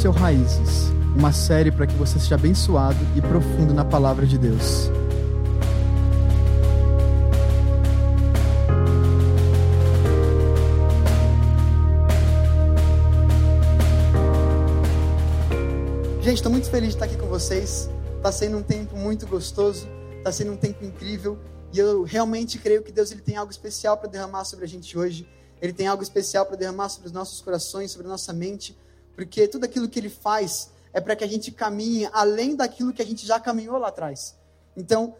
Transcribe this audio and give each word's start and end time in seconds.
seu 0.00 0.12
Raízes, 0.12 0.88
uma 1.14 1.30
série 1.30 1.70
para 1.70 1.86
que 1.86 1.92
você 1.92 2.18
seja 2.18 2.34
abençoado 2.34 2.96
e 3.14 3.20
profundo 3.20 3.74
na 3.74 3.84
palavra 3.84 4.24
de 4.24 4.38
Deus. 4.38 4.90
Gente, 16.22 16.36
estou 16.36 16.50
muito 16.50 16.70
feliz 16.70 16.88
de 16.88 16.94
estar 16.94 17.04
aqui 17.04 17.18
com 17.18 17.26
vocês. 17.26 17.90
Está 18.16 18.32
sendo 18.32 18.56
um 18.56 18.62
tempo 18.62 18.96
muito 18.96 19.26
gostoso, 19.26 19.86
está 20.16 20.32
sendo 20.32 20.52
um 20.52 20.56
tempo 20.56 20.82
incrível 20.82 21.38
e 21.74 21.78
eu 21.78 22.04
realmente 22.04 22.58
creio 22.58 22.82
que 22.82 22.90
Deus 22.90 23.12
ele 23.12 23.20
tem 23.20 23.36
algo 23.36 23.52
especial 23.52 23.98
para 23.98 24.08
derramar 24.08 24.44
sobre 24.44 24.64
a 24.64 24.68
gente 24.68 24.96
hoje. 24.96 25.28
Ele 25.60 25.74
tem 25.74 25.86
algo 25.86 26.02
especial 26.02 26.46
para 26.46 26.56
derramar 26.56 26.88
sobre 26.88 27.08
os 27.08 27.12
nossos 27.12 27.42
corações, 27.42 27.90
sobre 27.90 28.06
a 28.06 28.10
nossa 28.10 28.32
mente 28.32 28.74
porque 29.20 29.46
tudo 29.46 29.64
aquilo 29.64 29.86
que 29.86 29.98
ele 29.98 30.08
faz 30.08 30.70
é 30.94 31.00
para 31.00 31.14
que 31.14 31.22
a 31.22 31.26
gente 31.26 31.52
caminhe 31.52 32.08
além 32.10 32.56
daquilo 32.56 32.90
que 32.90 33.02
a 33.02 33.04
gente 33.04 33.26
já 33.26 33.38
caminhou 33.38 33.76
lá 33.76 33.88
atrás. 33.88 34.34
Então, 34.74 35.14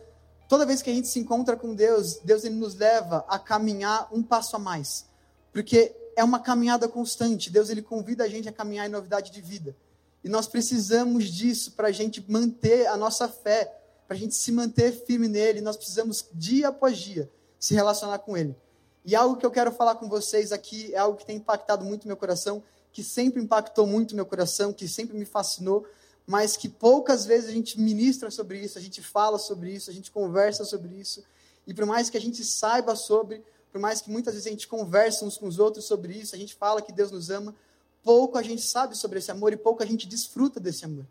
toda 0.48 0.64
vez 0.64 0.80
que 0.80 0.88
a 0.88 0.92
gente 0.94 1.06
se 1.06 1.18
encontra 1.18 1.54
com 1.54 1.74
Deus, 1.74 2.16
Deus 2.24 2.42
ele 2.42 2.54
nos 2.54 2.74
leva 2.74 3.26
a 3.28 3.38
caminhar 3.38 4.08
um 4.10 4.22
passo 4.22 4.56
a 4.56 4.58
mais, 4.58 5.04
porque 5.52 5.94
é 6.16 6.24
uma 6.24 6.40
caminhada 6.40 6.88
constante. 6.88 7.50
Deus 7.50 7.68
ele 7.68 7.82
convida 7.82 8.24
a 8.24 8.28
gente 8.28 8.48
a 8.48 8.52
caminhar 8.52 8.86
em 8.86 8.90
novidade 8.90 9.30
de 9.30 9.42
vida. 9.42 9.76
E 10.24 10.30
nós 10.30 10.48
precisamos 10.48 11.26
disso 11.26 11.72
para 11.72 11.88
a 11.88 11.92
gente 11.92 12.24
manter 12.26 12.86
a 12.86 12.96
nossa 12.96 13.28
fé, 13.28 13.70
para 14.08 14.16
a 14.16 14.18
gente 14.18 14.34
se 14.34 14.50
manter 14.50 14.92
firme 15.04 15.28
nele. 15.28 15.60
Nós 15.60 15.76
precisamos, 15.76 16.24
dia 16.32 16.68
após 16.68 16.96
dia, 16.96 17.30
se 17.58 17.74
relacionar 17.74 18.20
com 18.20 18.34
ele. 18.34 18.56
E 19.04 19.14
algo 19.14 19.36
que 19.36 19.44
eu 19.44 19.50
quero 19.50 19.70
falar 19.70 19.96
com 19.96 20.08
vocês 20.08 20.52
aqui 20.52 20.94
é 20.94 20.98
algo 20.98 21.18
que 21.18 21.26
tem 21.26 21.36
impactado 21.36 21.84
muito 21.84 22.08
meu 22.08 22.16
coração 22.16 22.62
que 22.92 23.02
sempre 23.02 23.42
impactou 23.42 23.86
muito 23.86 24.14
meu 24.14 24.26
coração, 24.26 24.72
que 24.72 24.88
sempre 24.88 25.16
me 25.16 25.24
fascinou, 25.24 25.86
mas 26.26 26.56
que 26.56 26.68
poucas 26.68 27.24
vezes 27.24 27.48
a 27.48 27.52
gente 27.52 27.80
ministra 27.80 28.30
sobre 28.30 28.60
isso, 28.60 28.78
a 28.78 28.80
gente 28.80 29.02
fala 29.02 29.38
sobre 29.38 29.72
isso, 29.72 29.90
a 29.90 29.92
gente 29.92 30.10
conversa 30.10 30.64
sobre 30.64 30.94
isso. 30.94 31.24
E 31.66 31.74
por 31.74 31.86
mais 31.86 32.10
que 32.10 32.16
a 32.16 32.20
gente 32.20 32.44
saiba 32.44 32.94
sobre, 32.96 33.42
por 33.72 33.80
mais 33.80 34.00
que 34.00 34.10
muitas 34.10 34.34
vezes 34.34 34.46
a 34.46 34.50
gente 34.50 34.68
conversa 34.68 35.24
uns 35.24 35.36
com 35.36 35.46
os 35.46 35.58
outros 35.58 35.84
sobre 35.84 36.12
isso, 36.14 36.34
a 36.34 36.38
gente 36.38 36.54
fala 36.54 36.82
que 36.82 36.92
Deus 36.92 37.10
nos 37.10 37.30
ama, 37.30 37.54
pouco 38.02 38.38
a 38.38 38.42
gente 38.42 38.62
sabe 38.62 38.96
sobre 38.96 39.18
esse 39.18 39.30
amor 39.30 39.52
e 39.52 39.56
pouco 39.56 39.82
a 39.82 39.86
gente 39.86 40.06
desfruta 40.06 40.58
desse 40.58 40.84
amor. 40.84 41.06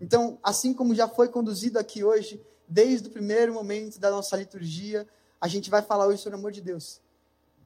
Então, 0.00 0.38
assim 0.42 0.72
como 0.74 0.94
já 0.94 1.08
foi 1.08 1.28
conduzido 1.28 1.78
aqui 1.78 2.02
hoje, 2.02 2.40
desde 2.68 3.08
o 3.08 3.10
primeiro 3.10 3.52
momento 3.54 3.98
da 3.98 4.10
nossa 4.10 4.36
liturgia, 4.36 5.06
a 5.40 5.48
gente 5.48 5.70
vai 5.70 5.82
falar 5.82 6.06
hoje 6.06 6.22
sobre 6.22 6.36
o 6.36 6.38
amor 6.38 6.52
de 6.52 6.60
Deus. 6.60 7.00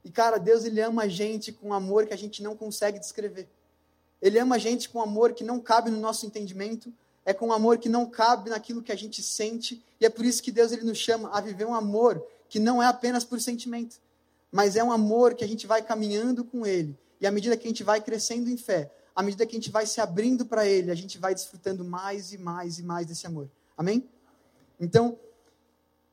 E, 0.05 0.11
cara, 0.11 0.39
Deus 0.39 0.65
ele 0.65 0.81
ama 0.81 1.03
a 1.03 1.09
gente 1.09 1.53
com 1.53 1.69
um 1.69 1.73
amor 1.73 2.07
que 2.07 2.15
a 2.15 2.19
gente 2.19 2.43
não 2.43 2.57
consegue 2.57 2.99
descrever. 2.99 3.49
Ele 4.21 4.39
ama 4.39 4.57
a 4.57 4.59
gente 4.59 4.89
com 4.89 4.99
um 4.99 5.03
amor 5.03 5.33
que 5.33 5.45
não 5.45 5.61
cabe 5.61 5.91
no 5.91 5.99
nosso 5.99 6.27
entendimento, 6.27 6.93
é 7.25 7.33
com 7.33 7.49
um 7.49 7.53
amor 7.53 7.79
que 7.79 7.89
não 7.89 8.07
cabe 8.07 8.51
naquilo 8.51 8.83
que 8.83 8.91
a 8.91 8.97
gente 8.97 9.23
sente, 9.23 9.83
e 10.01 10.07
é 10.07 10.09
por 10.09 10.25
isso 10.25 10.43
que 10.43 10.51
Deus 10.51 10.73
ele 10.73 10.85
nos 10.85 10.99
chama 10.99 11.31
a 11.31 11.41
viver 11.41 11.67
um 11.67 11.75
amor 11.75 12.25
que 12.49 12.59
não 12.59 12.83
é 12.83 12.87
apenas 12.87 13.23
por 13.23 13.41
sentimento, 13.41 14.01
mas 14.51 14.77
é 14.77 14.83
um 14.83 14.91
amor 14.91 15.35
que 15.35 15.45
a 15.45 15.47
gente 15.47 15.67
vai 15.67 15.83
caminhando 15.83 16.45
com 16.45 16.65
ele. 16.65 16.97
E 17.21 17.27
à 17.27 17.31
medida 17.31 17.57
que 17.57 17.67
a 17.67 17.71
gente 17.71 17.85
vai 17.85 18.01
crescendo 18.01 18.49
em 18.49 18.57
fé, 18.57 18.91
à 19.15 19.23
medida 19.23 19.45
que 19.45 19.57
a 19.57 19.59
gente 19.59 19.71
vai 19.71 19.85
se 19.85 20.01
abrindo 20.01 20.47
para 20.47 20.67
ele, 20.67 20.91
a 20.91 20.95
gente 20.95 21.19
vai 21.19 21.35
desfrutando 21.35 21.85
mais 21.85 22.33
e 22.33 22.39
mais 22.39 22.79
e 22.79 22.83
mais 22.83 23.07
desse 23.07 23.27
amor. 23.27 23.49
Amém? 23.77 24.09
Então, 24.81 25.19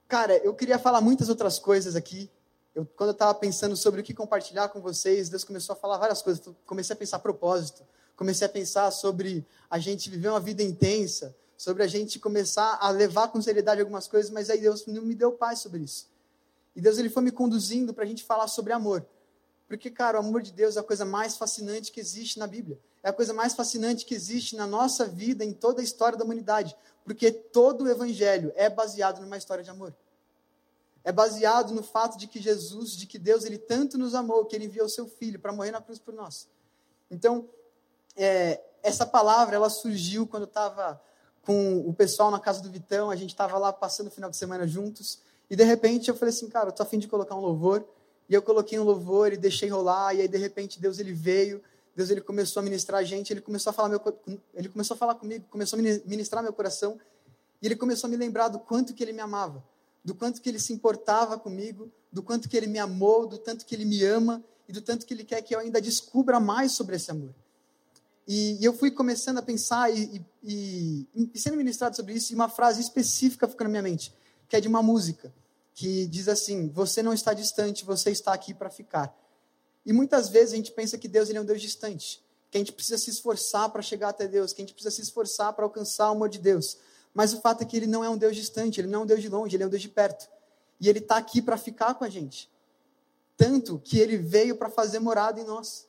cara, 0.08 0.36
eu 0.38 0.53
queria 0.53 0.78
falar 0.78 1.02
muitas 1.02 1.30
outras 1.30 1.59
coisas 1.59 1.95
aqui, 1.95 2.30
eu, 2.75 2.85
quando 2.85 3.11
eu 3.11 3.13
estava 3.13 3.33
pensando 3.33 3.75
sobre 3.77 4.01
o 4.01 4.03
que 4.03 4.13
compartilhar 4.13 4.67
com 4.67 4.81
vocês, 4.81 5.29
Deus 5.29 5.45
começou 5.45 5.73
a 5.73 5.77
falar 5.77 5.97
várias 5.97 6.21
coisas. 6.21 6.43
Comecei 6.65 6.93
a 6.93 6.97
pensar 6.97 7.19
propósito, 7.19 7.83
comecei 8.17 8.45
a 8.45 8.49
pensar 8.49 8.91
sobre 8.91 9.45
a 9.69 9.79
gente 9.79 10.09
viver 10.09 10.27
uma 10.27 10.41
vida 10.41 10.61
intensa, 10.61 11.33
sobre 11.57 11.83
a 11.83 11.88
gente 11.88 12.19
começar 12.19 12.77
a 12.81 12.89
levar 12.89 13.29
com 13.29 13.41
seriedade 13.41 13.79
algumas 13.79 14.09
coisas, 14.09 14.29
mas 14.29 14.50
aí 14.50 14.59
Deus 14.59 14.85
não 14.88 15.01
me 15.01 15.16
deu 15.16 15.31
paz 15.31 15.59
sobre 15.59 15.83
isso. 15.83 16.09
E 16.75 16.81
Deus 16.81 16.97
ele 16.97 17.09
foi 17.09 17.23
me 17.23 17.31
conduzindo 17.31 17.94
para 17.94 18.03
a 18.03 18.07
gente 18.07 18.25
falar 18.25 18.50
sobre 18.50 18.73
amor. 18.73 19.05
Porque, 19.69 19.89
cara, 19.89 20.17
o 20.17 20.19
amor 20.19 20.41
de 20.41 20.51
Deus 20.51 20.75
é 20.75 20.81
a 20.81 20.83
coisa 20.83 21.05
mais 21.05 21.38
fascinante 21.38 21.94
que 21.94 22.01
existe 22.01 22.38
na 22.38 22.45
Bíblia. 22.45 22.77
É 23.01 23.07
a 23.07 23.13
coisa 23.13 23.33
mais 23.33 23.53
fascinante 23.53 24.05
que 24.05 24.13
existe 24.13 24.57
na 24.57 24.67
nossa 24.67 25.05
vida, 25.05 25.45
em 25.45 25.53
toda 25.53 25.79
a 25.79 25.83
história 25.83 26.17
da 26.17 26.25
humanidade. 26.25 26.75
Porque 27.05 27.31
todo 27.31 27.85
o 27.85 27.89
Evangelho 27.89 28.51
é 28.55 28.69
baseado 28.69 29.21
numa 29.21 29.38
história 29.38 29.63
de 29.63 29.69
amor 29.69 29.95
é 31.05 31.11
baseado 31.11 31.71
no 31.71 31.83
fato 31.83 32.17
de 32.17 32.25
que 32.25 32.41
Jesus, 32.41 32.97
de 32.97 33.05
que 33.05 33.19
Deus, 33.19 33.45
ele 33.45 33.59
tanto 33.59 33.95
nos 33.95 34.16
amou 34.16 34.43
que 34.43 34.55
ele 34.55 34.66
enviou 34.66 34.89
seu 34.89 35.07
filho 35.07 35.39
para 35.39 35.53
morrer 35.53 35.69
na 35.69 35.79
cruz 35.79 35.99
por 35.99 36.11
nós. 36.16 36.49
Então, 37.11 37.47
é, 38.17 38.59
essa 38.81 39.05
palavra, 39.05 39.55
ela 39.55 39.69
surgiu 39.69 40.25
quando 40.25 40.44
eu 40.44 40.47
estava 40.47 40.99
com 41.44 41.88
o 41.88 41.94
pessoal 41.94 42.31
na 42.31 42.39
casa 42.39 42.59
do 42.59 42.71
Vitão, 42.71 43.11
a 43.11 43.15
gente 43.15 43.29
estava 43.29 43.55
lá 43.59 43.71
passando 43.71 44.07
o 44.07 44.11
final 44.11 44.31
de 44.31 44.35
semana 44.35 44.65
juntos, 44.65 45.19
e 45.47 45.55
de 45.55 45.63
repente 45.63 46.09
eu 46.09 46.15
falei 46.15 46.33
assim, 46.33 46.49
cara, 46.49 46.69
eu 46.69 46.73
tô 46.73 46.81
afim 46.81 46.97
de 46.97 47.07
colocar 47.07 47.35
um 47.35 47.39
louvor, 47.39 47.88
e 48.27 48.33
eu 48.33 48.41
coloquei 48.41 48.79
um 48.79 48.83
louvor 48.83 49.31
e 49.31 49.38
deixei 49.38 49.69
rolar, 49.69 50.15
e 50.15 50.21
aí 50.21 50.27
de 50.27 50.38
repente 50.39 50.81
Deus 50.81 50.97
ele 50.97 51.13
veio, 51.13 51.61
Deus 51.95 52.09
ele 52.09 52.19
começou 52.19 52.61
a 52.61 52.63
ministrar 52.63 53.01
a 53.01 53.03
gente, 53.03 53.31
ele 53.31 53.41
começou 53.41 53.69
a 53.69 53.73
falar 53.73 53.89
meu, 53.89 54.01
ele 54.55 54.69
começou 54.69 54.95
a 54.95 54.97
falar 54.97 55.13
comigo, 55.13 55.45
começou 55.51 55.77
a 55.77 55.81
ministrar 55.83 56.41
meu 56.41 56.51
coração, 56.51 56.99
e 57.61 57.67
ele 57.67 57.75
começou 57.75 58.07
a 58.07 58.09
me 58.09 58.17
lembrar 58.17 58.47
do 58.47 58.57
quanto 58.57 58.91
que 58.91 59.03
ele 59.03 59.13
me 59.13 59.21
amava 59.21 59.63
do 60.05 60.13
quanto 60.13 60.39
que 60.39 60.47
ele 60.47 60.59
se 60.59 60.71
importava 60.71 61.38
comigo, 61.39 61.91
do 62.11 62.21
quanto 62.21 62.47
que 62.47 62.55
ele 62.55 62.67
me 62.67 62.77
amou, 62.77 63.25
do 63.25 63.39
tanto 63.39 63.66
que 63.66 63.73
ele 63.73 63.85
me 63.85 64.03
ama 64.03 64.43
e 64.69 64.71
do 64.71 64.79
tanto 64.79 65.03
que 65.03 65.11
ele 65.16 65.23
quer 65.23 65.41
que 65.41 65.55
eu 65.55 65.59
ainda 65.59 65.81
descubra 65.81 66.39
mais 66.39 66.73
sobre 66.73 66.95
esse 66.95 67.09
amor. 67.09 67.33
E, 68.27 68.61
e 68.61 68.65
eu 68.65 68.71
fui 68.71 68.91
começando 68.91 69.39
a 69.39 69.41
pensar 69.41 69.91
e, 69.91 70.23
e, 70.44 71.07
e, 71.33 71.39
sendo 71.39 71.57
ministrado 71.57 71.95
sobre 71.95 72.13
isso, 72.13 72.31
e 72.31 72.35
uma 72.35 72.47
frase 72.47 72.81
específica 72.81 73.47
ficou 73.47 73.65
na 73.65 73.69
minha 73.69 73.81
mente, 73.81 74.13
que 74.47 74.55
é 74.55 74.61
de 74.61 74.67
uma 74.67 74.81
música, 74.83 75.33
que 75.73 76.05
diz 76.05 76.27
assim: 76.27 76.69
Você 76.69 77.01
não 77.01 77.13
está 77.13 77.33
distante, 77.33 77.83
você 77.83 78.11
está 78.11 78.31
aqui 78.31 78.53
para 78.53 78.69
ficar. 78.69 79.15
E 79.83 79.91
muitas 79.91 80.29
vezes 80.29 80.53
a 80.53 80.55
gente 80.55 80.71
pensa 80.71 80.97
que 80.97 81.07
Deus 81.07 81.29
ele 81.29 81.39
é 81.39 81.41
um 81.41 81.45
Deus 81.45 81.61
distante, 81.61 82.23
que 82.49 82.57
a 82.57 82.59
gente 82.59 82.71
precisa 82.71 82.97
se 82.97 83.09
esforçar 83.09 83.69
para 83.69 83.81
chegar 83.81 84.09
até 84.09 84.27
Deus, 84.27 84.53
que 84.53 84.61
a 84.61 84.65
gente 84.65 84.73
precisa 84.73 84.95
se 84.95 85.01
esforçar 85.01 85.53
para 85.53 85.65
alcançar 85.65 86.09
o 86.09 86.13
amor 86.13 86.29
de 86.29 86.39
Deus. 86.39 86.77
Mas 87.15 87.33
o 87.33 87.39
fato 87.39 87.61
é 87.61 87.65
que 87.65 87.77
ele 87.77 87.87
não 87.87 88.03
é 88.03 88.09
um 88.09 88.17
Deus 88.17 88.35
distante, 88.35 88.81
ele 88.81 88.89
não 88.89 88.99
é 88.99 89.03
um 89.03 89.05
Deus 89.05 89.21
de 89.21 89.29
longe, 89.29 89.55
ele 89.55 89.63
é 89.63 89.65
um 89.65 89.69
Deus 89.69 89.81
de 89.81 89.87
perto. 89.87 90.29
E 90.81 90.89
ele 90.89 90.99
está 90.99 91.15
aqui 91.15 91.41
para 91.41 91.57
ficar 91.57 91.93
com 91.93 92.03
a 92.03 92.09
gente. 92.09 92.51
Tanto 93.37 93.79
que 93.79 93.97
ele 93.97 94.17
veio 94.17 94.57
para 94.57 94.69
fazer 94.69 94.99
morada 94.99 95.39
em 95.39 95.45
nós. 95.45 95.87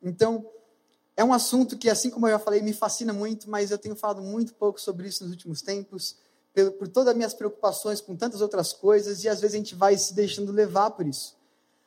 Então, 0.00 0.48
é 1.16 1.24
um 1.24 1.32
assunto 1.32 1.76
que, 1.76 1.90
assim 1.90 2.10
como 2.10 2.28
eu 2.28 2.30
já 2.30 2.38
falei, 2.38 2.62
me 2.62 2.72
fascina 2.72 3.12
muito, 3.12 3.50
mas 3.50 3.72
eu 3.72 3.78
tenho 3.78 3.96
falado 3.96 4.22
muito 4.22 4.54
pouco 4.54 4.80
sobre 4.80 5.08
isso 5.08 5.24
nos 5.24 5.32
últimos 5.32 5.62
tempos, 5.62 6.16
por, 6.54 6.70
por 6.72 6.88
todas 6.88 7.08
as 7.08 7.16
minhas 7.16 7.34
preocupações 7.34 8.00
com 8.00 8.14
tantas 8.14 8.40
outras 8.40 8.72
coisas, 8.72 9.24
e 9.24 9.28
às 9.28 9.40
vezes 9.40 9.56
a 9.56 9.58
gente 9.58 9.74
vai 9.74 9.98
se 9.98 10.14
deixando 10.14 10.52
levar 10.52 10.92
por 10.92 11.04
isso. 11.04 11.36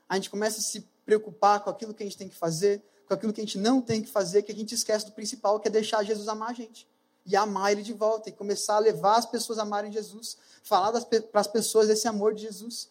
A 0.10 0.16
gente 0.16 0.30
começa 0.30 0.60
a 0.60 0.62
se 0.62 0.86
preocupar 1.06 1.62
com 1.64 1.70
aquilo 1.70 1.94
que 1.94 2.04
a 2.04 2.06
gente 2.06 2.18
tem 2.18 2.28
que 2.28 2.36
fazer, 2.36 2.84
com 3.08 3.14
aquilo 3.14 3.32
que 3.32 3.40
a 3.40 3.44
gente 3.44 3.58
não 3.58 3.80
tem 3.80 4.02
que 4.02 4.10
fazer, 4.10 4.42
que 4.42 4.52
a 4.52 4.56
gente 4.56 4.76
esquece 4.76 5.06
do 5.06 5.14
principal, 5.14 5.62
que 5.62 5.70
é 5.70 5.72
deixar 5.72 6.04
Jesus 6.04 6.28
amar 6.28 6.50
a 6.50 6.54
gente 6.54 6.86
e 7.26 7.36
amar 7.36 7.72
Ele 7.72 7.82
de 7.82 7.94
volta, 7.94 8.30
e 8.30 8.32
começar 8.32 8.76
a 8.76 8.80
levar 8.80 9.18
as 9.18 9.26
pessoas 9.26 9.58
a 9.58 9.64
amarem 9.64 9.92
Jesus, 9.92 10.38
falar 10.64 11.02
para 11.02 11.42
as 11.42 11.48
pessoas 11.48 11.88
desse 11.88 12.08
amor 12.08 12.34
de 12.34 12.44
Jesus. 12.44 12.90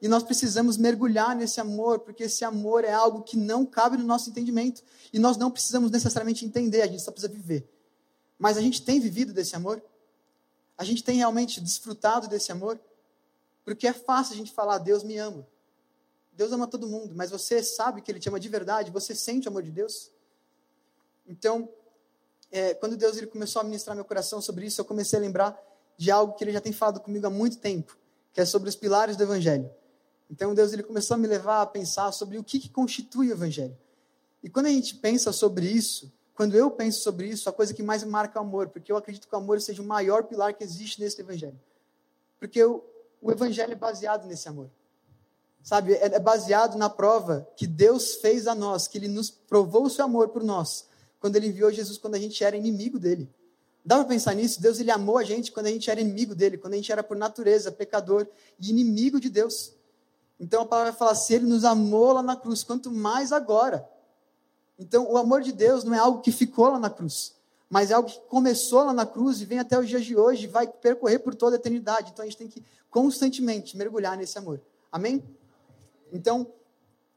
E 0.00 0.08
nós 0.08 0.24
precisamos 0.24 0.76
mergulhar 0.76 1.36
nesse 1.36 1.60
amor, 1.60 2.00
porque 2.00 2.24
esse 2.24 2.44
amor 2.44 2.84
é 2.84 2.92
algo 2.92 3.22
que 3.22 3.36
não 3.36 3.64
cabe 3.64 3.96
no 3.96 4.04
nosso 4.04 4.30
entendimento. 4.30 4.82
E 5.12 5.18
nós 5.18 5.36
não 5.36 5.48
precisamos 5.48 5.92
necessariamente 5.92 6.44
entender, 6.44 6.82
a 6.82 6.88
gente 6.88 7.02
só 7.02 7.12
precisa 7.12 7.32
viver. 7.32 7.68
Mas 8.36 8.56
a 8.56 8.60
gente 8.60 8.82
tem 8.82 8.98
vivido 8.98 9.32
desse 9.32 9.54
amor? 9.54 9.80
A 10.76 10.82
gente 10.82 11.04
tem 11.04 11.18
realmente 11.18 11.60
desfrutado 11.60 12.26
desse 12.26 12.50
amor? 12.50 12.80
Porque 13.64 13.86
é 13.86 13.92
fácil 13.92 14.34
a 14.34 14.36
gente 14.36 14.50
falar, 14.50 14.78
Deus 14.78 15.04
me 15.04 15.16
ama. 15.18 15.46
Deus 16.32 16.50
ama 16.50 16.66
todo 16.66 16.88
mundo, 16.88 17.14
mas 17.14 17.30
você 17.30 17.62
sabe 17.62 18.00
que 18.00 18.10
Ele 18.10 18.18
te 18.18 18.28
ama 18.28 18.40
de 18.40 18.48
verdade? 18.48 18.90
Você 18.90 19.14
sente 19.14 19.46
o 19.46 19.50
amor 19.50 19.62
de 19.62 19.70
Deus? 19.70 20.10
Então, 21.26 21.68
é, 22.52 22.74
quando 22.74 22.96
Deus 22.96 23.16
ele 23.16 23.26
começou 23.26 23.60
a 23.60 23.64
ministrar 23.64 23.96
meu 23.96 24.04
coração 24.04 24.40
sobre 24.40 24.66
isso, 24.66 24.80
eu 24.80 24.84
comecei 24.84 25.18
a 25.18 25.22
lembrar 25.22 25.58
de 25.96 26.10
algo 26.10 26.34
que 26.34 26.44
ele 26.44 26.52
já 26.52 26.60
tem 26.60 26.72
falado 26.72 27.00
comigo 27.00 27.26
há 27.26 27.30
muito 27.30 27.56
tempo, 27.56 27.96
que 28.32 28.40
é 28.40 28.44
sobre 28.44 28.68
os 28.68 28.76
pilares 28.76 29.16
do 29.16 29.22
Evangelho. 29.22 29.70
Então 30.30 30.54
Deus 30.54 30.72
ele 30.72 30.82
começou 30.82 31.14
a 31.14 31.18
me 31.18 31.26
levar 31.26 31.62
a 31.62 31.66
pensar 31.66 32.12
sobre 32.12 32.38
o 32.38 32.44
que, 32.44 32.58
que 32.58 32.68
constitui 32.68 33.28
o 33.28 33.32
Evangelho. 33.32 33.76
E 34.42 34.50
quando 34.50 34.66
a 34.66 34.70
gente 34.70 34.94
pensa 34.96 35.32
sobre 35.32 35.66
isso, 35.66 36.12
quando 36.34 36.56
eu 36.56 36.70
penso 36.70 37.00
sobre 37.02 37.28
isso, 37.28 37.48
a 37.48 37.52
coisa 37.52 37.72
que 37.72 37.82
mais 37.82 38.02
marca 38.04 38.38
é 38.38 38.42
o 38.42 38.44
amor, 38.44 38.68
porque 38.68 38.90
eu 38.90 38.96
acredito 38.96 39.28
que 39.28 39.34
o 39.34 39.38
amor 39.38 39.60
seja 39.60 39.82
o 39.82 39.86
maior 39.86 40.24
pilar 40.24 40.54
que 40.54 40.64
existe 40.64 41.00
nesse 41.00 41.20
Evangelho. 41.20 41.58
Porque 42.38 42.62
o, 42.62 42.82
o 43.20 43.30
Evangelho 43.30 43.72
é 43.72 43.76
baseado 43.76 44.26
nesse 44.26 44.48
amor. 44.48 44.68
Sabe, 45.62 45.94
é, 45.94 46.06
é 46.06 46.18
baseado 46.18 46.76
na 46.76 46.90
prova 46.90 47.48
que 47.56 47.66
Deus 47.66 48.16
fez 48.16 48.46
a 48.46 48.54
nós, 48.54 48.88
que 48.88 48.98
Ele 48.98 49.08
nos 49.08 49.30
provou 49.30 49.84
o 49.84 49.90
seu 49.90 50.04
amor 50.04 50.30
por 50.30 50.42
nós, 50.42 50.88
quando 51.22 51.36
ele 51.36 51.46
enviou 51.46 51.70
Jesus 51.70 51.96
quando 51.96 52.16
a 52.16 52.18
gente 52.18 52.42
era 52.42 52.56
inimigo 52.56 52.98
dele. 52.98 53.30
Dá 53.84 53.96
para 53.96 54.04
pensar 54.06 54.34
nisso? 54.34 54.60
Deus 54.60 54.80
ele 54.80 54.90
amou 54.90 55.18
a 55.18 55.24
gente 55.24 55.52
quando 55.52 55.66
a 55.66 55.70
gente 55.70 55.88
era 55.88 56.00
inimigo 56.00 56.34
dele, 56.34 56.58
quando 56.58 56.74
a 56.74 56.76
gente 56.76 56.90
era 56.90 57.02
por 57.02 57.16
natureza 57.16 57.70
pecador 57.70 58.26
e 58.58 58.70
inimigo 58.70 59.20
de 59.20 59.30
Deus. 59.30 59.72
Então 60.38 60.62
a 60.62 60.66
palavra 60.66 60.90
vai 60.90 60.98
falar: 60.98 61.14
se 61.14 61.32
ele 61.32 61.46
nos 61.46 61.64
amou 61.64 62.12
lá 62.12 62.22
na 62.22 62.34
cruz, 62.34 62.64
quanto 62.64 62.90
mais 62.90 63.32
agora. 63.32 63.88
Então, 64.76 65.08
o 65.08 65.16
amor 65.16 65.42
de 65.42 65.52
Deus 65.52 65.84
não 65.84 65.94
é 65.94 65.98
algo 65.98 66.20
que 66.20 66.32
ficou 66.32 66.68
lá 66.68 66.78
na 66.78 66.90
cruz, 66.90 67.36
mas 67.70 67.92
é 67.92 67.94
algo 67.94 68.08
que 68.08 68.18
começou 68.28 68.82
lá 68.82 68.92
na 68.92 69.06
cruz 69.06 69.40
e 69.40 69.44
vem 69.44 69.60
até 69.60 69.78
os 69.78 69.88
dias 69.88 70.04
de 70.04 70.16
hoje 70.16 70.44
e 70.44 70.48
vai 70.48 70.66
percorrer 70.66 71.20
por 71.20 71.36
toda 71.36 71.54
a 71.54 71.58
eternidade. 71.58 72.10
Então, 72.10 72.24
a 72.24 72.26
gente 72.26 72.38
tem 72.38 72.48
que 72.48 72.64
constantemente 72.90 73.76
mergulhar 73.76 74.16
nesse 74.16 74.36
amor. 74.36 74.60
Amém? 74.90 75.22
Então, 76.12 76.48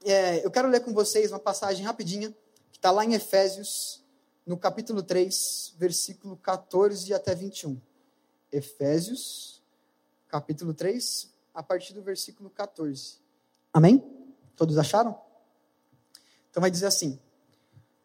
é, 0.04 0.46
eu 0.46 0.52
quero 0.52 0.68
ler 0.68 0.82
com 0.82 0.94
vocês 0.94 1.32
uma 1.32 1.40
passagem 1.40 1.84
rapidinha, 1.84 2.32
que 2.76 2.80
está 2.80 2.92
lá 2.92 3.06
em 3.06 3.14
Efésios, 3.14 4.04
no 4.46 4.58
capítulo 4.58 5.02
3, 5.02 5.76
versículo 5.78 6.36
14 6.36 7.14
até 7.14 7.34
21. 7.34 7.80
Efésios, 8.52 9.64
capítulo 10.28 10.74
3, 10.74 11.34
a 11.54 11.64
partir 11.64 11.94
do 11.94 12.02
versículo 12.02 12.50
14. 12.50 13.18
Amém? 13.72 14.04
Todos 14.58 14.78
acharam? 14.78 15.18
Então 16.52 16.60
vai 16.60 16.70
dizer 16.70 16.88
assim: 16.88 17.18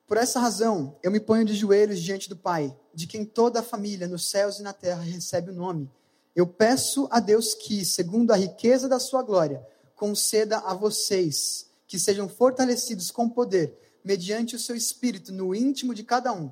Por 0.06 0.17
essa 0.17 0.38
razão, 0.38 0.96
eu 1.02 1.11
me 1.11 1.19
ponho 1.19 1.44
de 1.44 1.55
joelhos 1.55 1.99
diante 1.99 2.28
do 2.28 2.37
Pai, 2.37 2.72
de 2.94 3.08
quem 3.08 3.25
toda 3.25 3.58
a 3.58 3.64
família 3.64 4.06
nos 4.06 4.31
céus 4.31 4.61
e 4.61 4.62
na 4.62 4.72
terra 4.72 5.02
recebe 5.02 5.50
o 5.50 5.55
nome. 5.55 5.90
Eu 6.37 6.46
peço 6.46 7.08
a 7.11 7.19
Deus 7.19 7.55
que, 7.55 7.84
segundo 7.84 8.31
a 8.31 8.37
riqueza 8.37 8.88
da 8.88 9.00
sua 9.00 9.25
glória, 9.25 9.67
conceda 9.96 10.58
a 10.58 10.75
vocês 10.75 11.69
que 11.88 11.99
sejam 11.99 12.28
fortalecidos 12.28 13.11
com 13.11 13.28
poder, 13.28 13.89
mediante 14.05 14.56
o 14.56 14.58
seu 14.58 14.75
espírito 14.75 15.32
no 15.32 15.55
íntimo 15.55 15.94
de 15.94 16.02
cada 16.05 16.32
um, 16.32 16.50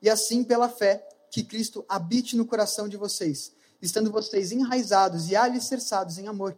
e 0.00 0.08
assim 0.08 0.44
pela 0.44 0.68
fé 0.68 1.06
que 1.30 1.42
Cristo 1.42 1.84
habite 1.88 2.36
no 2.36 2.46
coração 2.46 2.88
de 2.88 2.96
vocês, 2.96 3.52
estando 3.82 4.10
vocês 4.10 4.52
enraizados 4.52 5.30
e 5.30 5.36
alicerçados 5.36 6.18
em 6.18 6.28
amor. 6.28 6.56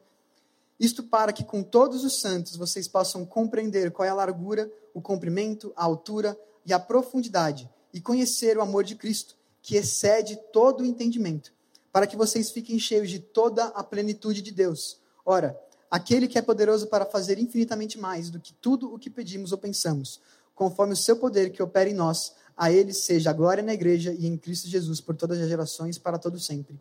Isto 0.79 1.03
para 1.03 1.33
que 1.33 1.43
com 1.43 1.63
todos 1.63 2.05
os 2.05 2.21
santos 2.21 2.57
vocês 2.57 2.87
possam 2.87 3.25
compreender 3.25 3.91
qual 3.91 4.07
é 4.07 4.11
a 4.11 4.15
largura, 4.15 4.71
o 4.93 5.01
comprimento, 5.01 5.73
a 5.75 5.85
altura 5.85 6.39
e 6.65 6.73
a 6.73 6.79
profundidade, 6.79 7.71
e 7.93 8.01
conhecer 8.01 8.59
o 8.59 8.63
amor 8.63 8.85
de 8.85 8.95
Cristo, 8.95 9.37
que 9.63 9.77
excede 9.77 10.37
todo 10.53 10.83
o 10.83 10.87
entendimento, 10.87 11.53
para 11.91 12.07
que 12.07 12.17
vocês 12.17 12.51
fiquem 12.51 12.79
cheios 12.79 13.09
de 13.09 13.19
toda 13.19 13.65
a 13.69 13.83
plenitude 13.83 14.43
de 14.43 14.53
Deus. 14.53 15.01
Ora, 15.25 15.59
aquele 15.91 16.29
que 16.29 16.39
é 16.39 16.43
poderoso 16.43 16.87
para 16.89 17.07
fazer 17.07 17.39
infinitamente 17.39 17.99
mais 17.99 18.31
do 18.31 18.41
que 18.41 18.53
tudo 18.53 18.93
o 18.93 18.99
que 18.99 19.11
pedimos 19.11 19.53
ou 19.53 19.59
pensamos, 19.59 20.21
conforme 20.55 20.93
o 20.93 20.97
seu 20.97 21.17
poder 21.17 21.51
que 21.51 21.63
opera 21.63 21.89
em 21.89 21.95
nós, 21.95 22.35
a 22.57 22.73
ele 22.73 22.93
seja 22.93 23.31
a 23.31 23.33
glória 23.33 23.63
na 23.63 23.75
igreja 23.75 24.13
e 24.13 24.27
em 24.27 24.37
Cristo 24.37 24.69
Jesus 24.69 25.01
por 25.01 25.15
todas 25.15 25.39
as 25.41 25.49
gerações, 25.49 25.99
para 25.99 26.19
todo 26.19 26.39
sempre. 26.41 26.81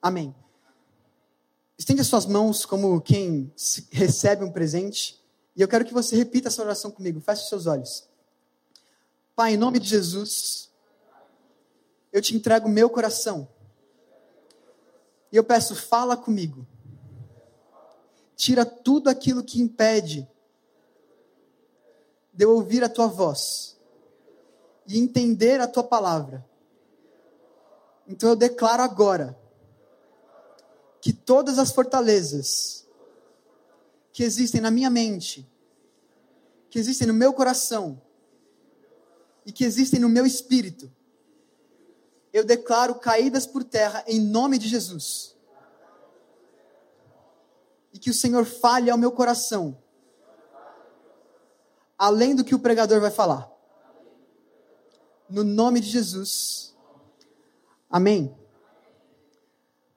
Amém. 0.00 0.34
Estende 1.76 2.00
as 2.00 2.06
suas 2.06 2.24
mãos 2.24 2.64
como 2.64 3.00
quem 3.00 3.52
recebe 3.90 4.44
um 4.44 4.50
presente, 4.50 5.20
e 5.54 5.60
eu 5.60 5.68
quero 5.68 5.84
que 5.84 5.92
você 5.92 6.16
repita 6.16 6.48
essa 6.48 6.62
oração 6.62 6.90
comigo. 6.90 7.20
Feche 7.20 7.42
os 7.42 7.48
seus 7.48 7.66
olhos. 7.66 8.04
Pai, 9.34 9.54
em 9.54 9.56
nome 9.56 9.78
de 9.78 9.88
Jesus, 9.88 10.70
eu 12.12 12.22
te 12.22 12.34
entrego 12.36 12.66
o 12.66 12.70
meu 12.70 12.88
coração. 12.88 13.48
E 15.32 15.36
eu 15.36 15.44
peço, 15.44 15.74
fala 15.74 16.16
comigo 16.16 16.66
tira 18.36 18.66
tudo 18.66 19.08
aquilo 19.08 19.42
que 19.42 19.60
impede 19.60 20.28
de 22.32 22.44
eu 22.44 22.50
ouvir 22.50 22.84
a 22.84 22.88
tua 22.88 23.06
voz 23.06 23.78
e 24.86 24.98
entender 24.98 25.58
a 25.58 25.66
tua 25.66 25.82
palavra. 25.82 26.46
Então 28.06 28.28
eu 28.28 28.36
declaro 28.36 28.82
agora 28.82 29.36
que 31.00 31.12
todas 31.12 31.58
as 31.58 31.72
fortalezas 31.72 32.86
que 34.12 34.22
existem 34.22 34.60
na 34.60 34.70
minha 34.70 34.90
mente, 34.90 35.48
que 36.68 36.78
existem 36.78 37.08
no 37.08 37.14
meu 37.14 37.32
coração 37.32 38.00
e 39.46 39.50
que 39.50 39.64
existem 39.64 39.98
no 39.98 40.08
meu 40.08 40.26
espírito, 40.26 40.92
eu 42.32 42.44
declaro 42.44 42.96
caídas 42.96 43.46
por 43.46 43.64
terra 43.64 44.04
em 44.06 44.20
nome 44.20 44.58
de 44.58 44.68
Jesus 44.68 45.35
e 47.96 47.98
que 47.98 48.10
o 48.10 48.14
Senhor 48.14 48.44
fale 48.44 48.90
ao 48.90 48.98
meu 48.98 49.10
coração, 49.10 49.78
além 51.96 52.36
do 52.36 52.44
que 52.44 52.54
o 52.54 52.58
pregador 52.58 53.00
vai 53.00 53.10
falar. 53.10 53.50
No 55.30 55.42
nome 55.42 55.80
de 55.80 55.88
Jesus. 55.88 56.76
Amém. 57.88 58.36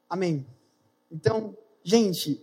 Amém. 0.10 0.48
Então, 1.12 1.58
gente, 1.84 2.42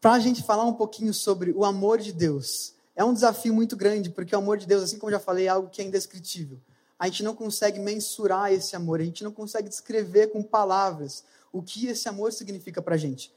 para 0.00 0.14
a 0.14 0.18
gente 0.18 0.42
falar 0.42 0.64
um 0.64 0.74
pouquinho 0.74 1.14
sobre 1.14 1.52
o 1.52 1.64
amor 1.64 1.98
de 1.98 2.12
Deus, 2.12 2.74
é 2.96 3.04
um 3.04 3.14
desafio 3.14 3.54
muito 3.54 3.76
grande, 3.76 4.10
porque 4.10 4.34
o 4.34 4.38
amor 4.38 4.58
de 4.58 4.66
Deus, 4.66 4.82
assim 4.82 4.98
como 4.98 5.12
já 5.12 5.20
falei, 5.20 5.46
é 5.46 5.50
algo 5.50 5.70
que 5.70 5.80
é 5.80 5.84
indescritível. 5.84 6.60
A 6.98 7.06
gente 7.06 7.22
não 7.22 7.36
consegue 7.36 7.78
mensurar 7.78 8.52
esse 8.52 8.74
amor, 8.74 9.00
a 9.00 9.04
gente 9.04 9.22
não 9.22 9.30
consegue 9.30 9.68
descrever 9.68 10.32
com 10.32 10.42
palavras 10.42 11.22
o 11.52 11.62
que 11.62 11.86
esse 11.86 12.08
amor 12.08 12.32
significa 12.32 12.82
para 12.82 12.96
a 12.96 12.98
gente. 12.98 13.32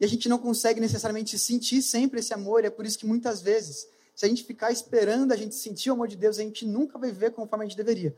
E 0.00 0.04
a 0.04 0.08
gente 0.08 0.28
não 0.28 0.38
consegue 0.38 0.80
necessariamente 0.80 1.38
sentir 1.38 1.82
sempre 1.82 2.20
esse 2.20 2.32
amor, 2.32 2.62
e 2.62 2.68
é 2.68 2.70
por 2.70 2.86
isso 2.86 2.98
que 2.98 3.06
muitas 3.06 3.40
vezes, 3.40 3.88
se 4.14 4.24
a 4.24 4.28
gente 4.28 4.44
ficar 4.44 4.70
esperando 4.70 5.32
a 5.32 5.36
gente 5.36 5.54
sentir 5.54 5.90
o 5.90 5.94
amor 5.94 6.08
de 6.08 6.16
Deus, 6.16 6.38
a 6.38 6.42
gente 6.42 6.64
nunca 6.66 6.98
vai 6.98 7.10
viver 7.10 7.32
conforme 7.32 7.64
a 7.64 7.68
gente 7.68 7.76
deveria. 7.76 8.16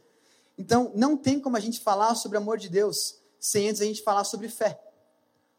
Então, 0.59 0.93
não 0.95 1.17
tem 1.17 1.41
como 1.41 1.57
a 1.57 1.61
gente 1.61 1.81
falar 1.81 2.15
sobre 2.15 2.37
amor 2.37 2.59
de 2.59 2.69
Deus 2.69 3.19
sem 3.39 3.71
antes 3.71 3.81
a 3.81 3.87
gente 3.87 4.03
falar 4.03 4.25
sobre 4.25 4.49
fé. 4.49 4.79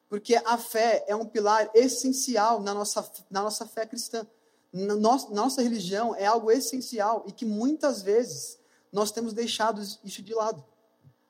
Porque 0.07 0.35
a 0.35 0.57
fé 0.57 1.03
é 1.07 1.15
um 1.15 1.25
pilar 1.25 1.71
essencial 1.73 2.61
na 2.61 2.73
nossa, 2.73 3.11
na 3.29 3.41
nossa 3.41 3.65
fé 3.65 3.85
cristã. 3.85 4.27
Nossa, 4.71 5.29
nossa 5.31 5.61
religião 5.61 6.15
é 6.15 6.25
algo 6.25 6.51
essencial 6.51 7.25
e 7.27 7.31
que 7.31 7.45
muitas 7.45 8.01
vezes 8.01 8.59
nós 8.91 9.11
temos 9.11 9.33
deixado 9.33 9.81
isso 10.03 10.21
de 10.21 10.33
lado. 10.33 10.63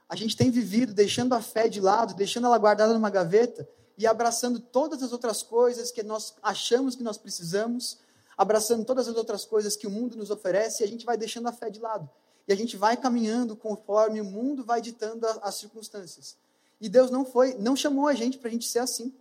A 0.09 0.15
gente 0.15 0.35
tem 0.35 0.51
vivido 0.51 0.93
deixando 0.93 1.33
a 1.33 1.41
fé 1.41 1.69
de 1.69 1.79
lado, 1.79 2.13
deixando 2.13 2.47
ela 2.47 2.57
guardada 2.57 2.93
numa 2.93 3.09
gaveta 3.09 3.67
e 4.01 4.07
abraçando 4.07 4.59
todas 4.59 5.03
as 5.03 5.11
outras 5.11 5.43
coisas 5.43 5.91
que 5.91 6.01
nós 6.01 6.33
achamos 6.41 6.95
que 6.95 7.03
nós 7.03 7.19
precisamos, 7.19 7.99
abraçando 8.35 8.83
todas 8.83 9.07
as 9.07 9.15
outras 9.15 9.45
coisas 9.45 9.75
que 9.75 9.85
o 9.85 9.91
mundo 9.91 10.17
nos 10.17 10.31
oferece, 10.31 10.81
e 10.81 10.83
a 10.83 10.87
gente 10.87 11.05
vai 11.05 11.15
deixando 11.15 11.47
a 11.47 11.51
fé 11.51 11.69
de 11.69 11.79
lado. 11.79 12.09
E 12.47 12.51
a 12.51 12.55
gente 12.55 12.75
vai 12.75 12.97
caminhando 12.97 13.55
conforme 13.55 14.19
o 14.19 14.25
mundo 14.25 14.63
vai 14.63 14.81
ditando 14.81 15.27
as 15.43 15.53
circunstâncias. 15.53 16.35
E 16.79 16.89
Deus 16.89 17.11
não 17.11 17.23
foi, 17.23 17.53
não 17.53 17.75
chamou 17.75 18.07
a 18.07 18.15
gente 18.15 18.39
para 18.39 18.49
a 18.49 18.51
gente 18.51 18.67
ser 18.67 18.79
assim. 18.79 19.13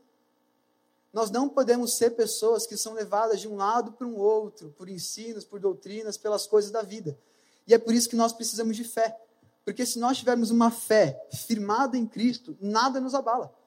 Nós 1.12 1.30
não 1.30 1.46
podemos 1.46 1.92
ser 1.92 2.12
pessoas 2.12 2.66
que 2.66 2.74
são 2.74 2.94
levadas 2.94 3.38
de 3.38 3.48
um 3.48 3.56
lado 3.56 3.92
para 3.92 4.06
um 4.06 4.16
outro, 4.16 4.74
por 4.78 4.88
ensinos, 4.88 5.44
por 5.44 5.60
doutrinas, 5.60 6.16
pelas 6.16 6.46
coisas 6.46 6.70
da 6.70 6.80
vida. 6.80 7.18
E 7.66 7.74
é 7.74 7.78
por 7.78 7.92
isso 7.92 8.08
que 8.08 8.16
nós 8.16 8.32
precisamos 8.32 8.78
de 8.78 8.84
fé. 8.84 9.20
Porque 9.62 9.84
se 9.84 9.98
nós 9.98 10.16
tivermos 10.16 10.50
uma 10.50 10.70
fé 10.70 11.22
firmada 11.46 11.98
em 11.98 12.06
Cristo, 12.06 12.56
nada 12.62 12.98
nos 12.98 13.14
abala 13.14 13.59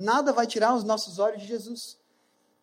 nada 0.00 0.32
vai 0.32 0.46
tirar 0.46 0.74
os 0.74 0.82
nossos 0.82 1.18
olhos 1.18 1.42
de 1.42 1.46
Jesus. 1.46 1.98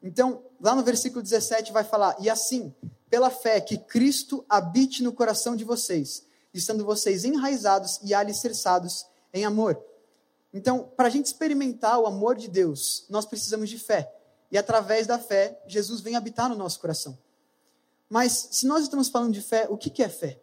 Então, 0.01 0.43
lá 0.59 0.75
no 0.75 0.83
versículo 0.83 1.21
17 1.21 1.71
vai 1.71 1.83
falar: 1.83 2.15
E 2.19 2.29
assim, 2.29 2.73
pela 3.09 3.29
fé 3.29 3.61
que 3.61 3.77
Cristo 3.77 4.43
habite 4.49 5.03
no 5.03 5.13
coração 5.13 5.55
de 5.55 5.63
vocês, 5.63 6.25
estando 6.53 6.83
vocês 6.83 7.23
enraizados 7.23 7.99
e 8.03 8.13
alicerçados 8.13 9.05
em 9.33 9.45
amor. 9.45 9.81
Então, 10.53 10.91
para 10.95 11.07
a 11.07 11.11
gente 11.11 11.27
experimentar 11.27 11.99
o 11.99 12.07
amor 12.07 12.35
de 12.35 12.47
Deus, 12.47 13.05
nós 13.09 13.25
precisamos 13.25 13.69
de 13.69 13.77
fé. 13.77 14.11
E 14.49 14.57
através 14.57 15.05
da 15.05 15.19
fé, 15.19 15.61
Jesus 15.67 16.01
vem 16.01 16.15
habitar 16.15 16.49
no 16.49 16.55
nosso 16.55 16.79
coração. 16.79 17.17
Mas, 18.09 18.47
se 18.51 18.65
nós 18.65 18.83
estamos 18.83 19.09
falando 19.09 19.33
de 19.33 19.41
fé, 19.41 19.67
o 19.69 19.77
que 19.77 20.01
é 20.01 20.09
fé? 20.09 20.39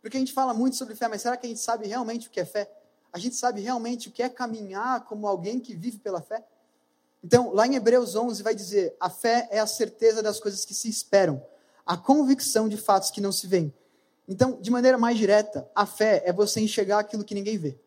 Porque 0.00 0.16
a 0.16 0.20
gente 0.20 0.32
fala 0.32 0.54
muito 0.54 0.76
sobre 0.76 0.94
fé, 0.94 1.08
mas 1.08 1.22
será 1.22 1.36
que 1.36 1.46
a 1.46 1.48
gente 1.48 1.60
sabe 1.60 1.86
realmente 1.86 2.28
o 2.28 2.30
que 2.30 2.40
é 2.40 2.44
fé? 2.44 2.70
A 3.12 3.18
gente 3.18 3.36
sabe 3.36 3.60
realmente 3.60 4.08
o 4.08 4.12
que 4.12 4.22
é 4.22 4.28
caminhar 4.28 5.04
como 5.04 5.26
alguém 5.26 5.58
que 5.58 5.74
vive 5.74 5.98
pela 5.98 6.20
fé? 6.20 6.44
Então, 7.22 7.52
lá 7.52 7.66
em 7.66 7.74
Hebreus 7.74 8.14
11 8.14 8.42
vai 8.42 8.54
dizer: 8.54 8.94
a 9.00 9.10
fé 9.10 9.48
é 9.50 9.58
a 9.58 9.66
certeza 9.66 10.22
das 10.22 10.38
coisas 10.38 10.64
que 10.64 10.74
se 10.74 10.88
esperam, 10.88 11.42
a 11.84 11.96
convicção 11.96 12.68
de 12.68 12.76
fatos 12.76 13.10
que 13.10 13.20
não 13.20 13.32
se 13.32 13.46
veem. 13.46 13.72
Então, 14.28 14.60
de 14.60 14.70
maneira 14.70 14.98
mais 14.98 15.16
direta, 15.16 15.68
a 15.74 15.86
fé 15.86 16.22
é 16.24 16.32
você 16.32 16.60
enxergar 16.60 16.98
aquilo 16.98 17.24
que 17.24 17.34
ninguém 17.34 17.56
vê. 17.56 17.78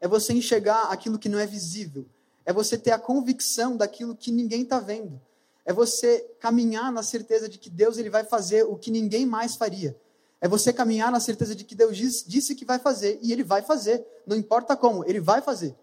É 0.00 0.06
você 0.06 0.32
enxergar 0.32 0.84
aquilo 0.84 1.18
que 1.18 1.28
não 1.28 1.38
é 1.38 1.46
visível. 1.46 2.06
É 2.44 2.52
você 2.52 2.78
ter 2.78 2.92
a 2.92 2.98
convicção 2.98 3.76
daquilo 3.76 4.14
que 4.14 4.30
ninguém 4.30 4.62
está 4.62 4.78
vendo. 4.78 5.20
É 5.64 5.72
você 5.72 6.20
caminhar 6.38 6.92
na 6.92 7.02
certeza 7.02 7.48
de 7.48 7.58
que 7.58 7.68
Deus 7.68 7.98
ele 7.98 8.08
vai 8.08 8.22
fazer 8.22 8.62
o 8.62 8.76
que 8.76 8.88
ninguém 8.88 9.26
mais 9.26 9.56
faria. 9.56 9.96
É 10.40 10.48
você 10.48 10.72
caminhar 10.72 11.10
na 11.10 11.20
certeza 11.20 11.54
de 11.54 11.64
que 11.64 11.74
Deus 11.74 11.96
disse 11.96 12.54
que 12.54 12.64
vai 12.64 12.78
fazer 12.78 13.18
e 13.22 13.32
Ele 13.32 13.42
vai 13.42 13.62
fazer. 13.62 14.06
Não 14.26 14.36
importa 14.36 14.76
como, 14.76 15.04
Ele 15.04 15.20
vai 15.20 15.40
fazer. 15.40 15.74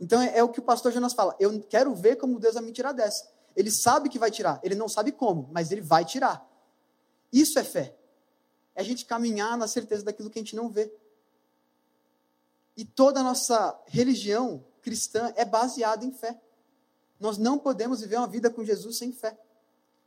Então 0.00 0.20
é, 0.20 0.38
é, 0.38 0.42
o 0.42 0.48
que 0.48 0.58
o 0.58 0.62
pastor 0.62 0.92
Jonas 0.92 1.12
fala. 1.12 1.36
Eu 1.38 1.60
quero 1.60 1.94
ver 1.94 2.16
como 2.16 2.40
Deus 2.40 2.54
vai 2.54 2.62
me 2.62 2.72
tirar 2.72 2.92
dessa. 2.92 3.28
Ele 3.54 3.70
sabe 3.70 4.08
que 4.08 4.18
vai 4.18 4.30
tirar. 4.30 4.58
Ele 4.62 4.74
não 4.74 4.88
sabe 4.88 5.12
como, 5.12 5.48
mas 5.52 5.70
Ele 5.70 5.80
vai 5.80 6.04
tirar. 6.04 6.48
Isso 7.32 7.58
é 7.58 7.64
fé. 7.64 7.94
É 8.74 8.80
a 8.80 8.84
gente 8.84 9.04
caminhar 9.04 9.56
na 9.56 9.68
certeza 9.68 10.04
daquilo 10.04 10.30
que 10.30 10.38
a 10.38 10.42
gente 10.42 10.56
não 10.56 10.68
vê. 10.68 10.92
E 12.76 12.84
toda 12.84 13.20
a 13.20 13.22
nossa 13.22 13.78
religião 13.86 14.64
cristã 14.80 15.32
é 15.36 15.44
baseada 15.44 16.04
em 16.04 16.12
fé. 16.12 16.40
Nós 17.18 17.36
não 17.36 17.58
podemos 17.58 18.00
viver 18.00 18.16
uma 18.16 18.26
vida 18.26 18.48
com 18.50 18.64
Jesus 18.64 18.96
sem 18.96 19.12
fé. 19.12 19.38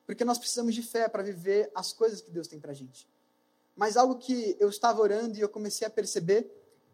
Porque 0.06 0.26
nós 0.26 0.38
precisamos 0.38 0.74
de 0.74 0.82
fé 0.82 1.08
para 1.08 1.24
viver 1.24 1.72
as 1.76 1.94
coisas 1.94 2.20
que 2.20 2.32
Deus 2.32 2.48
tem 2.48 2.60
para 2.60 2.72
a 2.72 2.76
gente. 2.76 3.08
Mas 3.76 3.98
algo 3.98 4.16
que 4.16 4.56
eu 4.60 4.70
estava 4.70 5.02
orando 5.02 5.38
e 5.38 5.42
eu 5.42 5.50
comecei 5.50 5.86
a 5.86 5.90
perceber 5.90 6.50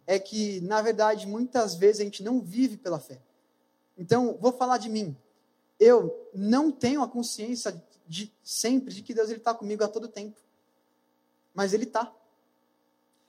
é 0.08 0.18
que, 0.18 0.60
na 0.62 0.82
verdade, 0.82 1.28
muitas 1.28 1.76
vezes 1.76 2.02
a 2.02 2.04
gente 2.04 2.24
não 2.24 2.42
vive 2.42 2.78
pela 2.78 3.00
fé. 3.00 3.22
Então, 3.98 4.38
vou 4.40 4.52
falar 4.52 4.78
de 4.78 4.90
mim. 4.90 5.16
Eu 5.80 6.30
não 6.34 6.72
tenho 6.72 7.02
a 7.02 7.08
consciência 7.08 7.82
de 8.08 8.34
sempre 8.44 8.94
de 8.94 9.04
que 9.04 9.14
Deus 9.14 9.30
está 9.30 9.54
comigo 9.54 9.84
a 9.84 9.88
todo 9.88 10.08
tempo. 10.08 10.38
Mas 11.54 11.74
Ele 11.74 11.84
está. 11.84 12.12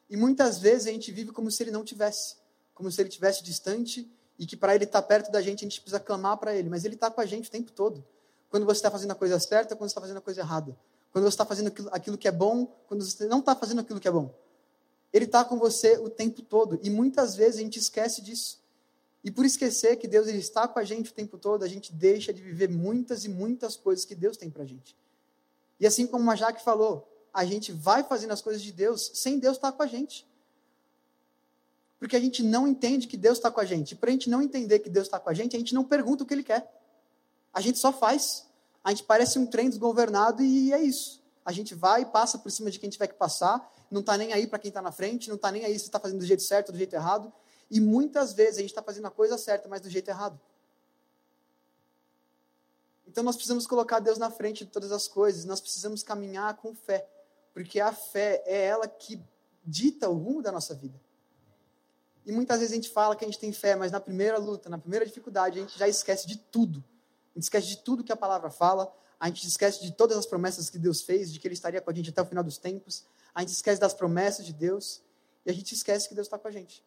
E 0.08 0.16
muitas 0.16 0.58
vezes 0.58 0.86
a 0.86 0.90
gente 0.90 1.12
vive 1.12 1.32
como 1.32 1.50
se 1.50 1.62
Ele 1.62 1.70
não 1.70 1.84
tivesse. 1.84 2.36
Como 2.74 2.90
se 2.90 3.00
Ele 3.00 3.08
estivesse 3.08 3.42
distante 3.42 4.10
e 4.38 4.46
que 4.46 4.56
para 4.56 4.74
Ele 4.74 4.84
estar 4.84 5.02
tá 5.02 5.06
perto 5.06 5.30
da 5.30 5.42
gente 5.42 5.60
a 5.60 5.68
gente 5.68 5.80
precisa 5.80 6.00
clamar 6.00 6.38
para 6.38 6.54
Ele. 6.54 6.70
Mas 6.70 6.84
Ele 6.84 6.94
está 6.94 7.10
com 7.10 7.20
a 7.20 7.26
gente 7.26 7.48
o 7.48 7.52
tempo 7.52 7.70
todo. 7.72 8.04
Quando 8.48 8.64
você 8.64 8.78
está 8.78 8.90
fazendo 8.90 9.10
a 9.10 9.14
coisa 9.14 9.38
certa, 9.38 9.76
quando 9.76 9.88
você 9.88 9.92
está 9.92 10.00
fazendo 10.00 10.16
a 10.16 10.22
coisa 10.22 10.40
errada. 10.40 10.76
Quando 11.12 11.24
você 11.24 11.34
está 11.34 11.44
fazendo 11.44 11.68
aquilo, 11.68 11.88
aquilo 11.92 12.18
que 12.18 12.28
é 12.28 12.32
bom, 12.32 12.66
quando 12.86 13.04
você 13.04 13.26
não 13.26 13.40
está 13.40 13.54
fazendo 13.54 13.80
aquilo 13.80 13.98
que 13.98 14.08
é 14.08 14.10
bom. 14.10 14.34
Ele 15.12 15.24
está 15.24 15.44
com 15.44 15.58
você 15.58 15.98
o 15.98 16.08
tempo 16.08 16.42
todo. 16.42 16.78
E 16.82 16.90
muitas 16.90 17.34
vezes 17.34 17.56
a 17.56 17.62
gente 17.62 17.78
esquece 17.78 18.22
disso. 18.22 18.60
E 19.22 19.30
por 19.30 19.44
esquecer 19.44 19.96
que 19.96 20.08
Deus 20.08 20.28
ele 20.28 20.38
está 20.38 20.66
com 20.66 20.78
a 20.78 20.84
gente 20.84 21.10
o 21.10 21.14
tempo 21.14 21.36
todo, 21.36 21.64
a 21.64 21.68
gente 21.68 21.92
deixa 21.92 22.32
de 22.32 22.40
viver 22.40 22.68
muitas 22.68 23.24
e 23.24 23.28
muitas 23.28 23.76
coisas 23.76 24.04
que 24.04 24.14
Deus 24.14 24.36
tem 24.36 24.48
para 24.48 24.62
a 24.62 24.66
gente. 24.66 24.96
E 25.78 25.86
assim 25.86 26.06
como 26.06 26.30
a 26.30 26.36
Jaque 26.36 26.62
falou, 26.62 27.06
a 27.32 27.44
gente 27.44 27.72
vai 27.72 28.02
fazendo 28.02 28.32
as 28.32 28.40
coisas 28.40 28.62
de 28.62 28.72
Deus 28.72 29.10
sem 29.14 29.38
Deus 29.38 29.56
estar 29.56 29.72
tá 29.72 29.76
com 29.76 29.82
a 29.82 29.86
gente. 29.86 30.26
Porque 31.98 32.16
a 32.16 32.20
gente 32.20 32.42
não 32.42 32.66
entende 32.66 33.06
que 33.06 33.16
Deus 33.16 33.36
está 33.36 33.50
com 33.50 33.60
a 33.60 33.64
gente. 33.64 33.92
E 33.92 33.94
para 33.94 34.08
a 34.08 34.12
gente 34.12 34.30
não 34.30 34.40
entender 34.40 34.78
que 34.78 34.88
Deus 34.88 35.06
está 35.06 35.20
com 35.20 35.28
a 35.28 35.34
gente, 35.34 35.54
a 35.54 35.58
gente 35.58 35.74
não 35.74 35.84
pergunta 35.84 36.24
o 36.24 36.26
que 36.26 36.32
Ele 36.32 36.42
quer. 36.42 36.72
A 37.52 37.60
gente 37.60 37.78
só 37.78 37.92
faz. 37.92 38.46
A 38.82 38.90
gente 38.90 39.04
parece 39.04 39.38
um 39.38 39.46
trem 39.46 39.68
desgovernado 39.68 40.42
e 40.42 40.72
é 40.72 40.80
isso. 40.80 41.22
A 41.44 41.52
gente 41.52 41.74
vai 41.74 42.02
e 42.02 42.06
passa 42.06 42.38
por 42.38 42.50
cima 42.50 42.70
de 42.70 42.78
quem 42.78 42.88
tiver 42.88 43.08
que 43.08 43.14
passar, 43.14 43.70
não 43.90 44.00
está 44.00 44.16
nem 44.16 44.32
aí 44.32 44.46
para 44.46 44.58
quem 44.58 44.68
está 44.68 44.80
na 44.80 44.92
frente, 44.92 45.28
não 45.28 45.36
está 45.36 45.50
nem 45.50 45.64
aí 45.64 45.78
se 45.78 45.86
está 45.86 45.98
fazendo 45.98 46.20
do 46.20 46.26
jeito 46.26 46.42
certo 46.42 46.68
ou 46.68 46.72
do 46.72 46.78
jeito 46.78 46.94
errado. 46.94 47.32
E 47.70 47.80
muitas 47.80 48.32
vezes 48.32 48.56
a 48.56 48.60
gente 48.60 48.70
está 48.70 48.82
fazendo 48.82 49.06
a 49.06 49.10
coisa 49.10 49.36
certa, 49.36 49.68
mas 49.68 49.80
do 49.80 49.90
jeito 49.90 50.08
errado. 50.08 50.40
Então 53.06 53.24
nós 53.24 53.34
precisamos 53.34 53.66
colocar 53.66 53.98
Deus 53.98 54.18
na 54.18 54.30
frente 54.30 54.64
de 54.64 54.70
todas 54.70 54.92
as 54.92 55.08
coisas, 55.08 55.44
nós 55.44 55.60
precisamos 55.60 56.02
caminhar 56.02 56.56
com 56.56 56.74
fé, 56.74 57.08
porque 57.52 57.80
a 57.80 57.92
fé 57.92 58.42
é 58.46 58.66
ela 58.66 58.86
que 58.86 59.20
dita 59.64 60.08
o 60.08 60.14
rumo 60.14 60.42
da 60.42 60.52
nossa 60.52 60.74
vida. 60.74 60.98
E 62.24 62.32
muitas 62.32 62.60
vezes 62.60 62.72
a 62.72 62.76
gente 62.76 62.90
fala 62.90 63.16
que 63.16 63.24
a 63.24 63.28
gente 63.28 63.38
tem 63.38 63.52
fé, 63.52 63.74
mas 63.74 63.90
na 63.90 63.98
primeira 63.98 64.38
luta, 64.38 64.68
na 64.68 64.78
primeira 64.78 65.04
dificuldade, 65.04 65.58
a 65.58 65.62
gente 65.62 65.78
já 65.78 65.88
esquece 65.88 66.26
de 66.26 66.36
tudo. 66.36 66.84
A 67.34 67.38
gente 67.38 67.44
esquece 67.44 67.68
de 67.68 67.76
tudo 67.78 68.04
que 68.04 68.12
a 68.12 68.16
palavra 68.16 68.50
fala, 68.50 68.92
a 69.18 69.28
gente 69.28 69.46
esquece 69.46 69.82
de 69.82 69.92
todas 69.92 70.16
as 70.16 70.26
promessas 70.26 70.70
que 70.70 70.78
Deus 70.78 71.02
fez, 71.02 71.32
de 71.32 71.38
que 71.38 71.46
Ele 71.46 71.54
estaria 71.54 71.80
com 71.80 71.90
a 71.90 71.94
gente 71.94 72.10
até 72.10 72.22
o 72.22 72.26
final 72.26 72.42
dos 72.42 72.58
tempos, 72.58 73.04
a 73.34 73.40
gente 73.40 73.52
esquece 73.52 73.80
das 73.80 73.94
promessas 73.94 74.44
de 74.44 74.52
Deus, 74.52 75.02
e 75.44 75.50
a 75.50 75.54
gente 75.54 75.74
esquece 75.74 76.08
que 76.08 76.14
Deus 76.14 76.26
está 76.26 76.38
com 76.38 76.48
a 76.48 76.50
gente. 76.50 76.84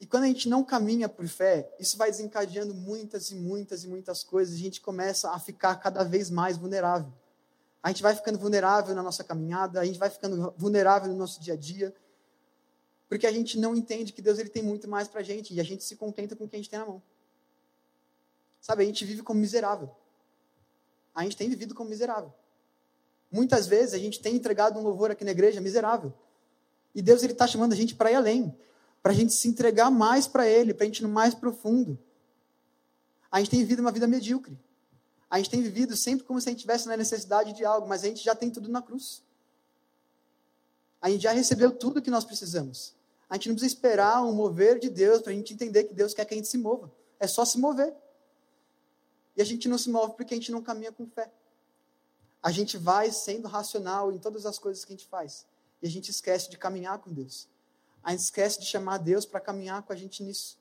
E 0.00 0.06
quando 0.06 0.24
a 0.24 0.26
gente 0.26 0.48
não 0.48 0.62
caminha 0.62 1.08
por 1.08 1.26
fé, 1.26 1.70
isso 1.78 1.96
vai 1.96 2.10
desencadeando 2.10 2.74
muitas 2.74 3.30
e 3.30 3.34
muitas 3.34 3.84
e 3.84 3.88
muitas 3.88 4.22
coisas, 4.22 4.54
e 4.54 4.58
a 4.58 4.62
gente 4.64 4.80
começa 4.80 5.30
a 5.30 5.38
ficar 5.38 5.74
cada 5.76 6.04
vez 6.04 6.30
mais 6.30 6.56
vulnerável. 6.56 7.12
A 7.82 7.88
gente 7.88 8.02
vai 8.02 8.14
ficando 8.14 8.38
vulnerável 8.38 8.94
na 8.94 9.02
nossa 9.02 9.22
caminhada, 9.22 9.80
a 9.80 9.84
gente 9.84 9.98
vai 9.98 10.10
ficando 10.10 10.52
vulnerável 10.56 11.10
no 11.10 11.16
nosso 11.16 11.40
dia 11.40 11.54
a 11.54 11.56
dia, 11.56 11.94
porque 13.08 13.26
a 13.26 13.32
gente 13.32 13.58
não 13.58 13.74
entende 13.74 14.12
que 14.12 14.20
Deus 14.20 14.38
ele 14.38 14.48
tem 14.48 14.62
muito 14.62 14.88
mais 14.88 15.06
para 15.06 15.20
a 15.20 15.24
gente 15.24 15.54
e 15.54 15.60
a 15.60 15.62
gente 15.62 15.84
se 15.84 15.96
contenta 15.96 16.34
com 16.34 16.44
o 16.44 16.48
que 16.48 16.56
a 16.56 16.58
gente 16.58 16.70
tem 16.70 16.78
na 16.78 16.86
mão. 16.86 17.02
Sabe, 18.60 18.82
a 18.82 18.86
gente 18.86 19.04
vive 19.04 19.22
como 19.22 19.38
miserável. 19.38 19.94
A 21.14 21.22
gente 21.22 21.36
tem 21.36 21.48
vivido 21.48 21.74
como 21.74 21.88
miserável. 21.88 22.32
Muitas 23.30 23.66
vezes 23.66 23.94
a 23.94 23.98
gente 23.98 24.20
tem 24.20 24.34
entregado 24.34 24.78
um 24.78 24.82
louvor 24.82 25.10
aqui 25.10 25.24
na 25.24 25.30
igreja 25.30 25.60
miserável. 25.60 26.12
E 26.94 27.00
Deus 27.00 27.22
ele 27.22 27.32
está 27.32 27.46
chamando 27.46 27.72
a 27.72 27.76
gente 27.76 27.94
para 27.94 28.10
ir 28.10 28.16
além, 28.16 28.54
para 29.02 29.12
a 29.12 29.14
gente 29.14 29.32
se 29.32 29.46
entregar 29.46 29.90
mais 29.90 30.26
para 30.26 30.48
Ele, 30.48 30.74
para 30.74 30.84
a 30.84 30.86
gente 30.86 30.98
ir 30.98 31.02
no 31.02 31.08
mais 31.08 31.34
profundo. 31.34 31.98
A 33.30 33.38
gente 33.38 33.50
tem 33.50 33.60
vivido 33.60 33.80
uma 33.80 33.92
vida 33.92 34.06
medíocre. 34.06 34.58
A 35.30 35.38
gente 35.38 35.50
tem 35.50 35.62
vivido 35.62 35.96
sempre 35.96 36.24
como 36.24 36.40
se 36.40 36.48
a 36.48 36.52
gente 36.52 36.60
tivesse 36.60 36.88
na 36.88 36.96
necessidade 36.96 37.52
de 37.52 37.64
algo, 37.64 37.86
mas 37.86 38.02
a 38.02 38.08
gente 38.08 38.24
já 38.24 38.34
tem 38.34 38.50
tudo 38.50 38.68
na 38.68 38.80
cruz. 38.80 39.22
A 41.00 41.10
gente 41.10 41.22
já 41.22 41.32
recebeu 41.32 41.70
tudo 41.70 42.02
que 42.02 42.10
nós 42.10 42.24
precisamos. 42.24 42.95
A 43.28 43.34
gente 43.34 43.48
não 43.48 43.54
precisa 43.56 43.74
esperar 43.74 44.22
um 44.22 44.32
mover 44.32 44.78
de 44.78 44.88
Deus 44.88 45.20
para 45.20 45.32
a 45.32 45.34
gente 45.34 45.52
entender 45.52 45.84
que 45.84 45.94
Deus 45.94 46.14
quer 46.14 46.24
que 46.24 46.34
a 46.34 46.36
gente 46.36 46.48
se 46.48 46.58
mova. 46.58 46.92
É 47.18 47.26
só 47.26 47.44
se 47.44 47.58
mover. 47.58 47.94
E 49.36 49.42
a 49.42 49.44
gente 49.44 49.68
não 49.68 49.76
se 49.76 49.90
move 49.90 50.14
porque 50.16 50.34
a 50.34 50.36
gente 50.36 50.52
não 50.52 50.62
caminha 50.62 50.92
com 50.92 51.06
fé. 51.06 51.30
A 52.42 52.50
gente 52.50 52.78
vai 52.78 53.10
sendo 53.10 53.48
racional 53.48 54.12
em 54.12 54.18
todas 54.18 54.46
as 54.46 54.58
coisas 54.58 54.84
que 54.84 54.92
a 54.92 54.96
gente 54.96 55.08
faz. 55.08 55.44
E 55.82 55.86
a 55.86 55.90
gente 55.90 56.10
esquece 56.10 56.48
de 56.48 56.56
caminhar 56.56 56.98
com 56.98 57.12
Deus. 57.12 57.48
A 58.02 58.12
gente 58.12 58.20
esquece 58.20 58.60
de 58.60 58.66
chamar 58.66 58.98
Deus 58.98 59.26
para 59.26 59.40
caminhar 59.40 59.82
com 59.82 59.92
a 59.92 59.96
gente 59.96 60.22
nisso. 60.22 60.56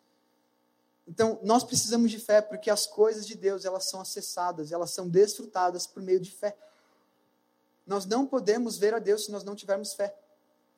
Então, 1.08 1.40
nós 1.44 1.64
precisamos 1.64 2.10
de 2.10 2.18
fé 2.18 2.42
porque 2.42 2.70
as 2.70 2.88
coisas 2.88 3.28
de 3.28 3.36
Deus, 3.36 3.64
elas 3.64 3.88
são 3.88 4.02
acessadas, 4.02 4.72
elas 4.72 4.92
são 4.92 5.08
desfrutadas 5.08 5.86
por 5.86 6.02
meio 6.02 6.20
de 6.20 6.32
fé. 6.32 6.58
Nós 7.86 8.06
não 8.06 8.26
podemos 8.26 8.78
ver 8.78 8.96
a 8.96 9.00
Deus 9.00 9.26
se 9.26 9.32
nós 9.32 9.44
não 9.44 9.56
tivermos 9.56 9.94
fé. 9.94 10.18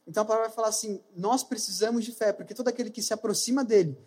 Então 0.07 0.23
a 0.23 0.25
palavra 0.25 0.47
vai 0.47 0.55
falar 0.55 0.69
assim: 0.69 1.01
nós 1.15 1.43
precisamos 1.43 2.05
de 2.05 2.13
fé, 2.13 2.31
porque 2.31 2.55
todo 2.55 2.69
aquele 2.69 2.89
que 2.89 3.01
se 3.01 3.13
aproxima 3.13 3.63
dele 3.63 3.97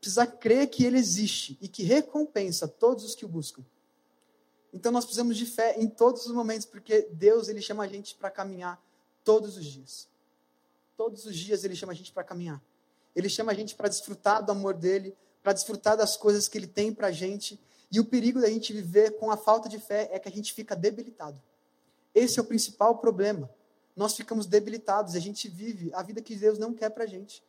precisa 0.00 0.26
crer 0.26 0.66
que 0.68 0.84
ele 0.84 0.96
existe 0.96 1.58
e 1.60 1.68
que 1.68 1.82
recompensa 1.82 2.66
todos 2.66 3.04
os 3.04 3.14
que 3.14 3.26
o 3.26 3.28
buscam. 3.28 3.62
Então 4.72 4.90
nós 4.90 5.04
precisamos 5.04 5.36
de 5.36 5.44
fé 5.44 5.78
em 5.78 5.86
todos 5.86 6.24
os 6.24 6.32
momentos, 6.32 6.64
porque 6.64 7.02
Deus 7.12 7.48
ele 7.48 7.60
chama 7.60 7.84
a 7.84 7.86
gente 7.86 8.14
para 8.14 8.30
caminhar 8.30 8.82
todos 9.22 9.58
os 9.58 9.66
dias. 9.66 10.08
Todos 10.96 11.26
os 11.26 11.36
dias 11.36 11.62
ele 11.64 11.76
chama 11.76 11.92
a 11.92 11.96
gente 11.96 12.12
para 12.12 12.24
caminhar. 12.24 12.62
Ele 13.14 13.28
chama 13.28 13.52
a 13.52 13.54
gente 13.54 13.74
para 13.74 13.88
desfrutar 13.88 14.42
do 14.44 14.52
amor 14.52 14.74
dele, 14.74 15.14
para 15.42 15.52
desfrutar 15.52 15.96
das 15.96 16.16
coisas 16.16 16.48
que 16.48 16.56
ele 16.56 16.66
tem 16.66 16.94
para 16.94 17.08
a 17.08 17.12
gente. 17.12 17.60
E 17.90 17.98
o 17.98 18.04
perigo 18.04 18.40
da 18.40 18.48
gente 18.48 18.72
viver 18.72 19.18
com 19.18 19.30
a 19.30 19.36
falta 19.36 19.68
de 19.68 19.78
fé 19.78 20.08
é 20.12 20.18
que 20.18 20.28
a 20.28 20.32
gente 20.32 20.54
fica 20.54 20.76
debilitado. 20.76 21.40
Esse 22.14 22.38
é 22.38 22.42
o 22.42 22.46
principal 22.46 22.96
problema 22.98 23.50
nós 23.96 24.16
ficamos 24.16 24.46
debilitados, 24.46 25.14
a 25.14 25.18
gente 25.18 25.48
vive 25.48 25.90
a 25.94 26.02
vida 26.02 26.22
que 26.22 26.36
Deus 26.36 26.58
não 26.58 26.72
quer 26.72 26.90
para 26.90 27.04
a 27.04 27.06
gente. 27.06 27.42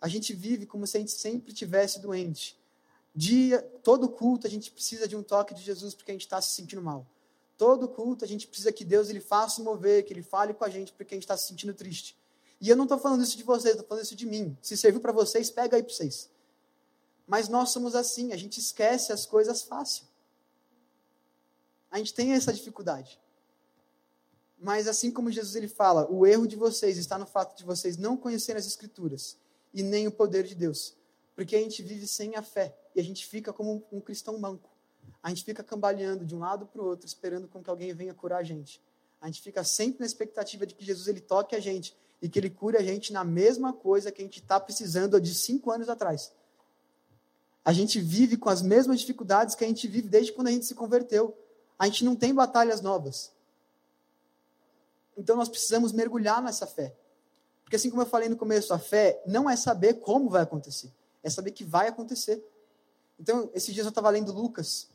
A 0.00 0.08
gente 0.08 0.34
vive 0.34 0.66
como 0.66 0.86
se 0.86 0.96
a 0.96 1.00
gente 1.00 1.12
sempre 1.12 1.52
tivesse 1.52 2.00
doente. 2.00 2.58
Dia, 3.14 3.62
todo 3.82 4.08
culto 4.08 4.46
a 4.46 4.50
gente 4.50 4.70
precisa 4.70 5.06
de 5.06 5.16
um 5.16 5.22
toque 5.22 5.54
de 5.54 5.62
Jesus 5.62 5.94
porque 5.94 6.10
a 6.10 6.14
gente 6.14 6.26
está 6.26 6.40
se 6.40 6.54
sentindo 6.54 6.82
mal. 6.82 7.06
Todo 7.56 7.88
culto 7.88 8.24
a 8.24 8.28
gente 8.28 8.46
precisa 8.46 8.72
que 8.72 8.84
Deus 8.84 9.08
ele 9.08 9.20
faça 9.20 9.62
mover, 9.62 10.04
que 10.04 10.12
ele 10.12 10.22
fale 10.22 10.52
com 10.52 10.64
a 10.64 10.68
gente 10.68 10.92
porque 10.92 11.14
a 11.14 11.16
gente 11.16 11.24
está 11.24 11.36
se 11.36 11.46
sentindo 11.46 11.72
triste. 11.72 12.16
E 12.60 12.68
eu 12.68 12.76
não 12.76 12.84
estou 12.84 12.98
falando 12.98 13.22
isso 13.22 13.36
de 13.36 13.42
vocês, 13.42 13.74
estou 13.74 13.86
falando 13.86 14.04
isso 14.04 14.16
de 14.16 14.26
mim. 14.26 14.56
Se 14.60 14.76
serviu 14.76 15.00
para 15.00 15.12
vocês, 15.12 15.50
pega 15.50 15.76
aí 15.76 15.82
para 15.82 15.92
vocês. 15.92 16.28
Mas 17.26 17.48
nós 17.48 17.70
somos 17.70 17.94
assim, 17.94 18.32
a 18.32 18.36
gente 18.36 18.58
esquece 18.58 19.12
as 19.12 19.24
coisas 19.24 19.62
fácil. 19.62 20.04
A 21.90 21.98
gente 21.98 22.12
tem 22.12 22.32
essa 22.32 22.52
dificuldade. 22.52 23.20
Mas 24.58 24.86
assim 24.88 25.10
como 25.10 25.30
Jesus 25.30 25.54
ele 25.56 25.68
fala, 25.68 26.10
o 26.10 26.26
erro 26.26 26.46
de 26.46 26.56
vocês 26.56 26.96
está 26.96 27.18
no 27.18 27.26
fato 27.26 27.56
de 27.56 27.64
vocês 27.64 27.96
não 27.96 28.16
conhecerem 28.16 28.58
as 28.58 28.66
escrituras 28.66 29.36
e 29.72 29.82
nem 29.82 30.06
o 30.06 30.12
poder 30.12 30.44
de 30.44 30.54
Deus. 30.54 30.96
Porque 31.34 31.56
a 31.56 31.60
gente 31.60 31.82
vive 31.82 32.06
sem 32.06 32.36
a 32.36 32.42
fé 32.42 32.74
e 32.94 33.00
a 33.00 33.04
gente 33.04 33.26
fica 33.26 33.52
como 33.52 33.84
um 33.90 34.00
cristão 34.00 34.38
manco. 34.38 34.70
A 35.22 35.28
gente 35.28 35.44
fica 35.44 35.62
cambaleando 35.62 36.24
de 36.24 36.34
um 36.34 36.38
lado 36.38 36.66
para 36.66 36.80
o 36.80 36.84
outro, 36.84 37.06
esperando 37.06 37.48
com 37.48 37.62
que 37.62 37.68
alguém 37.68 37.92
venha 37.92 38.14
curar 38.14 38.38
a 38.38 38.42
gente. 38.42 38.80
A 39.20 39.26
gente 39.26 39.42
fica 39.42 39.64
sempre 39.64 40.00
na 40.00 40.06
expectativa 40.06 40.66
de 40.66 40.74
que 40.74 40.84
Jesus 40.84 41.08
ele 41.08 41.20
toque 41.20 41.56
a 41.56 41.60
gente 41.60 41.96
e 42.20 42.28
que 42.28 42.38
ele 42.38 42.50
cure 42.50 42.76
a 42.76 42.82
gente 42.82 43.12
na 43.12 43.24
mesma 43.24 43.72
coisa 43.72 44.12
que 44.12 44.22
a 44.22 44.24
gente 44.24 44.40
está 44.40 44.60
precisando 44.60 45.20
de 45.20 45.34
cinco 45.34 45.70
anos 45.70 45.88
atrás. 45.88 46.32
A 47.64 47.72
gente 47.72 48.00
vive 48.00 48.36
com 48.36 48.50
as 48.50 48.60
mesmas 48.60 49.00
dificuldades 49.00 49.54
que 49.54 49.64
a 49.64 49.68
gente 49.68 49.88
vive 49.88 50.08
desde 50.08 50.32
quando 50.32 50.48
a 50.48 50.50
gente 50.50 50.66
se 50.66 50.74
converteu. 50.74 51.36
A 51.78 51.86
gente 51.86 52.04
não 52.04 52.14
tem 52.14 52.34
batalhas 52.34 52.82
novas. 52.82 53.32
Então 55.16 55.36
nós 55.36 55.48
precisamos 55.48 55.92
mergulhar 55.92 56.42
nessa 56.42 56.66
fé. 56.66 56.94
Porque 57.62 57.76
assim 57.76 57.90
como 57.90 58.02
eu 58.02 58.06
falei 58.06 58.28
no 58.28 58.36
começo, 58.36 58.74
a 58.74 58.78
fé 58.78 59.22
não 59.26 59.48
é 59.48 59.56
saber 59.56 59.94
como 59.94 60.28
vai 60.28 60.42
acontecer, 60.42 60.92
é 61.22 61.30
saber 61.30 61.50
que 61.50 61.64
vai 61.64 61.88
acontecer. 61.88 62.44
Então, 63.18 63.48
esses 63.54 63.72
dias 63.72 63.86
eu 63.86 63.90
estava 63.90 64.10
lendo 64.10 64.32
Lucas, 64.32 64.88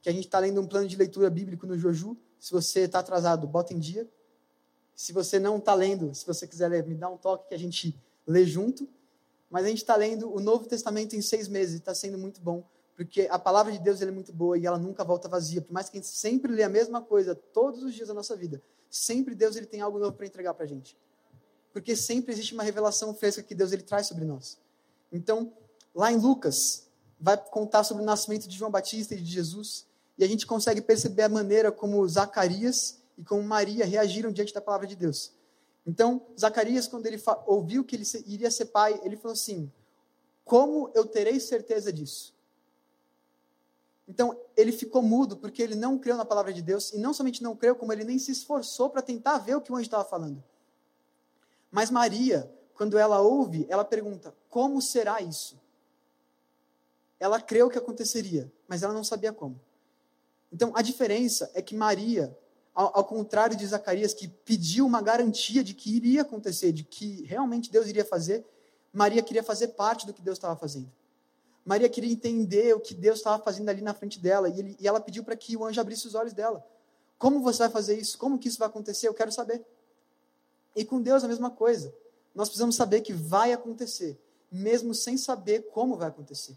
que 0.00 0.08
a 0.08 0.12
gente 0.12 0.26
está 0.26 0.38
lendo 0.38 0.60
um 0.60 0.66
plano 0.66 0.86
de 0.86 0.96
leitura 0.96 1.28
bíblico 1.28 1.66
no 1.66 1.78
Joju. 1.78 2.16
Se 2.38 2.52
você 2.52 2.80
está 2.80 3.00
atrasado, 3.00 3.46
bota 3.46 3.72
em 3.72 3.78
dia. 3.78 4.08
Se 4.94 5.12
você 5.12 5.38
não 5.38 5.58
está 5.58 5.74
lendo, 5.74 6.14
se 6.14 6.26
você 6.26 6.46
quiser 6.46 6.68
ler, 6.68 6.86
me 6.86 6.94
dá 6.94 7.08
um 7.08 7.16
toque 7.16 7.48
que 7.48 7.54
a 7.54 7.58
gente 7.58 7.98
lê 8.26 8.44
junto. 8.44 8.88
Mas 9.50 9.64
a 9.64 9.68
gente 9.68 9.78
está 9.78 9.96
lendo 9.96 10.32
o 10.32 10.40
Novo 10.40 10.66
Testamento 10.66 11.16
em 11.16 11.22
seis 11.22 11.48
meses, 11.48 11.76
está 11.76 11.94
sendo 11.94 12.18
muito 12.18 12.40
bom, 12.40 12.64
porque 12.96 13.28
a 13.30 13.38
palavra 13.38 13.72
de 13.72 13.78
Deus 13.78 14.00
é 14.02 14.10
muito 14.10 14.32
boa 14.32 14.58
e 14.58 14.66
ela 14.66 14.78
nunca 14.78 15.04
volta 15.04 15.28
vazia. 15.28 15.62
Por 15.62 15.72
mais 15.72 15.88
que 15.88 15.96
a 15.96 16.00
gente 16.00 16.10
sempre 16.10 16.52
lê 16.52 16.62
a 16.62 16.68
mesma 16.68 17.00
coisa 17.00 17.34
todos 17.34 17.82
os 17.82 17.94
dias 17.94 18.08
da 18.08 18.14
nossa 18.14 18.36
vida, 18.36 18.62
sempre 18.94 19.34
Deus 19.34 19.56
ele 19.56 19.66
tem 19.66 19.80
algo 19.80 19.98
novo 19.98 20.12
para 20.12 20.26
entregar 20.26 20.54
para 20.54 20.64
a 20.64 20.68
gente. 20.68 20.96
Porque 21.72 21.96
sempre 21.96 22.32
existe 22.32 22.54
uma 22.54 22.62
revelação 22.62 23.12
fresca 23.14 23.42
que 23.42 23.54
Deus 23.54 23.72
ele 23.72 23.82
traz 23.82 24.06
sobre 24.06 24.24
nós. 24.24 24.58
Então, 25.10 25.52
lá 25.94 26.12
em 26.12 26.16
Lucas, 26.16 26.86
vai 27.18 27.36
contar 27.36 27.82
sobre 27.82 28.02
o 28.02 28.06
nascimento 28.06 28.48
de 28.48 28.56
João 28.56 28.70
Batista 28.70 29.14
e 29.14 29.20
de 29.20 29.30
Jesus, 29.30 29.86
e 30.16 30.24
a 30.24 30.28
gente 30.28 30.46
consegue 30.46 30.80
perceber 30.80 31.22
a 31.22 31.28
maneira 31.28 31.72
como 31.72 32.06
Zacarias 32.08 33.00
e 33.18 33.24
como 33.24 33.42
Maria 33.42 33.84
reagiram 33.84 34.30
diante 34.30 34.54
da 34.54 34.60
palavra 34.60 34.86
de 34.86 34.94
Deus. 34.94 35.32
Então, 35.86 36.24
Zacarias, 36.38 36.86
quando 36.86 37.06
ele 37.06 37.20
ouviu 37.46 37.84
que 37.84 37.96
ele 37.96 38.04
iria 38.26 38.50
ser 38.50 38.66
pai, 38.66 39.00
ele 39.02 39.16
falou 39.16 39.32
assim: 39.32 39.70
Como 40.44 40.90
eu 40.94 41.04
terei 41.04 41.40
certeza 41.40 41.92
disso? 41.92 42.33
Então, 44.06 44.38
ele 44.56 44.70
ficou 44.70 45.02
mudo 45.02 45.36
porque 45.36 45.62
ele 45.62 45.74
não 45.74 45.98
creu 45.98 46.16
na 46.16 46.24
palavra 46.24 46.52
de 46.52 46.60
Deus, 46.60 46.92
e 46.92 46.98
não 46.98 47.14
somente 47.14 47.42
não 47.42 47.56
creu, 47.56 47.74
como 47.74 47.92
ele 47.92 48.04
nem 48.04 48.18
se 48.18 48.30
esforçou 48.30 48.90
para 48.90 49.00
tentar 49.00 49.38
ver 49.38 49.56
o 49.56 49.60
que 49.60 49.72
o 49.72 49.76
anjo 49.76 49.84
estava 49.84 50.04
falando. 50.04 50.42
Mas 51.70 51.90
Maria, 51.90 52.52
quando 52.74 52.98
ela 52.98 53.20
ouve, 53.20 53.66
ela 53.68 53.84
pergunta: 53.84 54.34
Como 54.50 54.80
será 54.82 55.20
isso? 55.22 55.58
Ela 57.18 57.40
creu 57.40 57.70
que 57.70 57.78
aconteceria, 57.78 58.52
mas 58.68 58.82
ela 58.82 58.92
não 58.92 59.04
sabia 59.04 59.32
como. 59.32 59.58
Então, 60.52 60.72
a 60.76 60.82
diferença 60.82 61.50
é 61.54 61.62
que 61.62 61.74
Maria, 61.74 62.36
ao, 62.74 62.98
ao, 62.98 63.04
contrário 63.04 63.56
de 63.56 63.66
Zacarias, 63.66 64.12
que 64.12 64.28
pediu 64.28 64.86
uma 64.86 65.00
garantia 65.00 65.64
de 65.64 65.74
que 65.74 65.96
iria 65.96 66.22
acontecer, 66.22 66.72
de 66.72 66.84
que 66.84 67.24
realmente 67.24 67.72
Deus 67.72 67.86
iria 67.86 68.04
fazer, 68.04 68.44
Maria 68.92 69.22
queria 69.22 69.42
fazer 69.42 69.68
parte 69.68 70.06
do 70.06 70.12
que 70.12 70.22
Deus 70.22 70.36
estava 70.36 70.54
fazendo. 70.54 70.92
Maria 71.64 71.88
queria 71.88 72.12
entender 72.12 72.74
o 72.74 72.80
que 72.80 72.94
Deus 72.94 73.18
estava 73.18 73.42
fazendo 73.42 73.68
ali 73.68 73.80
na 73.80 73.94
frente 73.94 74.20
dela, 74.20 74.48
e, 74.48 74.58
ele, 74.58 74.76
e 74.78 74.86
ela 74.86 75.00
pediu 75.00 75.24
para 75.24 75.34
que 75.34 75.56
o 75.56 75.64
anjo 75.64 75.80
abrisse 75.80 76.06
os 76.06 76.14
olhos 76.14 76.32
dela. 76.32 76.64
Como 77.18 77.40
você 77.40 77.60
vai 77.60 77.70
fazer 77.70 77.98
isso? 77.98 78.18
Como 78.18 78.38
que 78.38 78.48
isso 78.48 78.58
vai 78.58 78.68
acontecer? 78.68 79.08
Eu 79.08 79.14
quero 79.14 79.32
saber. 79.32 79.64
E 80.76 80.84
com 80.84 81.00
Deus 81.00 81.24
a 81.24 81.28
mesma 81.28 81.50
coisa. 81.50 81.94
Nós 82.34 82.48
precisamos 82.48 82.74
saber 82.74 83.00
que 83.00 83.12
vai 83.12 83.52
acontecer, 83.52 84.18
mesmo 84.50 84.94
sem 84.94 85.16
saber 85.16 85.62
como 85.72 85.96
vai 85.96 86.08
acontecer. 86.08 86.56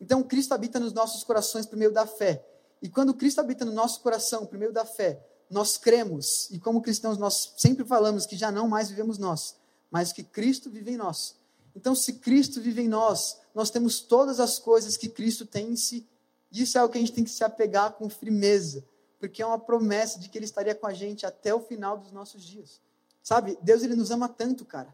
Então, 0.00 0.22
Cristo 0.22 0.52
habita 0.52 0.80
nos 0.80 0.92
nossos 0.92 1.22
corações 1.22 1.64
por 1.64 1.78
meio 1.78 1.92
da 1.92 2.06
fé. 2.06 2.44
E 2.82 2.88
quando 2.88 3.14
Cristo 3.14 3.40
habita 3.40 3.64
no 3.64 3.72
nosso 3.72 4.00
coração 4.00 4.44
por 4.44 4.58
meio 4.58 4.72
da 4.72 4.84
fé, 4.84 5.24
nós 5.48 5.76
cremos, 5.76 6.50
e 6.50 6.58
como 6.58 6.82
cristãos 6.82 7.16
nós 7.16 7.52
sempre 7.56 7.84
falamos 7.84 8.26
que 8.26 8.36
já 8.36 8.50
não 8.50 8.66
mais 8.66 8.88
vivemos 8.88 9.18
nós, 9.18 9.54
mas 9.90 10.12
que 10.12 10.24
Cristo 10.24 10.70
vive 10.70 10.92
em 10.92 10.96
nós. 10.96 11.36
Então, 11.74 11.94
se 11.94 12.14
Cristo 12.14 12.60
vive 12.60 12.82
em 12.82 12.88
nós, 12.88 13.40
nós 13.54 13.70
temos 13.70 14.00
todas 14.00 14.40
as 14.40 14.58
coisas 14.58 14.96
que 14.96 15.08
Cristo 15.08 15.46
tem 15.46 15.70
em 15.70 15.76
si. 15.76 16.06
Isso 16.50 16.76
é 16.76 16.84
o 16.84 16.88
que 16.88 16.98
a 16.98 17.00
gente 17.00 17.12
tem 17.12 17.24
que 17.24 17.30
se 17.30 17.42
apegar 17.42 17.92
com 17.92 18.08
firmeza, 18.10 18.84
porque 19.18 19.42
é 19.42 19.46
uma 19.46 19.58
promessa 19.58 20.18
de 20.18 20.28
que 20.28 20.36
Ele 20.36 20.44
estaria 20.44 20.74
com 20.74 20.86
a 20.86 20.92
gente 20.92 21.24
até 21.24 21.54
o 21.54 21.60
final 21.60 21.96
dos 21.96 22.12
nossos 22.12 22.44
dias. 22.44 22.80
Sabe, 23.22 23.56
Deus 23.62 23.82
ele 23.82 23.94
nos 23.94 24.10
ama 24.10 24.28
tanto, 24.28 24.64
cara. 24.64 24.92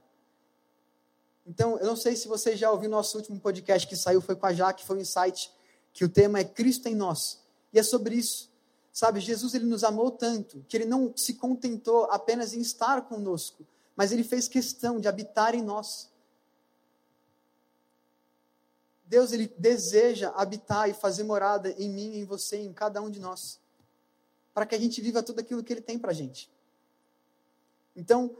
Então, 1.46 1.78
eu 1.78 1.86
não 1.86 1.96
sei 1.96 2.14
se 2.14 2.28
você 2.28 2.54
já 2.54 2.70
ouviu 2.70 2.90
nosso 2.90 3.16
último 3.16 3.40
podcast 3.40 3.88
que 3.88 3.96
saiu, 3.96 4.20
foi 4.20 4.36
com 4.36 4.44
a 4.44 4.52
Jaque, 4.52 4.84
foi 4.84 4.98
um 4.98 5.00
insight, 5.00 5.50
que 5.94 6.04
o 6.04 6.08
tema 6.08 6.38
é 6.38 6.44
Cristo 6.44 6.88
em 6.88 6.94
nós. 6.94 7.40
E 7.72 7.78
é 7.78 7.82
sobre 7.82 8.16
isso. 8.16 8.50
Sabe, 8.92 9.20
Jesus 9.20 9.54
ele 9.54 9.64
nos 9.64 9.82
amou 9.82 10.10
tanto 10.10 10.64
que 10.68 10.76
ele 10.76 10.84
não 10.84 11.12
se 11.16 11.34
contentou 11.34 12.04
apenas 12.10 12.52
em 12.52 12.60
estar 12.60 13.02
conosco, 13.02 13.66
mas 13.96 14.12
ele 14.12 14.24
fez 14.24 14.46
questão 14.46 15.00
de 15.00 15.08
habitar 15.08 15.54
em 15.54 15.62
nós. 15.62 16.10
Deus 19.08 19.32
ele 19.32 19.52
deseja 19.56 20.30
habitar 20.36 20.88
e 20.88 20.92
fazer 20.92 21.24
morada 21.24 21.70
em 21.78 21.88
mim, 21.88 22.18
em 22.18 22.24
você, 22.24 22.58
em 22.58 22.72
cada 22.74 23.00
um 23.00 23.10
de 23.10 23.18
nós, 23.18 23.58
para 24.52 24.66
que 24.66 24.74
a 24.74 24.78
gente 24.78 25.00
viva 25.00 25.22
tudo 25.22 25.40
aquilo 25.40 25.64
que 25.64 25.72
ele 25.72 25.80
tem 25.80 25.98
para 25.98 26.10
a 26.10 26.14
gente. 26.14 26.50
Então, 27.96 28.36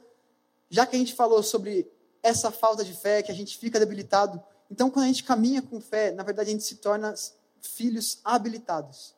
já 0.69 0.85
que 0.87 0.95
a 0.95 0.99
gente 0.99 1.15
falou 1.15 1.43
sobre 1.43 1.91
essa 2.23 2.51
falta 2.51 2.85
de 2.85 2.93
fé, 2.93 3.23
que 3.23 3.33
a 3.33 3.35
gente 3.35 3.57
fica 3.57 3.81
debilitado, 3.81 4.43
então 4.71 4.91
quando 4.91 5.05
a 5.05 5.09
gente 5.09 5.25
caminha 5.25 5.63
com 5.63 5.81
fé, 5.81 6.13
na 6.13 6.23
verdade 6.23 6.51
a 6.51 6.53
gente 6.53 6.65
se 6.65 6.77
torna 6.77 7.15
filhos 7.63 8.21
habilitados. 8.23 9.15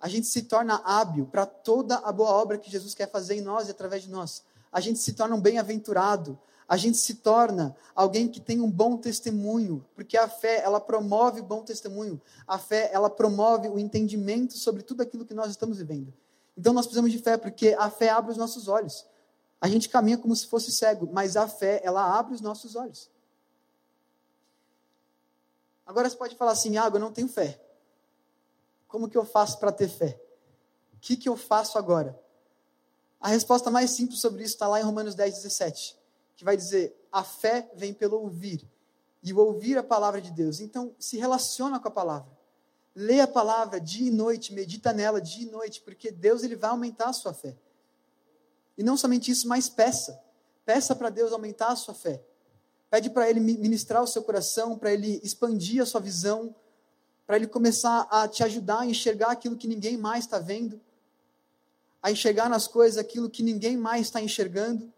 A 0.00 0.08
gente 0.08 0.26
se 0.26 0.42
torna 0.42 0.82
hábil 0.84 1.26
para 1.26 1.46
toda 1.46 1.98
a 1.98 2.10
boa 2.10 2.30
obra 2.30 2.58
que 2.58 2.70
Jesus 2.70 2.94
quer 2.94 3.08
fazer 3.08 3.36
em 3.36 3.40
nós 3.40 3.68
e 3.68 3.70
através 3.70 4.02
de 4.02 4.10
nós. 4.10 4.42
A 4.72 4.80
gente 4.80 4.98
se 4.98 5.12
torna 5.12 5.36
um 5.36 5.40
bem-aventurado. 5.40 6.36
A 6.68 6.76
gente 6.76 6.96
se 6.96 7.14
torna 7.16 7.76
alguém 7.94 8.26
que 8.26 8.40
tem 8.40 8.60
um 8.60 8.70
bom 8.70 8.96
testemunho, 8.96 9.84
porque 9.94 10.16
a 10.16 10.28
fé, 10.28 10.62
ela 10.62 10.80
promove 10.80 11.42
bom 11.42 11.62
testemunho. 11.62 12.20
A 12.46 12.58
fé, 12.58 12.90
ela 12.92 13.10
promove 13.10 13.68
o 13.68 13.78
entendimento 13.78 14.54
sobre 14.54 14.82
tudo 14.82 15.02
aquilo 15.02 15.26
que 15.26 15.34
nós 15.34 15.50
estamos 15.50 15.78
vivendo. 15.78 16.12
Então 16.56 16.72
nós 16.72 16.86
precisamos 16.86 17.12
de 17.12 17.18
fé, 17.18 17.36
porque 17.36 17.76
a 17.78 17.90
fé 17.90 18.08
abre 18.08 18.30
os 18.30 18.36
nossos 18.36 18.68
olhos. 18.68 19.06
A 19.60 19.68
gente 19.68 19.88
caminha 19.88 20.18
como 20.18 20.34
se 20.34 20.46
fosse 20.46 20.72
cego, 20.72 21.08
mas 21.12 21.36
a 21.36 21.46
fé, 21.48 21.80
ela 21.84 22.18
abre 22.18 22.34
os 22.34 22.40
nossos 22.40 22.76
olhos. 22.76 23.10
Agora 25.86 26.08
você 26.08 26.16
pode 26.16 26.36
falar 26.36 26.52
assim, 26.52 26.78
ah, 26.78 26.90
eu 26.92 26.98
não 26.98 27.12
tenho 27.12 27.28
fé. 27.28 27.60
Como 28.88 29.08
que 29.08 29.18
eu 29.18 29.24
faço 29.24 29.58
para 29.58 29.72
ter 29.72 29.88
fé? 29.88 30.20
O 30.94 30.98
que, 31.00 31.16
que 31.16 31.28
eu 31.28 31.36
faço 31.36 31.78
agora? 31.78 32.18
A 33.20 33.28
resposta 33.28 33.70
mais 33.70 33.90
simples 33.90 34.20
sobre 34.20 34.42
isso 34.44 34.54
está 34.54 34.68
lá 34.68 34.80
em 34.80 34.84
Romanos 34.84 35.14
10, 35.14 35.34
17, 35.34 35.98
que 36.36 36.44
vai 36.44 36.56
dizer: 36.56 36.94
a 37.10 37.22
fé 37.22 37.70
vem 37.74 37.92
pelo 37.92 38.20
ouvir, 38.20 38.68
e 39.22 39.32
o 39.32 39.38
ouvir 39.38 39.78
a 39.78 39.82
palavra 39.82 40.20
de 40.20 40.30
Deus. 40.30 40.60
Então, 40.60 40.94
se 40.98 41.16
relaciona 41.16 41.80
com 41.80 41.88
a 41.88 41.90
palavra. 41.90 42.30
Lê 42.94 43.20
a 43.20 43.26
palavra 43.26 43.80
dia 43.80 44.08
e 44.08 44.10
noite, 44.10 44.52
medita 44.52 44.92
nela 44.92 45.20
dia 45.20 45.46
e 45.46 45.50
noite, 45.50 45.80
porque 45.80 46.10
Deus 46.10 46.44
ele 46.44 46.54
vai 46.54 46.70
aumentar 46.70 47.08
a 47.08 47.12
sua 47.12 47.32
fé. 47.32 47.56
E 48.76 48.82
não 48.82 48.96
somente 48.96 49.30
isso, 49.30 49.48
mas 49.48 49.68
peça. 49.68 50.20
Peça 50.64 50.94
para 50.94 51.10
Deus 51.10 51.32
aumentar 51.32 51.68
a 51.68 51.76
sua 51.76 51.94
fé. 51.94 52.22
Pede 52.90 53.10
para 53.10 53.28
Ele 53.28 53.40
ministrar 53.40 54.02
o 54.02 54.06
seu 54.06 54.22
coração, 54.22 54.78
para 54.78 54.92
Ele 54.92 55.20
expandir 55.24 55.82
a 55.82 55.86
sua 55.86 56.00
visão, 56.00 56.54
para 57.26 57.34
Ele 57.34 57.48
começar 57.48 58.06
a 58.10 58.28
te 58.28 58.44
ajudar 58.44 58.80
a 58.80 58.86
enxergar 58.86 59.32
aquilo 59.32 59.56
que 59.56 59.66
ninguém 59.66 59.96
mais 59.96 60.24
está 60.24 60.38
vendo, 60.38 60.80
a 62.00 62.12
enxergar 62.12 62.48
nas 62.48 62.68
coisas 62.68 62.96
aquilo 62.96 63.28
que 63.28 63.42
ninguém 63.42 63.76
mais 63.76 64.02
está 64.02 64.20
enxergando. 64.20 64.93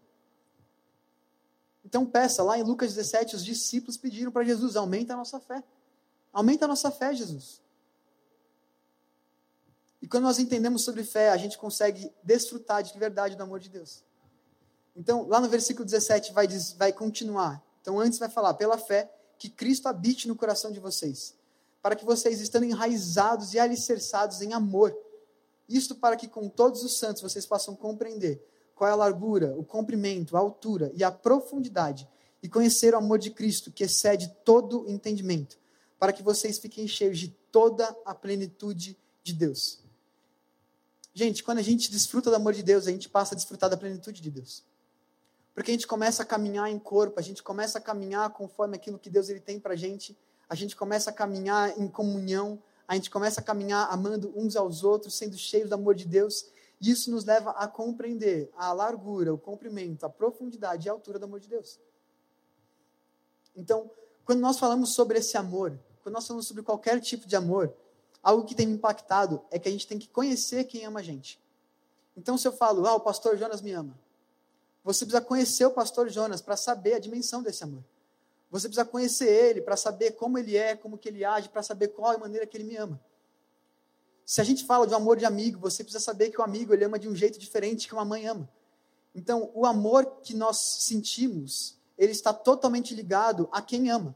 Então 1.87 2.05
peça, 2.05 2.43
lá 2.43 2.59
em 2.59 2.63
Lucas 2.63 2.93
17, 2.93 3.37
os 3.37 3.45
discípulos 3.45 3.95
pediram 3.95 4.29
para 4.29 4.43
Jesus: 4.43 4.75
aumenta 4.75 5.13
a 5.13 5.17
nossa 5.17 5.39
fé. 5.39 5.63
Aumenta 6.33 6.65
a 6.65 6.67
nossa 6.67 6.91
fé, 6.91 7.13
Jesus. 7.13 7.61
E 10.01 10.07
quando 10.07 10.25
nós 10.25 10.37
entendemos 10.37 10.83
sobre 10.83 11.05
fé, 11.05 11.29
a 11.29 11.37
gente 11.37 11.57
consegue 11.57 12.11
desfrutar 12.21 12.83
de 12.83 12.99
verdade 12.99 13.37
do 13.37 13.43
amor 13.43 13.61
de 13.61 13.69
Deus. 13.69 14.03
Então, 14.97 15.25
lá 15.29 15.39
no 15.39 15.47
versículo 15.47 15.85
17 15.85 16.33
vai, 16.33 16.45
vai 16.75 16.91
continuar. 16.91 17.63
Então, 17.81 17.97
antes 17.97 18.19
vai 18.19 18.27
falar, 18.27 18.55
pela 18.55 18.77
fé, 18.77 19.09
que 19.39 19.49
Cristo 19.49 19.87
habite 19.87 20.27
no 20.27 20.35
coração 20.35 20.71
de 20.73 20.81
vocês, 20.81 21.35
para 21.81 21.95
que 21.95 22.03
vocês, 22.03 22.41
estando 22.41 22.65
enraizados 22.65 23.53
e 23.53 23.59
alicerçados 23.59 24.41
em 24.41 24.53
amor, 24.53 24.93
isto 25.69 25.95
para 25.95 26.17
que 26.17 26.27
com 26.27 26.49
todos 26.49 26.83
os 26.83 26.97
santos 26.97 27.21
vocês 27.21 27.45
possam 27.45 27.75
compreender 27.75 28.45
qual 28.77 28.89
é 28.89 28.93
a 28.93 28.95
largura, 28.95 29.55
o 29.57 29.63
comprimento, 29.63 30.37
a 30.37 30.39
altura 30.39 30.91
e 30.93 31.03
a 31.03 31.11
profundidade, 31.11 32.07
e 32.43 32.47
conhecer 32.47 32.93
o 32.93 32.97
amor 32.97 33.17
de 33.17 33.31
Cristo, 33.31 33.71
que 33.71 33.83
excede 33.83 34.31
todo 34.45 34.87
entendimento, 34.87 35.57
para 35.97 36.13
que 36.13 36.21
vocês 36.21 36.59
fiquem 36.59 36.87
cheios 36.87 37.17
de 37.17 37.29
toda 37.51 37.93
a 38.05 38.13
plenitude 38.13 38.95
de 39.23 39.33
Deus. 39.33 39.79
Gente, 41.11 41.43
quando 41.43 41.57
a 41.57 41.63
gente 41.63 41.89
desfruta 41.89 42.29
do 42.29 42.35
amor 42.35 42.53
de 42.53 42.61
Deus, 42.61 42.85
a 42.85 42.91
gente 42.91 43.09
passa 43.09 43.33
a 43.33 43.35
desfrutar 43.35 43.67
da 43.67 43.75
plenitude 43.75 44.21
de 44.21 44.29
Deus. 44.29 44.63
Porque 45.55 45.71
a 45.71 45.73
gente 45.73 45.87
começa 45.87 46.21
a 46.21 46.25
caminhar 46.25 46.69
em 46.69 46.77
corpo, 46.77 47.19
a 47.19 47.23
gente 47.23 47.41
começa 47.41 47.79
a 47.79 47.81
caminhar 47.81 48.29
conforme 48.29 48.75
aquilo 48.75 48.99
que 48.99 49.09
Deus 49.09 49.27
ele 49.27 49.39
tem 49.39 49.59
para 49.59 49.75
gente, 49.75 50.15
a 50.47 50.53
gente 50.53 50.75
começa 50.75 51.09
a 51.09 51.13
caminhar 51.13 51.77
em 51.79 51.87
comunhão, 51.87 52.61
a 52.87 52.93
gente 52.93 53.09
começa 53.09 53.41
a 53.41 53.43
caminhar 53.43 53.87
amando 53.91 54.31
uns 54.35 54.55
aos 54.55 54.83
outros, 54.83 55.15
sendo 55.15 55.35
cheios 55.35 55.67
do 55.67 55.73
amor 55.73 55.95
de 55.95 56.05
Deus, 56.05 56.45
isso 56.79 57.09
nos 57.09 57.25
leva 57.25 57.51
a 57.51 57.67
compreender 57.67 58.51
a 58.55 58.71
largura, 58.71 59.33
o 59.33 59.37
comprimento, 59.37 60.05
a 60.05 60.09
profundidade 60.09 60.87
e 60.87 60.89
a 60.89 60.93
altura 60.93 61.17
do 61.17 61.25
amor 61.25 61.39
de 61.39 61.47
Deus. 61.47 61.79
Então, 63.55 63.89
quando 64.23 64.39
nós 64.39 64.59
falamos 64.59 64.93
sobre 64.93 65.17
esse 65.17 65.37
amor, 65.37 65.79
quando 66.03 66.13
nós 66.13 66.27
falamos 66.27 66.47
sobre 66.47 66.61
qualquer 66.61 66.99
tipo 67.01 67.27
de 67.27 67.35
amor, 67.35 67.73
algo 68.21 68.45
que 68.45 68.53
tem 68.53 68.67
me 68.67 68.73
impactado 68.73 69.41
é 69.49 69.57
que 69.57 69.67
a 69.67 69.71
gente 69.71 69.87
tem 69.87 69.97
que 69.97 70.07
conhecer 70.07 70.65
quem 70.65 70.85
ama 70.85 70.99
a 70.99 71.03
gente. 71.03 71.39
Então, 72.15 72.37
se 72.37 72.47
eu 72.47 72.51
falo, 72.51 72.85
ah, 72.85 72.95
o 72.95 72.99
pastor 72.99 73.37
Jonas 73.37 73.61
me 73.61 73.71
ama, 73.71 73.97
você 74.83 75.05
precisa 75.05 75.21
conhecer 75.21 75.65
o 75.65 75.71
pastor 75.71 76.09
Jonas 76.09 76.41
para 76.41 76.55
saber 76.55 76.93
a 76.93 76.99
dimensão 76.99 77.41
desse 77.43 77.63
amor. 77.63 77.83
Você 78.49 78.67
precisa 78.67 78.85
conhecer 78.85 79.27
ele 79.27 79.61
para 79.61 79.75
saber 79.75 80.11
como 80.11 80.37
ele 80.37 80.55
é, 80.55 80.75
como 80.75 80.97
que 80.97 81.09
ele 81.09 81.25
age, 81.25 81.49
para 81.49 81.61
saber 81.61 81.89
qual 81.89 82.13
é 82.13 82.15
a 82.15 82.19
maneira 82.19 82.45
que 82.47 82.55
ele 82.55 82.63
me 82.63 82.77
ama. 82.77 82.99
Se 84.27 84.41
a 84.41 84.43
gente 84.43 84.65
fala 84.65 84.85
de 84.85 84.93
um 84.93 84.97
amor 84.97 85.15
de 85.15 85.23
amigo, 85.23 85.57
você 85.57 85.85
precisa 85.85 86.03
saber 86.03 86.31
que 86.31 86.41
o 86.41 86.43
amigo 86.43 86.73
ele 86.73 86.83
ama 86.83 86.99
de 86.99 87.07
um 87.07 87.15
jeito 87.15 87.39
diferente 87.39 87.87
que 87.87 87.93
uma 87.93 88.03
mãe 88.03 88.27
ama. 88.27 88.49
Então, 89.15 89.49
o 89.53 89.65
amor 89.65 90.17
que 90.21 90.35
nós 90.35 90.57
sentimos, 90.81 91.77
ele 91.97 92.11
está 92.11 92.33
totalmente 92.33 92.93
ligado 92.93 93.47
a 93.53 93.61
quem 93.61 93.89
ama. 93.89 94.13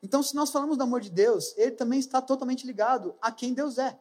Então, 0.00 0.22
se 0.22 0.36
nós 0.36 0.52
falamos 0.52 0.76
do 0.78 0.84
amor 0.84 1.00
de 1.00 1.10
Deus, 1.10 1.52
ele 1.56 1.72
também 1.72 1.98
está 1.98 2.22
totalmente 2.22 2.64
ligado 2.64 3.16
a 3.20 3.32
quem 3.32 3.52
Deus 3.52 3.76
é. 3.76 3.98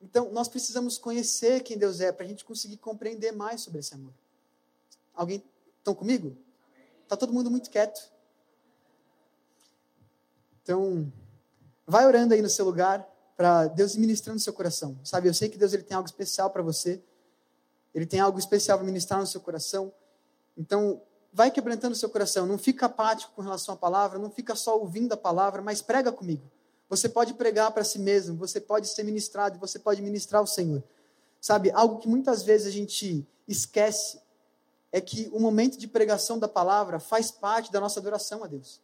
Então, 0.00 0.32
nós 0.32 0.48
precisamos 0.48 0.96
conhecer 0.96 1.62
quem 1.62 1.76
Deus 1.76 2.00
é 2.00 2.10
para 2.10 2.24
a 2.24 2.28
gente 2.28 2.46
conseguir 2.46 2.78
compreender 2.78 3.32
mais 3.32 3.60
sobre 3.60 3.80
esse 3.80 3.92
amor. 3.92 4.14
Alguém 5.14 5.44
estão 5.76 5.94
comigo? 5.94 6.34
Está 7.02 7.14
todo 7.14 7.30
mundo 7.30 7.50
muito 7.50 7.68
quieto. 7.68 8.10
Então, 10.62 11.12
vai 11.86 12.06
orando 12.06 12.32
aí 12.32 12.40
no 12.40 12.48
seu 12.48 12.64
lugar. 12.64 13.11
Para 13.36 13.66
Deus 13.68 13.96
ministrando 13.96 14.36
no 14.36 14.40
seu 14.40 14.52
coração. 14.52 14.98
Sabe, 15.04 15.28
eu 15.28 15.34
sei 15.34 15.48
que 15.48 15.58
Deus 15.58 15.72
ele 15.72 15.82
tem 15.82 15.96
algo 15.96 16.08
especial 16.08 16.50
para 16.50 16.62
você. 16.62 17.02
Ele 17.94 18.06
tem 18.06 18.20
algo 18.20 18.38
especial 18.38 18.78
para 18.78 18.86
ministrar 18.86 19.20
no 19.20 19.26
seu 19.26 19.40
coração. 19.40 19.92
Então, 20.56 21.02
vai 21.32 21.50
quebrantando 21.50 21.94
o 21.94 21.98
seu 21.98 22.08
coração. 22.08 22.46
Não 22.46 22.58
fica 22.58 22.86
apático 22.86 23.32
com 23.34 23.42
relação 23.42 23.74
à 23.74 23.76
palavra, 23.76 24.18
não 24.18 24.30
fica 24.30 24.54
só 24.54 24.78
ouvindo 24.78 25.12
a 25.12 25.16
palavra, 25.16 25.62
mas 25.62 25.80
prega 25.80 26.12
comigo. 26.12 26.42
Você 26.88 27.08
pode 27.08 27.34
pregar 27.34 27.70
para 27.72 27.84
si 27.84 27.98
mesmo, 27.98 28.36
você 28.36 28.60
pode 28.60 28.86
ser 28.86 29.02
ministrado, 29.02 29.58
você 29.58 29.78
pode 29.78 30.02
ministrar 30.02 30.40
ao 30.40 30.46
Senhor. 30.46 30.82
Sabe, 31.40 31.70
algo 31.72 31.98
que 31.98 32.06
muitas 32.06 32.42
vezes 32.42 32.66
a 32.66 32.70
gente 32.70 33.26
esquece 33.48 34.20
é 34.92 35.00
que 35.00 35.30
o 35.32 35.40
momento 35.40 35.78
de 35.78 35.88
pregação 35.88 36.38
da 36.38 36.46
palavra 36.46 37.00
faz 37.00 37.30
parte 37.30 37.72
da 37.72 37.80
nossa 37.80 37.98
adoração 37.98 38.44
a 38.44 38.46
Deus. 38.46 38.80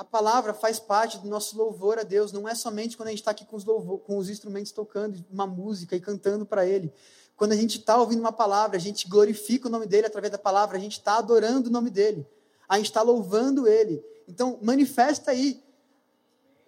A 0.00 0.04
palavra 0.04 0.54
faz 0.54 0.80
parte 0.80 1.18
do 1.18 1.28
nosso 1.28 1.58
louvor 1.58 1.98
a 1.98 2.02
Deus, 2.02 2.32
não 2.32 2.48
é 2.48 2.54
somente 2.54 2.96
quando 2.96 3.08
a 3.08 3.10
gente 3.10 3.18
está 3.18 3.32
aqui 3.32 3.44
com 3.44 3.54
os, 3.54 3.66
louvor, 3.66 3.98
com 3.98 4.16
os 4.16 4.30
instrumentos 4.30 4.72
tocando 4.72 5.22
uma 5.30 5.46
música 5.46 5.94
e 5.94 6.00
cantando 6.00 6.46
para 6.46 6.64
Ele. 6.64 6.90
Quando 7.36 7.52
a 7.52 7.54
gente 7.54 7.76
está 7.76 7.98
ouvindo 7.98 8.20
uma 8.20 8.32
palavra, 8.32 8.78
a 8.78 8.80
gente 8.80 9.06
glorifica 9.06 9.68
o 9.68 9.70
nome 9.70 9.84
dele 9.84 10.06
através 10.06 10.32
da 10.32 10.38
palavra, 10.38 10.78
a 10.78 10.80
gente 10.80 10.92
está 10.92 11.18
adorando 11.18 11.68
o 11.68 11.70
nome 11.70 11.90
dele, 11.90 12.26
a 12.66 12.78
gente 12.78 12.86
está 12.86 13.02
louvando 13.02 13.68
Ele. 13.68 14.02
Então, 14.26 14.58
manifesta 14.62 15.32
aí, 15.32 15.62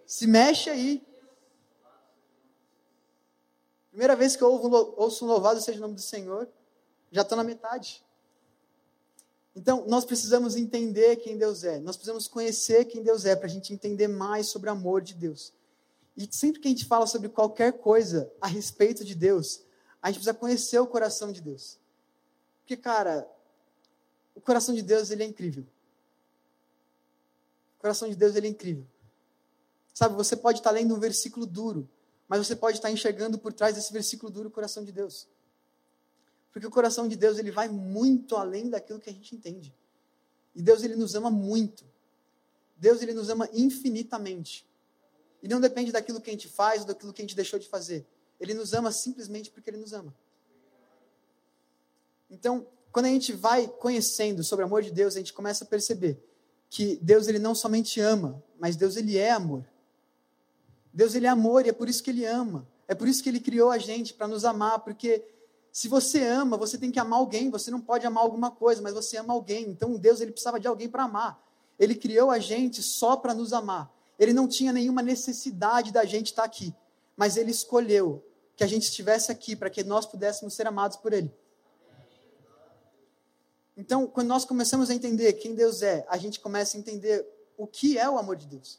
se 0.05 0.27
mexe 0.27 0.69
aí. 0.69 1.03
Primeira 3.89 4.15
vez 4.15 4.37
que 4.37 4.43
eu 4.43 4.53
ouço 4.99 5.25
um 5.25 5.29
louvado 5.29 5.59
seja 5.59 5.79
o 5.79 5.81
nome 5.81 5.95
do 5.95 6.03
Senhor, 6.03 6.47
já 7.11 7.23
estou 7.23 7.39
na 7.39 7.45
metade. 7.45 8.05
Então, 9.55 9.85
nós 9.87 10.05
precisamos 10.05 10.57
entender 10.57 11.17
quem 11.17 11.37
Deus 11.37 11.63
é. 11.63 11.79
Nós 11.79 11.97
precisamos 11.97 12.27
conhecer 12.27 12.87
quem 12.87 13.03
Deus 13.03 13.25
é 13.25 13.37
para 13.37 13.47
a 13.47 13.51
gente 13.51 13.73
entender 13.73 14.09
mais 14.09 14.47
sobre 14.47 14.71
o 14.71 14.73
amor 14.73 15.03
de 15.03 15.15
Deus. 15.15 15.53
E 16.17 16.29
sempre 16.31 16.61
que 16.61 16.69
a 16.69 16.71
gente 16.71 16.87
fala 16.87 17.07
sobre 17.07 17.29
qualquer 17.29 17.73
coisa 17.73 18.31
a 18.41 18.47
respeito 18.47 19.05
de 19.05 19.15
Deus, 19.15 19.63
a 20.01 20.09
gente 20.09 20.17
precisa 20.17 20.35
conhecer 20.35 20.79
o 20.79 20.87
coração 20.87 21.31
de 21.31 21.41
Deus. 21.41 21.79
Porque, 22.61 22.77
cara, 22.77 23.29
o 24.35 24.41
coração 24.41 24.75
de 24.75 24.83
Deus 24.83 25.11
ele 25.11 25.23
é 25.23 25.27
incrível. 25.27 25.65
O 27.79 27.81
coração 27.83 28.09
de 28.09 28.17
Deus 28.17 28.35
ele 28.35 28.47
é 28.47 28.51
incrível. 28.51 28.87
Sabe, 29.93 30.15
você 30.15 30.35
pode 30.35 30.61
estar 30.61 30.71
lendo 30.71 30.95
um 30.95 30.99
versículo 30.99 31.45
duro, 31.45 31.89
mas 32.27 32.47
você 32.47 32.57
pode 32.57 32.79
estar 32.79 32.91
enxergando 32.91 33.39
por 33.39 33.53
trás 33.53 33.75
desse 33.75 33.93
versículo 33.93 34.33
duro 34.33 34.49
o 34.49 34.53
coração 34.53 34.83
de 34.83 34.93
Deus. 34.93 35.29
Porque 36.53 36.67
o 36.67 36.71
coração 36.71 37.09
de 37.09 37.17
Deus 37.17 37.39
ele 37.39 37.51
vai 37.51 37.69
muito 37.69 38.37
além 38.37 38.69
daquilo 38.69 39.01
que 39.01 39.09
a 39.09 39.13
gente 39.13 39.35
entende. 39.35 39.75
E 40.55 40.61
Deus 40.63 40.83
ele 40.83 40.95
nos 40.95 41.15
ama 41.15 41.31
muito. 41.31 41.85
Deus 42.77 43.01
ele 43.01 43.15
nos 43.15 43.31
ama 43.31 43.49
infinitamente. 43.53 44.67
E 45.43 45.49
não 45.49 45.61
depende 45.61 45.91
daquilo 45.91 46.21
que 46.21 46.31
a 46.31 46.33
gente 46.33 46.49
faz 46.49 46.83
ou 46.83 46.87
daquilo 46.89 47.13
que 47.13 47.23
a 47.23 47.25
gente 47.25 47.35
deixou 47.35 47.59
de 47.59 47.69
fazer. 47.69 48.07
Ele 48.39 48.55
nos 48.55 48.75
ama 48.75 48.93
simplesmente 48.93 49.51
porque 49.51 49.71
ele 49.71 49.79
nos 49.79 49.93
ama. 49.93 50.15
Então, 52.31 52.67
quando 52.91 53.07
a 53.07 53.09
gente 53.09 53.33
vai 53.33 53.67
conhecendo 53.67 54.45
sobre 54.45 54.65
o 54.65 54.67
amor 54.67 54.83
de 54.83 54.91
Deus, 54.91 55.17
a 55.17 55.19
gente 55.19 55.33
começa 55.33 55.65
a 55.65 55.67
perceber 55.67 56.23
que 56.69 56.97
Deus 56.97 57.29
ele 57.29 57.39
não 57.39 57.55
somente 57.55 58.01
ama, 58.01 58.43
mas 58.59 58.77
Deus 58.77 58.97
ele 58.97 59.17
é 59.17 59.31
amor. 59.31 59.65
Deus 60.93 61.15
ele 61.15 61.27
é 61.27 61.29
amor 61.29 61.65
e 61.65 61.71
é 61.71 61.73
por 61.73 61.89
isso 61.89 62.03
que 62.03 62.11
ele 62.11 62.25
ama. 62.25 62.69
É 62.87 62.95
por 62.95 63.09
isso 63.09 63.23
que 63.23 63.29
ele 63.29 63.41
criou 63.41 63.71
a 63.71 63.79
gente 63.79 64.13
para 64.13 64.29
nos 64.29 64.45
amar, 64.45 64.81
porque 64.81 65.25
se 65.73 65.89
você 65.89 66.23
ama, 66.23 66.59
você 66.59 66.77
tem 66.77 66.91
que 66.91 67.01
amar 67.01 67.19
alguém. 67.19 67.49
Você 67.49 67.71
não 67.71 67.81
pode 67.81 68.07
amar 68.07 68.23
alguma 68.23 68.51
coisa, 68.51 68.83
mas 68.83 68.93
você 68.93 69.17
ama 69.17 69.33
alguém. 69.33 69.71
Então 69.71 69.95
Deus 69.95 70.21
ele 70.21 70.31
precisava 70.31 70.61
de 70.61 70.69
alguém 70.69 70.87
para 70.87 71.05
amar. 71.05 71.43
Ele 71.79 71.95
criou 71.95 72.31
a 72.31 72.39
gente 72.39 72.83
só 72.83 73.17
para 73.17 73.33
nos 73.33 73.55
amar. 73.55 73.91
Ele 74.19 74.35
não 74.35 74.47
tinha 74.47 74.71
nenhuma 74.71 75.01
necessidade 75.01 75.91
da 75.91 76.05
gente 76.05 76.27
estar 76.27 76.43
tá 76.43 76.47
aqui, 76.47 76.75
mas 77.17 77.39
ele 77.39 77.51
escolheu 77.51 78.23
que 78.55 78.63
a 78.63 78.67
gente 78.67 78.83
estivesse 78.83 79.33
aqui 79.33 79.57
para 79.57 79.71
que 79.71 79.83
nós 79.83 80.05
pudéssemos 80.05 80.53
ser 80.53 80.67
amados 80.67 80.99
por 80.99 81.15
ele. 81.15 81.33
Então, 83.75 84.07
quando 84.07 84.29
nós 84.29 84.45
começamos 84.45 84.91
a 84.91 84.95
entender 84.95 85.33
quem 85.33 85.55
Deus 85.55 85.81
é, 85.81 86.05
a 86.11 86.19
gente 86.19 86.39
começa 86.39 86.77
a 86.77 86.81
entender 86.81 87.27
o 87.57 87.67
que 87.67 87.97
é 87.97 88.09
o 88.09 88.19
amor 88.19 88.37
de 88.37 88.47
Deus. 88.47 88.79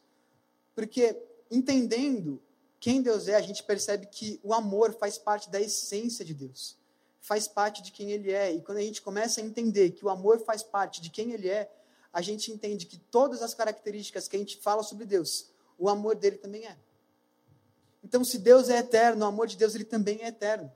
Porque 0.75 1.19
entendendo 1.49 2.39
quem 2.79 3.01
Deus 3.01 3.27
é, 3.27 3.33
a 3.33 3.41
gente 3.41 3.63
percebe 3.63 4.05
que 4.05 4.39
o 4.43 4.53
amor 4.53 4.93
faz 4.93 5.17
parte 5.17 5.49
da 5.49 5.59
essência 5.59 6.23
de 6.23 6.35
Deus 6.35 6.77
faz 7.23 7.47
parte 7.47 7.81
de 7.81 7.89
quem 7.89 8.11
ele 8.11 8.31
é. 8.31 8.53
E 8.53 8.61
quando 8.61 8.79
a 8.79 8.81
gente 8.81 9.01
começa 9.01 9.39
a 9.39 9.43
entender 9.43 9.91
que 9.91 10.05
o 10.05 10.09
amor 10.09 10.41
faz 10.41 10.61
parte 10.61 11.01
de 11.01 11.09
quem 11.09 11.31
ele 11.31 11.47
é, 11.47 11.71
a 12.11 12.21
gente 12.21 12.51
entende 12.51 12.85
que 12.85 12.97
todas 12.97 13.41
as 13.41 13.53
características 13.53 14.27
que 14.27 14.35
a 14.35 14.39
gente 14.39 14.57
fala 14.57 14.83
sobre 14.83 15.05
Deus, 15.05 15.49
o 15.79 15.87
amor 15.87 16.15
dele 16.15 16.37
também 16.37 16.67
é. 16.67 16.77
Então, 18.03 18.25
se 18.25 18.37
Deus 18.37 18.69
é 18.69 18.77
eterno, 18.77 19.23
o 19.23 19.27
amor 19.27 19.47
de 19.47 19.55
Deus 19.55 19.73
ele 19.73 19.85
também 19.85 20.21
é 20.21 20.27
eterno. 20.27 20.69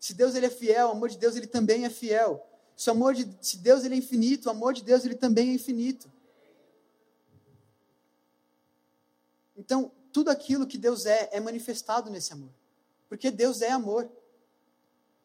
Se 0.00 0.14
Deus 0.14 0.34
ele 0.34 0.46
é 0.46 0.50
fiel, 0.50 0.88
o 0.88 0.92
amor 0.92 1.10
de 1.10 1.18
Deus 1.18 1.36
ele 1.36 1.46
também 1.46 1.84
é 1.84 1.90
fiel. 1.90 2.44
Se, 2.74 2.88
o 2.88 2.92
amor 2.92 3.12
de, 3.14 3.28
se 3.42 3.58
Deus 3.58 3.84
ele 3.84 3.94
é 3.94 3.98
infinito, 3.98 4.46
o 4.46 4.50
amor 4.50 4.72
de 4.72 4.82
Deus 4.82 5.04
ele 5.04 5.16
também 5.16 5.50
é 5.50 5.52
infinito. 5.52 6.10
Então, 9.54 9.92
tudo 10.10 10.30
aquilo 10.30 10.66
que 10.66 10.78
Deus 10.78 11.04
é 11.04 11.28
é 11.30 11.38
manifestado 11.40 12.08
nesse 12.08 12.32
amor. 12.32 12.48
Porque 13.06 13.30
Deus 13.30 13.60
é 13.60 13.70
amor. 13.70 14.10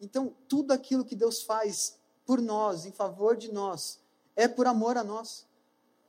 Então, 0.03 0.35
tudo 0.49 0.73
aquilo 0.73 1.05
que 1.05 1.15
Deus 1.15 1.43
faz 1.43 1.97
por 2.25 2.41
nós, 2.41 2.85
em 2.85 2.91
favor 2.91 3.37
de 3.37 3.49
nós, 3.53 4.01
é 4.35 4.49
por 4.49 4.67
amor 4.67 4.97
a 4.97 5.03
nós. 5.03 5.47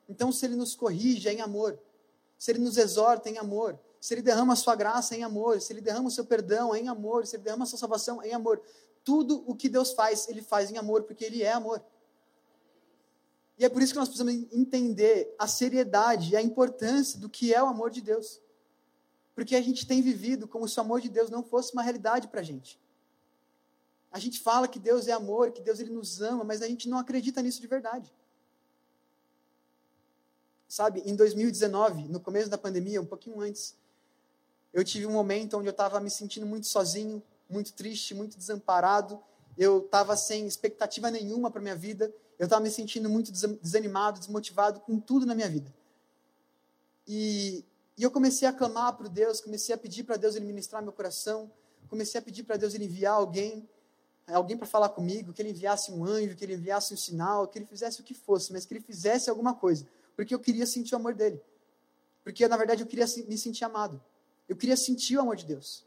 Então, 0.09 0.33
se 0.33 0.44
Ele 0.44 0.57
nos 0.57 0.74
corrige, 0.74 1.28
é 1.28 1.33
em 1.33 1.40
amor. 1.40 1.78
Se 2.37 2.50
Ele 2.50 2.59
nos 2.59 2.76
exorta, 2.76 3.28
é 3.28 3.33
em 3.33 3.38
amor. 3.38 3.78
Se 4.00 4.12
Ele 4.12 4.20
derrama 4.20 4.54
a 4.54 4.57
sua 4.57 4.74
graça, 4.74 5.14
é 5.14 5.18
em 5.18 5.22
amor. 5.22 5.61
Se 5.61 5.72
Ele 5.72 5.80
derrama 5.80 6.09
o 6.09 6.11
seu 6.11 6.24
perdão, 6.24 6.74
é 6.74 6.80
em 6.80 6.88
amor. 6.88 7.24
Se 7.24 7.37
Ele 7.37 7.44
derrama 7.44 7.62
a 7.62 7.66
sua 7.68 7.78
salvação, 7.78 8.20
é 8.20 8.30
em 8.30 8.35
amor. 8.35 8.61
Tudo 9.04 9.44
o 9.46 9.54
que 9.54 9.68
Deus 9.68 9.92
faz, 9.92 10.28
Ele 10.28 10.42
faz 10.42 10.72
em 10.72 10.76
amor, 10.76 11.04
porque 11.04 11.24
Ele 11.24 11.44
é 11.44 11.52
amor. 11.52 11.80
E 13.57 13.64
é 13.64 13.68
por 13.68 13.80
isso 13.80 13.92
que 13.92 13.98
nós 14.00 14.09
precisamos 14.09 14.52
entender 14.52 15.33
a 15.38 15.46
seriedade 15.46 16.33
e 16.33 16.37
a 16.37 16.42
importância 16.42 17.20
do 17.20 17.28
que 17.28 17.54
é 17.54 17.62
o 17.62 17.66
amor 17.66 17.92
de 17.92 18.00
Deus. 18.00 18.40
Porque 19.37 19.54
a 19.54 19.62
gente 19.62 19.87
tem 19.87 20.02
vivido 20.02 20.48
como 20.48 20.66
se 20.66 20.76
o 20.78 20.83
amor 20.83 21.00
de 21.00 21.09
Deus 21.09 21.30
não 21.30 21.44
fosse 21.44 21.72
uma 21.72 21.83
realidade 21.83 22.26
para 22.26 22.40
a 22.40 22.44
gente. 22.44 22.83
A 24.14 24.20
gente 24.20 24.38
fala 24.38 24.68
que 24.68 24.79
Deus 24.79 25.09
é 25.09 25.12
amor, 25.12 25.50
que 25.50 25.61
Deus 25.61 25.81
ele 25.81 25.90
nos 25.90 26.22
ama, 26.22 26.44
mas 26.44 26.62
a 26.62 26.68
gente 26.68 26.88
não 26.88 26.98
acredita 26.98 27.42
nisso 27.42 27.61
de 27.61 27.66
verdade. 27.66 28.14
Sabe, 30.68 31.03
em 31.05 31.16
2019, 31.16 32.07
no 32.07 32.20
começo 32.20 32.48
da 32.48 32.57
pandemia, 32.57 33.03
um 33.03 33.05
pouquinho 33.05 33.40
antes, 33.40 33.74
eu 34.72 34.85
tive 34.85 35.05
um 35.05 35.11
momento 35.11 35.59
onde 35.59 35.66
eu 35.66 35.72
estava 35.72 35.98
me 35.98 36.09
sentindo 36.09 36.46
muito 36.46 36.68
sozinho, 36.68 37.20
muito 37.50 37.72
triste, 37.72 38.14
muito 38.14 38.38
desamparado. 38.38 39.20
Eu 39.59 39.81
estava 39.81 40.16
sem 40.16 40.46
expectativa 40.46 41.11
nenhuma 41.11 41.50
para 41.50 41.61
minha 41.61 41.74
vida. 41.74 42.14
Eu 42.38 42.44
estava 42.44 42.62
me 42.62 42.70
sentindo 42.70 43.11
muito 43.11 43.33
desanimado, 43.33 44.20
desmotivado 44.20 44.79
com 44.79 45.00
tudo 45.00 45.27
na 45.27 45.35
minha 45.35 45.48
vida. 45.48 45.74
E, 47.05 47.64
e 47.98 48.05
eu 48.05 48.12
comecei 48.12 48.46
a 48.46 48.53
clamar 48.53 48.96
para 48.96 49.09
Deus, 49.09 49.40
comecei 49.40 49.74
a 49.74 49.79
pedir 49.79 50.05
para 50.05 50.16
Deus 50.16 50.37
ele 50.37 50.44
ministrar 50.44 50.81
meu 50.81 50.92
coração, 50.92 51.50
comecei 51.88 52.16
a 52.16 52.22
pedir 52.22 52.44
para 52.44 52.57
Deus 52.57 52.74
ele 52.74 52.85
enviar 52.85 53.14
alguém 53.14 53.68
alguém 54.32 54.56
para 54.56 54.66
falar 54.66 54.88
comigo, 54.88 55.32
que 55.32 55.42
ele 55.42 55.50
enviasse 55.50 55.92
um 55.92 56.04
anjo, 56.04 56.34
que 56.34 56.44
ele 56.44 56.54
enviasse 56.54 56.94
um 56.94 56.96
sinal, 56.96 57.46
que 57.46 57.58
ele 57.58 57.66
fizesse 57.66 58.00
o 58.00 58.04
que 58.04 58.14
fosse, 58.14 58.52
mas 58.52 58.64
que 58.64 58.72
ele 58.72 58.80
fizesse 58.80 59.28
alguma 59.28 59.54
coisa, 59.54 59.87
porque 60.16 60.34
eu 60.34 60.38
queria 60.38 60.66
sentir 60.66 60.94
o 60.94 60.98
amor 60.98 61.14
dele. 61.14 61.40
Porque 62.22 62.48
na 62.48 62.56
verdade 62.56 62.82
eu 62.82 62.87
queria 62.87 63.06
me 63.28 63.37
sentir 63.37 63.64
amado. 63.64 64.00
Eu 64.48 64.56
queria 64.56 64.76
sentir 64.76 65.16
o 65.16 65.20
amor 65.20 65.37
de 65.37 65.44
Deus. 65.44 65.84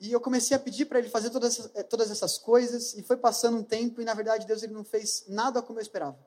E 0.00 0.12
eu 0.12 0.20
comecei 0.20 0.56
a 0.56 0.60
pedir 0.60 0.86
para 0.86 0.98
ele 0.98 1.10
fazer 1.10 1.28
todas 1.28 1.58
essas, 1.58 1.70
eh, 1.74 1.82
todas 1.82 2.10
essas 2.10 2.38
coisas, 2.38 2.94
e 2.94 3.02
foi 3.02 3.16
passando 3.16 3.58
um 3.58 3.62
tempo, 3.62 4.00
e 4.00 4.04
na 4.04 4.14
verdade 4.14 4.46
Deus 4.46 4.62
ele 4.62 4.72
não 4.72 4.84
fez 4.84 5.24
nada 5.28 5.60
como 5.60 5.78
eu 5.78 5.82
esperava. 5.82 6.18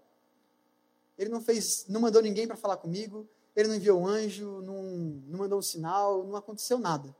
Ele 1.18 1.30
não 1.30 1.42
fez, 1.42 1.86
não 1.88 2.02
mandou 2.02 2.22
ninguém 2.22 2.46
para 2.46 2.56
falar 2.56 2.78
comigo, 2.78 3.28
ele 3.56 3.68
não 3.68 3.76
enviou 3.76 4.02
um 4.02 4.08
anjo, 4.08 4.62
não, 4.62 4.84
não 5.28 5.40
mandou 5.40 5.58
um 5.58 5.62
sinal, 5.62 6.24
não 6.24 6.36
aconteceu 6.36 6.78
nada. 6.78 7.16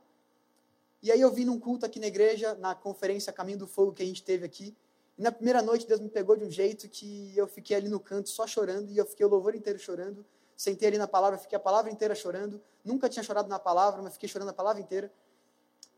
E 1.04 1.12
aí 1.12 1.20
eu 1.20 1.30
vim 1.30 1.44
num 1.44 1.60
culto 1.60 1.84
aqui 1.84 2.00
na 2.00 2.06
igreja, 2.06 2.54
na 2.54 2.74
conferência 2.74 3.30
Caminho 3.30 3.58
do 3.58 3.66
Fogo 3.66 3.92
que 3.92 4.02
a 4.02 4.06
gente 4.06 4.22
teve 4.22 4.46
aqui. 4.46 4.74
E 5.18 5.22
na 5.22 5.30
primeira 5.30 5.60
noite 5.60 5.86
Deus 5.86 6.00
me 6.00 6.08
pegou 6.08 6.34
de 6.34 6.46
um 6.46 6.50
jeito 6.50 6.88
que 6.88 7.30
eu 7.36 7.46
fiquei 7.46 7.76
ali 7.76 7.90
no 7.90 8.00
canto 8.00 8.30
só 8.30 8.46
chorando 8.46 8.90
e 8.90 8.96
eu 8.96 9.04
fiquei 9.04 9.26
o 9.26 9.28
louvor 9.28 9.54
inteiro 9.54 9.78
chorando. 9.78 10.24
Sentei 10.56 10.88
ali 10.88 10.96
na 10.96 11.06
palavra, 11.06 11.38
fiquei 11.38 11.56
a 11.56 11.60
palavra 11.60 11.92
inteira 11.92 12.14
chorando. 12.14 12.58
Nunca 12.82 13.06
tinha 13.06 13.22
chorado 13.22 13.50
na 13.50 13.58
palavra, 13.58 14.00
mas 14.00 14.14
fiquei 14.14 14.30
chorando 14.30 14.48
a 14.48 14.54
palavra 14.54 14.80
inteira. 14.80 15.12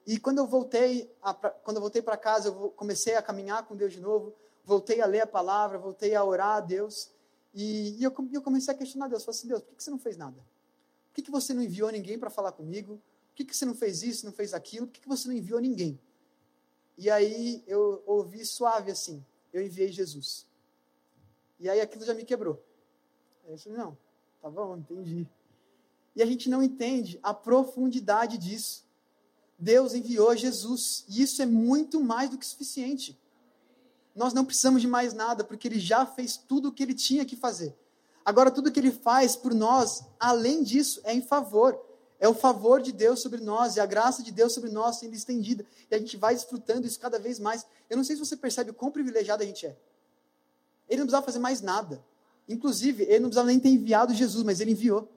E 0.05 0.19
quando 0.19 0.38
eu 0.38 0.47
voltei, 0.47 1.09
a, 1.23 1.33
quando 1.33 1.77
eu 1.77 1.83
voltei 1.83 2.03
para 2.03 2.16
casa, 2.16 2.49
eu 2.49 2.71
comecei 2.71 3.14
a 3.14 3.23
caminhar 3.23 3.64
com 3.64 3.77
Deus 3.77 3.92
de 3.92 4.01
novo. 4.01 4.35
Voltei 4.64 5.01
a 5.01 5.07
ler 5.07 5.21
a 5.21 5.27
palavra, 5.27 5.79
voltei 5.79 6.16
a 6.16 6.25
orar 6.25 6.57
a 6.57 6.61
Deus. 6.61 7.12
E, 7.55 7.97
e 7.97 8.03
eu, 8.03 8.12
eu, 8.33 8.42
comecei 8.42 8.75
a 8.75 8.77
questionar 8.77 9.07
Deus. 9.07 9.25
Falei 9.25 9.38
assim, 9.38 9.47
Deus, 9.47 9.62
por 9.62 9.69
que, 9.69 9.77
que 9.77 9.85
você 9.85 9.90
não 9.92 10.01
fez 10.01 10.16
nada? 10.16 10.37
Por 10.37 11.14
que, 11.14 11.23
que 11.23 11.31
você 11.31 11.55
não 11.55 11.62
enviou 11.62 11.92
ninguém 11.92 12.19
para 12.19 12.29
falar 12.29 12.51
comigo? 12.51 13.01
Que, 13.37 13.44
que 13.44 13.57
você 13.57 13.66
não 13.66 13.75
fez 13.75 14.03
isso, 14.03 14.25
não 14.25 14.33
fez 14.33 14.55
aquilo? 14.55 14.87
Por 14.87 14.94
que, 14.94 15.01
que 15.03 15.09
você 15.09 15.29
não 15.29 15.35
enviou 15.35 15.61
ninguém? 15.61 16.01
E 16.96 17.11
aí 17.11 17.62
eu 17.66 18.03
ouvi 18.07 18.44
suave 18.46 18.90
assim, 18.90 19.25
eu 19.53 19.62
enviei 19.62 19.92
Jesus. 19.92 20.46
E 21.61 21.68
aí 21.68 21.81
aquilo 21.81 22.05
já 22.05 22.14
me 22.14 22.25
quebrou. 22.25 22.62
Aí 23.44 23.53
eu 23.53 23.59
falei, 23.59 23.79
não, 23.79 23.99
tá 24.40 24.49
bom, 24.49 24.77
entendi. 24.77 25.29
E 26.14 26.22
a 26.22 26.27
gente 26.27 26.49
não 26.49 26.62
entende 26.62 27.20
a 27.22 27.35
profundidade 27.35 28.38
disso. 28.38 28.87
Deus 29.59 29.94
enviou 29.94 30.35
Jesus, 30.35 31.05
e 31.09 31.22
isso 31.22 31.42
é 31.42 31.46
muito 31.46 32.01
mais 32.03 32.31
do 32.31 32.38
que 32.38 32.46
suficiente. 32.46 33.18
Nós 34.14 34.33
não 34.33 34.44
precisamos 34.44 34.81
de 34.81 34.88
mais 34.88 35.12
nada, 35.12 35.44
porque 35.44 35.68
ele 35.68 35.79
já 35.79 36.07
fez 36.07 36.37
tudo 36.38 36.68
o 36.68 36.72
que 36.72 36.83
ele 36.83 36.94
tinha 36.94 37.25
que 37.25 37.37
fazer. 37.37 37.77
Agora, 38.25 38.51
tudo 38.51 38.72
que 38.72 38.81
ele 38.81 38.90
faz 38.90 39.37
por 39.37 39.55
nós, 39.55 40.05
além 40.18 40.62
disso, 40.62 41.01
é 41.05 41.14
em 41.14 41.22
favor. 41.22 41.86
É 42.18 42.29
o 42.29 42.35
favor 42.35 42.81
de 42.81 42.92
Deus 42.92 43.20
sobre 43.20 43.40
nós 43.40 43.76
e 43.76 43.81
a 43.81 43.87
graça 43.87 44.22
de 44.22 44.33
Deus 44.33 44.52
sobre 44.52 44.70
nós 44.70 44.96
sendo 44.96 45.14
estendida. 45.14 45.66
E 45.90 45.94
a 45.94 45.98
gente 45.98 46.16
vai 46.16 46.35
desfrutando 46.35 46.87
isso 46.87 46.98
cada 46.98 47.18
vez 47.18 47.38
mais. 47.38 47.66
Eu 47.90 47.96
não 47.96 48.05
sei 48.05 48.16
se 48.16 48.24
você 48.24 48.37
percebe 48.37 48.70
o 48.70 48.74
quão 48.74 48.90
privilegiado 48.90 49.42
a 49.42 49.46
gente 49.46 49.66
é. 49.66 49.76
Ele 50.88 51.00
não 51.00 51.07
precisava 51.07 51.26
fazer 51.26 51.38
mais 51.38 51.61
nada. 51.61 52.02
Inclusive, 52.48 53.02
ele 53.05 53.20
não 53.20 53.29
precisava 53.29 53.48
nem 53.48 53.61
ter 53.61 53.68
enviado 53.68 54.14
Jesus, 54.14 54.44
mas 54.44 54.61
ele 54.61 54.70
enviou. 54.70 55.11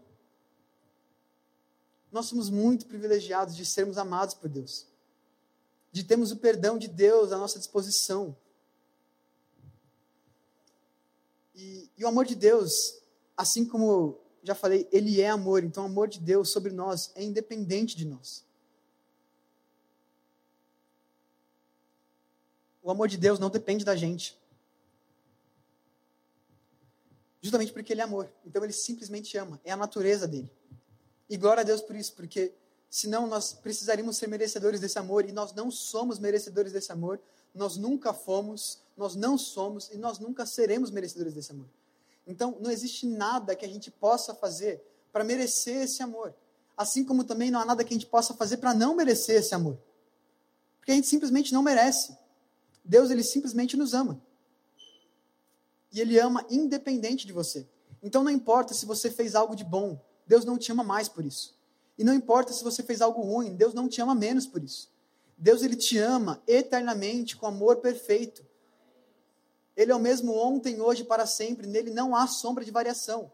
Nós 2.11 2.25
somos 2.25 2.49
muito 2.49 2.85
privilegiados 2.87 3.55
de 3.55 3.65
sermos 3.65 3.97
amados 3.97 4.33
por 4.33 4.49
Deus, 4.49 4.87
de 5.91 6.03
termos 6.03 6.31
o 6.31 6.37
perdão 6.37 6.77
de 6.77 6.87
Deus 6.87 7.31
à 7.31 7.37
nossa 7.37 7.59
disposição. 7.59 8.35
E, 11.53 11.89
e 11.97 12.03
o 12.03 12.07
amor 12.07 12.25
de 12.25 12.35
Deus, 12.35 12.71
assim 13.37 13.63
como 13.63 14.17
já 14.43 14.55
falei, 14.55 14.87
ele 14.91 15.21
é 15.21 15.29
amor, 15.29 15.63
então 15.63 15.83
o 15.83 15.87
amor 15.87 16.07
de 16.07 16.19
Deus 16.19 16.49
sobre 16.49 16.71
nós 16.71 17.11
é 17.15 17.23
independente 17.23 17.95
de 17.95 18.05
nós. 18.05 18.43
O 22.81 22.91
amor 22.91 23.07
de 23.07 23.17
Deus 23.17 23.39
não 23.39 23.49
depende 23.49 23.85
da 23.85 23.95
gente. 23.95 24.39
Justamente 27.41 27.71
porque 27.71 27.93
ele 27.93 28.01
é 28.01 28.03
amor. 28.03 28.31
Então 28.45 28.63
ele 28.63 28.73
simplesmente 28.73 29.37
ama. 29.37 29.59
É 29.63 29.71
a 29.71 29.77
natureza 29.77 30.27
dele. 30.27 30.51
E 31.29 31.37
glória 31.37 31.61
a 31.61 31.63
Deus 31.63 31.81
por 31.81 31.95
isso, 31.95 32.13
porque 32.13 32.53
senão 32.89 33.27
nós 33.27 33.53
precisaríamos 33.53 34.17
ser 34.17 34.27
merecedores 34.27 34.79
desse 34.79 34.97
amor 34.97 35.27
e 35.27 35.31
nós 35.31 35.53
não 35.53 35.69
somos 35.69 36.17
merecedores 36.17 36.71
desse 36.71 36.91
amor. 36.91 37.19
Nós 37.53 37.77
nunca 37.77 38.13
fomos, 38.13 38.81
nós 38.97 39.15
não 39.15 39.37
somos 39.37 39.89
e 39.91 39.97
nós 39.97 40.19
nunca 40.19 40.45
seremos 40.45 40.89
merecedores 40.89 41.33
desse 41.33 41.51
amor. 41.51 41.67
Então, 42.29 42.55
não 42.61 42.69
existe 42.69 43.07
nada 43.07 43.55
que 43.55 43.65
a 43.65 43.67
gente 43.67 43.89
possa 43.89 44.35
fazer 44.35 44.79
para 45.11 45.23
merecer 45.23 45.77
esse 45.77 46.03
amor. 46.03 46.31
Assim 46.77 47.03
como 47.03 47.23
também 47.23 47.49
não 47.49 47.59
há 47.59 47.65
nada 47.65 47.83
que 47.83 47.91
a 47.91 47.97
gente 47.97 48.05
possa 48.05 48.35
fazer 48.35 48.57
para 48.57 48.71
não 48.71 48.95
merecer 48.95 49.37
esse 49.37 49.55
amor. 49.55 49.79
Porque 50.77 50.91
a 50.91 50.93
gente 50.93 51.07
simplesmente 51.07 51.51
não 51.51 51.63
merece. 51.63 52.15
Deus, 52.85 53.09
ele 53.09 53.23
simplesmente 53.23 53.75
nos 53.75 53.95
ama. 53.95 54.21
E 55.91 55.99
ele 55.99 56.19
ama 56.19 56.45
independente 56.51 57.25
de 57.25 57.33
você. 57.33 57.67
Então, 58.01 58.23
não 58.23 58.29
importa 58.29 58.75
se 58.75 58.85
você 58.85 59.09
fez 59.09 59.33
algo 59.33 59.55
de 59.55 59.63
bom, 59.63 59.99
Deus 60.27 60.45
não 60.45 60.55
te 60.55 60.71
ama 60.71 60.83
mais 60.83 61.09
por 61.09 61.25
isso. 61.25 61.57
E 61.97 62.03
não 62.03 62.13
importa 62.13 62.53
se 62.53 62.63
você 62.63 62.83
fez 62.83 63.01
algo 63.01 63.23
ruim, 63.23 63.55
Deus 63.55 63.73
não 63.73 63.89
te 63.89 64.01
ama 64.03 64.13
menos 64.13 64.45
por 64.45 64.63
isso. 64.63 64.87
Deus 65.35 65.63
ele 65.63 65.75
te 65.75 65.97
ama 65.97 66.43
eternamente 66.45 67.35
com 67.35 67.47
amor 67.47 67.77
perfeito. 67.77 68.45
Ele 69.79 69.93
é 69.93 69.95
o 69.95 69.99
mesmo 69.99 70.35
ontem, 70.35 70.81
hoje 70.81 71.05
para 71.05 71.25
sempre, 71.25 71.65
nele 71.65 71.89
não 71.89 72.13
há 72.13 72.27
sombra 72.27 72.65
de 72.65 72.69
variação. 72.69 73.31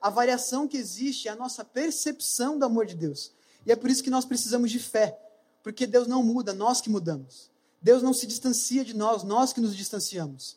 A 0.00 0.08
variação 0.08 0.68
que 0.68 0.76
existe 0.76 1.26
é 1.26 1.32
a 1.32 1.34
nossa 1.34 1.64
percepção 1.64 2.56
do 2.56 2.64
amor 2.64 2.86
de 2.86 2.94
Deus. 2.94 3.32
E 3.66 3.72
é 3.72 3.74
por 3.74 3.90
isso 3.90 4.04
que 4.04 4.08
nós 4.08 4.24
precisamos 4.24 4.70
de 4.70 4.78
fé, 4.78 5.20
porque 5.60 5.88
Deus 5.88 6.06
não 6.06 6.22
muda, 6.22 6.54
nós 6.54 6.80
que 6.80 6.88
mudamos. 6.88 7.50
Deus 7.82 8.00
não 8.00 8.14
se 8.14 8.28
distancia 8.28 8.84
de 8.84 8.94
nós, 8.94 9.24
nós 9.24 9.52
que 9.52 9.60
nos 9.60 9.74
distanciamos. 9.74 10.56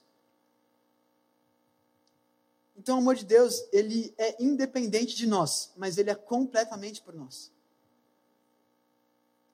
Então, 2.78 2.98
o 2.98 3.02
amor 3.02 3.16
de 3.16 3.26
Deus, 3.26 3.64
ele 3.74 4.14
é 4.20 4.36
independente 4.40 5.16
de 5.16 5.26
nós, 5.26 5.72
mas 5.76 5.98
ele 5.98 6.12
é 6.12 6.16
completamente 6.16 7.02
por 7.02 7.16
nós. 7.16 7.52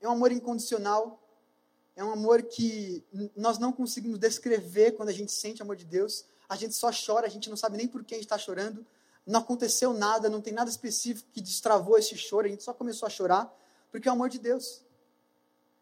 É 0.01 0.09
um 0.09 0.11
amor 0.11 0.33
incondicional, 0.33 1.17
é 1.97 2.03
um 2.03 2.11
amor 2.11 2.43
que 2.43 3.03
nós 3.35 3.57
não 3.57 3.73
conseguimos 3.73 4.19
descrever 4.19 4.91
quando 4.91 5.09
a 5.09 5.11
gente 5.11 5.31
sente 5.31 5.61
o 5.61 5.65
amor 5.65 5.75
de 5.75 5.83
Deus. 5.83 6.25
A 6.47 6.55
gente 6.55 6.75
só 6.75 6.91
chora, 6.91 7.25
a 7.25 7.29
gente 7.29 7.49
não 7.49 7.57
sabe 7.57 7.75
nem 7.75 7.87
por 7.87 8.03
que 8.03 8.13
a 8.13 8.17
gente 8.17 8.27
está 8.27 8.37
chorando. 8.37 8.85
Não 9.25 9.39
aconteceu 9.39 9.91
nada, 9.91 10.29
não 10.29 10.39
tem 10.39 10.53
nada 10.53 10.69
específico 10.69 11.27
que 11.33 11.41
destravou 11.41 11.97
esse 11.97 12.15
choro, 12.15 12.45
a 12.45 12.49
gente 12.51 12.63
só 12.63 12.71
começou 12.71 13.07
a 13.07 13.09
chorar, 13.09 13.51
porque 13.91 14.07
é 14.07 14.11
o 14.11 14.13
amor 14.13 14.29
de 14.29 14.37
Deus. 14.37 14.83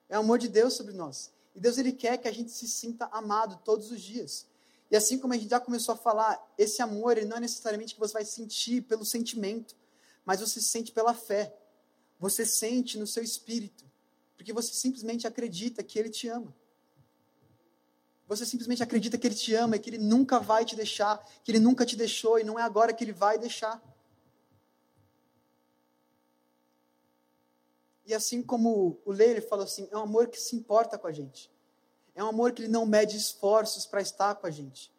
É 0.07 0.15
o 0.17 0.21
amor 0.21 0.39
de 0.39 0.47
Deus 0.47 0.73
sobre 0.73 0.93
nós. 0.93 1.33
E 1.53 1.59
Deus 1.59 1.77
ele 1.77 1.91
quer 1.91 2.17
que 2.17 2.29
a 2.29 2.33
gente 2.33 2.49
se 2.49 2.65
sinta 2.65 3.09
amado 3.11 3.59
todos 3.65 3.91
os 3.91 3.99
dias. 3.99 4.47
E 4.89 4.95
assim 4.95 5.19
como 5.19 5.33
a 5.33 5.37
gente 5.37 5.49
já 5.49 5.59
começou 5.59 5.95
a 5.95 5.97
falar, 5.97 6.41
esse 6.57 6.81
amor 6.81 7.17
ele 7.17 7.27
não 7.27 7.35
é 7.35 7.41
necessariamente 7.41 7.93
que 7.93 7.99
você 7.99 8.13
vai 8.13 8.23
sentir 8.23 8.83
pelo 8.83 9.03
sentimento, 9.03 9.75
mas 10.23 10.39
você 10.39 10.61
sente 10.61 10.93
pela 10.93 11.13
fé. 11.13 11.53
Você 12.21 12.45
sente 12.45 12.97
no 12.97 13.05
seu 13.05 13.21
espírito, 13.21 13.83
porque 14.35 14.53
você 14.53 14.73
simplesmente 14.73 15.25
acredita 15.27 15.83
que 15.83 15.97
ele 15.97 16.09
te 16.09 16.27
ama. 16.27 16.53
Você 18.27 18.45
simplesmente 18.45 18.81
acredita 18.81 19.17
que 19.17 19.27
ele 19.27 19.35
te 19.35 19.53
ama 19.53 19.75
e 19.75 19.79
que 19.79 19.89
ele 19.89 19.99
nunca 19.99 20.39
vai 20.39 20.65
te 20.65 20.75
deixar, 20.75 21.23
que 21.43 21.51
ele 21.51 21.59
nunca 21.59 21.85
te 21.85 21.95
deixou 21.95 22.39
e 22.39 22.43
não 22.43 22.57
é 22.57 22.63
agora 22.63 22.93
que 22.93 23.03
ele 23.03 23.13
vai 23.13 23.37
deixar. 23.37 23.81
E 28.05 28.13
assim 28.13 28.41
como 28.41 28.99
o 29.05 29.11
Lê, 29.11 29.31
ele 29.31 29.41
falou 29.41 29.65
assim, 29.65 29.87
é 29.91 29.97
um 29.97 30.01
amor 30.01 30.27
que 30.27 30.39
se 30.39 30.55
importa 30.55 30.97
com 30.97 31.07
a 31.07 31.11
gente. 31.11 31.51
É 32.13 32.23
um 32.23 32.27
amor 32.27 32.51
que 32.51 32.61
ele 32.61 32.71
não 32.71 32.85
mede 32.85 33.17
esforços 33.17 33.85
para 33.85 34.01
estar 34.01 34.35
com 34.35 34.47
a 34.47 34.51
gente. 34.51 34.91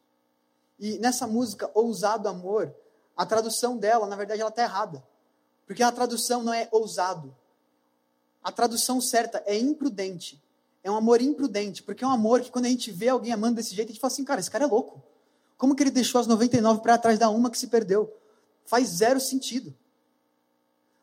E 0.78 0.98
nessa 0.98 1.26
música, 1.26 1.70
Ousado 1.72 2.28
Amor, 2.28 2.74
a 3.16 3.24
tradução 3.24 3.76
dela, 3.78 4.06
na 4.06 4.16
verdade, 4.16 4.40
ela 4.40 4.50
está 4.50 4.62
errada. 4.62 5.02
Porque 5.66 5.82
a 5.82 5.90
tradução 5.90 6.42
não 6.42 6.52
é 6.52 6.68
ousado. 6.70 7.34
A 8.46 8.52
tradução 8.52 9.00
certa 9.00 9.42
é 9.44 9.58
imprudente. 9.58 10.40
É 10.84 10.88
um 10.88 10.94
amor 10.94 11.20
imprudente, 11.20 11.82
porque 11.82 12.04
é 12.04 12.06
um 12.06 12.12
amor 12.12 12.42
que 12.42 12.48
quando 12.52 12.66
a 12.66 12.68
gente 12.68 12.92
vê 12.92 13.08
alguém 13.08 13.32
amando 13.32 13.56
desse 13.56 13.74
jeito, 13.74 13.88
a 13.88 13.92
gente 13.92 14.00
fala 14.00 14.12
assim, 14.12 14.22
cara, 14.22 14.38
esse 14.38 14.48
cara 14.48 14.62
é 14.62 14.68
louco. 14.68 15.02
Como 15.58 15.74
que 15.74 15.82
ele 15.82 15.90
deixou 15.90 16.20
as 16.20 16.28
99 16.28 16.80
para 16.80 16.94
atrás 16.94 17.18
da 17.18 17.28
uma 17.28 17.50
que 17.50 17.58
se 17.58 17.66
perdeu? 17.66 18.08
Faz 18.64 18.86
zero 18.86 19.18
sentido. 19.18 19.74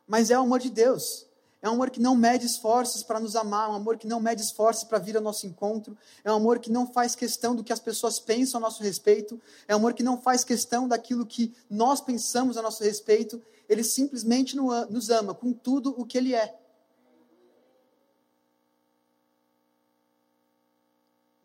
Mas 0.08 0.32
é 0.32 0.40
o 0.40 0.44
amor 0.44 0.62
de 0.62 0.70
Deus. 0.70 1.26
É 1.62 1.70
um 1.70 1.74
amor 1.74 1.90
que 1.90 2.00
não 2.00 2.16
mede 2.16 2.46
esforços 2.46 3.04
para 3.04 3.20
nos 3.20 3.36
amar, 3.36 3.68
é 3.68 3.74
um 3.74 3.76
amor 3.76 3.98
que 3.98 4.08
não 4.08 4.22
mede 4.22 4.42
esforços 4.42 4.86
para 4.86 4.98
vir 4.98 5.18
ao 5.18 5.22
nosso 5.22 5.46
encontro, 5.46 5.98
é 6.24 6.32
um 6.32 6.36
amor 6.36 6.60
que 6.60 6.72
não 6.72 6.88
faz 6.88 7.14
questão 7.14 7.54
do 7.54 7.64
que 7.64 7.74
as 7.74 7.80
pessoas 7.82 8.22
pensam 8.22 8.60
a 8.60 8.62
nosso 8.62 8.82
respeito, 8.82 9.38
é 9.68 9.76
um 9.76 9.80
amor 9.80 9.94
que 9.94 10.04
não 10.04 10.18
faz 10.18 10.46
questão 10.46 10.88
daquilo 10.88 11.26
que 11.26 11.54
nós 11.70 12.00
pensamos 12.00 12.56
a 12.56 12.62
nosso 12.62 12.82
respeito, 12.82 13.42
ele 13.68 13.84
simplesmente 13.84 14.56
nos 14.56 15.10
ama 15.10 15.34
com 15.34 15.52
tudo 15.52 15.94
o 15.98 16.06
que 16.06 16.18
ele 16.18 16.34
é. 16.34 16.63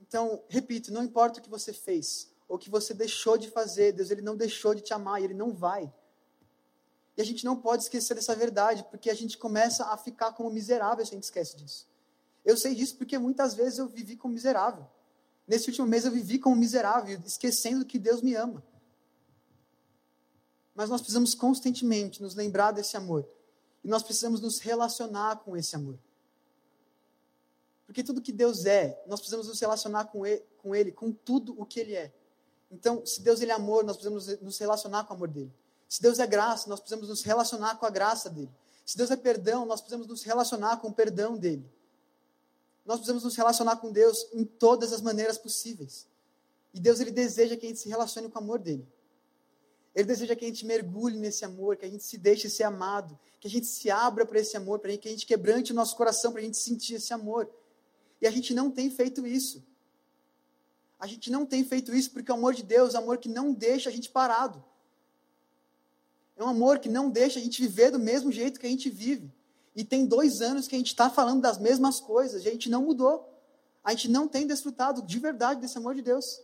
Então, 0.09 0.43
repito, 0.49 0.93
não 0.93 1.05
importa 1.05 1.39
o 1.39 1.43
que 1.43 1.51
você 1.51 1.73
fez, 1.73 2.29
ou 2.49 2.57
o 2.57 2.59
que 2.59 2.71
você 2.71 2.95
deixou 2.95 3.37
de 3.37 3.51
fazer, 3.51 3.93
Deus 3.93 4.11
ele 4.11 4.23
não 4.23 4.37
deixou 4.37 4.75
de 4.75 4.81
te 4.81 4.95
amar 4.95 5.21
e 5.21 5.25
ele 5.25 5.35
não 5.35 5.53
vai. 5.53 5.93
E 7.17 7.21
a 7.21 7.25
gente 7.25 7.45
não 7.45 7.57
pode 7.57 7.83
esquecer 7.83 8.15
dessa 8.15 8.35
verdade, 8.35 8.85
porque 8.91 9.11
a 9.11 9.15
gente 9.15 9.37
começa 9.37 9.85
a 9.87 9.97
ficar 9.99 10.33
como 10.33 10.51
miserável 10.51 11.05
se 11.05 11.13
a 11.13 11.15
gente 11.15 11.25
esquece 11.25 11.57
disso. 11.57 11.87
Eu 12.45 12.57
sei 12.57 12.75
disso 12.75 12.97
porque 12.97 13.19
muitas 13.19 13.55
vezes 13.55 13.79
eu 13.79 13.87
vivi 13.87 14.17
como 14.17 14.33
miserável. 14.33 14.87
Nesse 15.47 15.69
último 15.69 15.87
mês 15.87 16.05
eu 16.05 16.11
vivi 16.11 16.39
como 16.39 16.57
miserável, 16.57 17.21
esquecendo 17.27 17.85
que 17.85 17.99
Deus 17.99 18.23
me 18.23 18.35
ama. 18.35 18.63
Mas 20.75 20.89
nós 20.89 21.01
precisamos 21.01 21.35
constantemente 21.35 22.23
nos 22.23 22.35
lembrar 22.35 22.73
desse 22.73 22.97
amor. 22.97 23.29
E 23.83 23.89
nós 23.89 24.03
precisamos 24.03 24.41
nos 24.41 24.61
relacionar 24.61 25.37
com 25.39 25.57
esse 25.57 25.75
amor. 25.75 25.99
Porque 27.89 28.05
tudo 28.05 28.21
que 28.21 28.33
Deus 28.33 28.67
é, 28.67 29.03
nós 29.07 29.19
precisamos 29.19 29.49
nos 29.49 29.59
relacionar 29.59 30.05
com 30.05 30.27
ele, 30.27 30.45
com, 30.59 30.75
ele, 30.75 30.93
com 30.93 31.11
tudo 31.11 31.59
o 31.59 31.65
que 31.65 31.81
Ele 31.81 31.95
é. 31.95 32.13
Então, 32.71 33.05
se 33.07 33.23
Deus 33.23 33.41
ele 33.41 33.51
é 33.51 33.55
amor, 33.55 33.83
nós 33.83 33.97
precisamos 33.97 34.27
nos 34.43 34.59
relacionar 34.59 35.05
com 35.05 35.15
o 35.15 35.17
amor 35.17 35.29
dele. 35.29 35.51
Se 35.89 36.03
Deus 36.03 36.19
é 36.19 36.27
graça, 36.27 36.69
nós 36.69 36.81
precisamos 36.81 37.09
nos 37.09 37.23
relacionar 37.23 37.77
com 37.79 37.87
a 37.87 37.91
graça 37.91 38.29
dele. 38.29 38.51
Se 38.85 38.95
Deus 38.95 39.11
é 39.11 39.17
perdão, 39.17 39.65
nós 39.65 39.81
precisamos 39.81 40.07
nos 40.07 40.23
relacionar 40.23 40.77
com 40.77 40.89
o 40.89 40.93
perdão 40.93 41.39
dele. 41.39 41.65
Nós 42.85 42.99
precisamos 42.99 43.25
nos 43.25 43.35
relacionar 43.35 43.77
com 43.77 43.91
Deus 43.91 44.27
em 44.35 44.45
todas 44.45 44.93
as 44.93 45.01
maneiras 45.01 45.39
possíveis. 45.39 46.07
E 46.75 46.79
Deus 46.79 47.01
ele 47.01 47.11
deseja 47.11 47.57
que 47.57 47.65
a 47.65 47.69
gente 47.71 47.81
se 47.81 47.89
relacione 47.89 48.29
com 48.29 48.39
o 48.39 48.43
amor 48.43 48.59
dele. 48.59 48.87
Ele 49.95 50.07
deseja 50.07 50.37
que 50.37 50.45
a 50.45 50.49
gente 50.49 50.67
mergulhe 50.67 51.17
nesse 51.17 51.43
amor, 51.43 51.79
que 51.79 51.87
a 51.87 51.89
gente 51.89 52.05
se 52.05 52.19
deixe 52.19 52.51
ser 52.51 52.65
amado, 52.65 53.19
que 53.41 53.49
a 53.49 53.51
gente 53.51 53.67
se 53.67 53.91
abra 53.91 54.27
para 54.27 54.41
esse 54.41 54.59
amor, 54.59 54.79
para 54.79 54.95
que 54.99 55.09
a 55.09 55.11
gente 55.11 55.25
quebrante 55.25 55.73
o 55.73 55.75
nosso 55.75 55.97
coração, 55.97 56.33
para 56.33 56.43
a 56.43 56.45
gente 56.45 56.59
sentir 56.59 56.97
esse 56.97 57.15
amor. 57.15 57.51
E 58.21 58.27
a 58.27 58.31
gente 58.31 58.53
não 58.55 58.71
tem 58.71 58.91
feito 58.91 59.27
isso. 59.27 59.65
A 60.99 61.07
gente 61.07 61.31
não 61.31 61.47
tem 61.47 61.65
feito 61.65 61.95
isso 61.95 62.11
porque 62.11 62.31
o 62.31 62.35
amor 62.35 62.55
de 62.55 62.63
Deus 62.63 62.95
é 62.95 62.99
um 62.99 63.03
amor 63.03 63.19
que 63.19 63.29
não 63.29 63.53
deixa 63.53 63.89
a 63.89 63.93
gente 63.93 64.11
parado. 64.11 64.63
É 66.37 66.43
um 66.43 66.49
amor 66.49 66.79
que 66.79 66.89
não 66.89 67.11
deixa 67.11 67.39
a 67.39 67.43
gente 67.43 67.61
viver 67.61 67.91
do 67.91 67.99
mesmo 67.99 68.33
jeito 68.33 68.59
que 68.59 68.67
a 68.67 68.71
gente 68.71 68.91
vive. 68.91 69.33
E 69.75 69.85
tem 69.85 70.07
dois 70.07 70.41
anos 70.41 70.67
que 70.67 70.75
a 70.75 70.79
gente 70.79 70.89
está 70.89 71.09
falando 71.09 71.41
das 71.41 71.59
mesmas 71.59 72.01
coisas 72.01 72.45
e 72.45 72.49
a 72.49 72.51
gente 72.51 72.69
não 72.69 72.83
mudou. 72.83 73.33
A 73.85 73.93
gente 73.93 74.09
não 74.09 74.27
tem 74.27 74.47
desfrutado 74.47 75.03
de 75.03 75.19
verdade 75.19 75.61
desse 75.61 75.79
amor 75.79 75.95
de 75.95 76.03
Deus. 76.03 76.41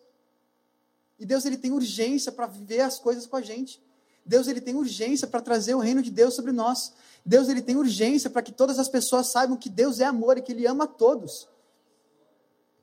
E 1.19 1.27
Deus 1.27 1.45
ele 1.45 1.57
tem 1.57 1.73
urgência 1.73 2.31
para 2.31 2.47
viver 2.47 2.81
as 2.81 2.99
coisas 2.99 3.27
com 3.27 3.37
a 3.37 3.43
gente. 3.43 3.83
Deus 4.25 4.47
ele 4.47 4.61
tem 4.61 4.75
urgência 4.75 5.27
para 5.27 5.41
trazer 5.41 5.75
o 5.75 5.81
reino 5.81 6.03
de 6.03 6.11
Deus 6.11 6.35
sobre 6.35 6.53
nós. 6.53 6.93
Deus 7.25 7.49
ele 7.49 7.61
tem 7.61 7.77
urgência 7.77 8.31
para 8.31 8.43
que 8.43 8.53
todas 8.53 8.79
as 8.79 8.89
pessoas 8.89 9.29
saibam 9.29 9.57
que 9.57 9.69
Deus 9.69 10.01
é 10.01 10.05
amor 10.05 10.39
e 10.39 10.43
que 10.43 10.53
ele 10.53 10.67
ama 10.67 10.85
a 10.85 10.89
todos. 10.89 11.49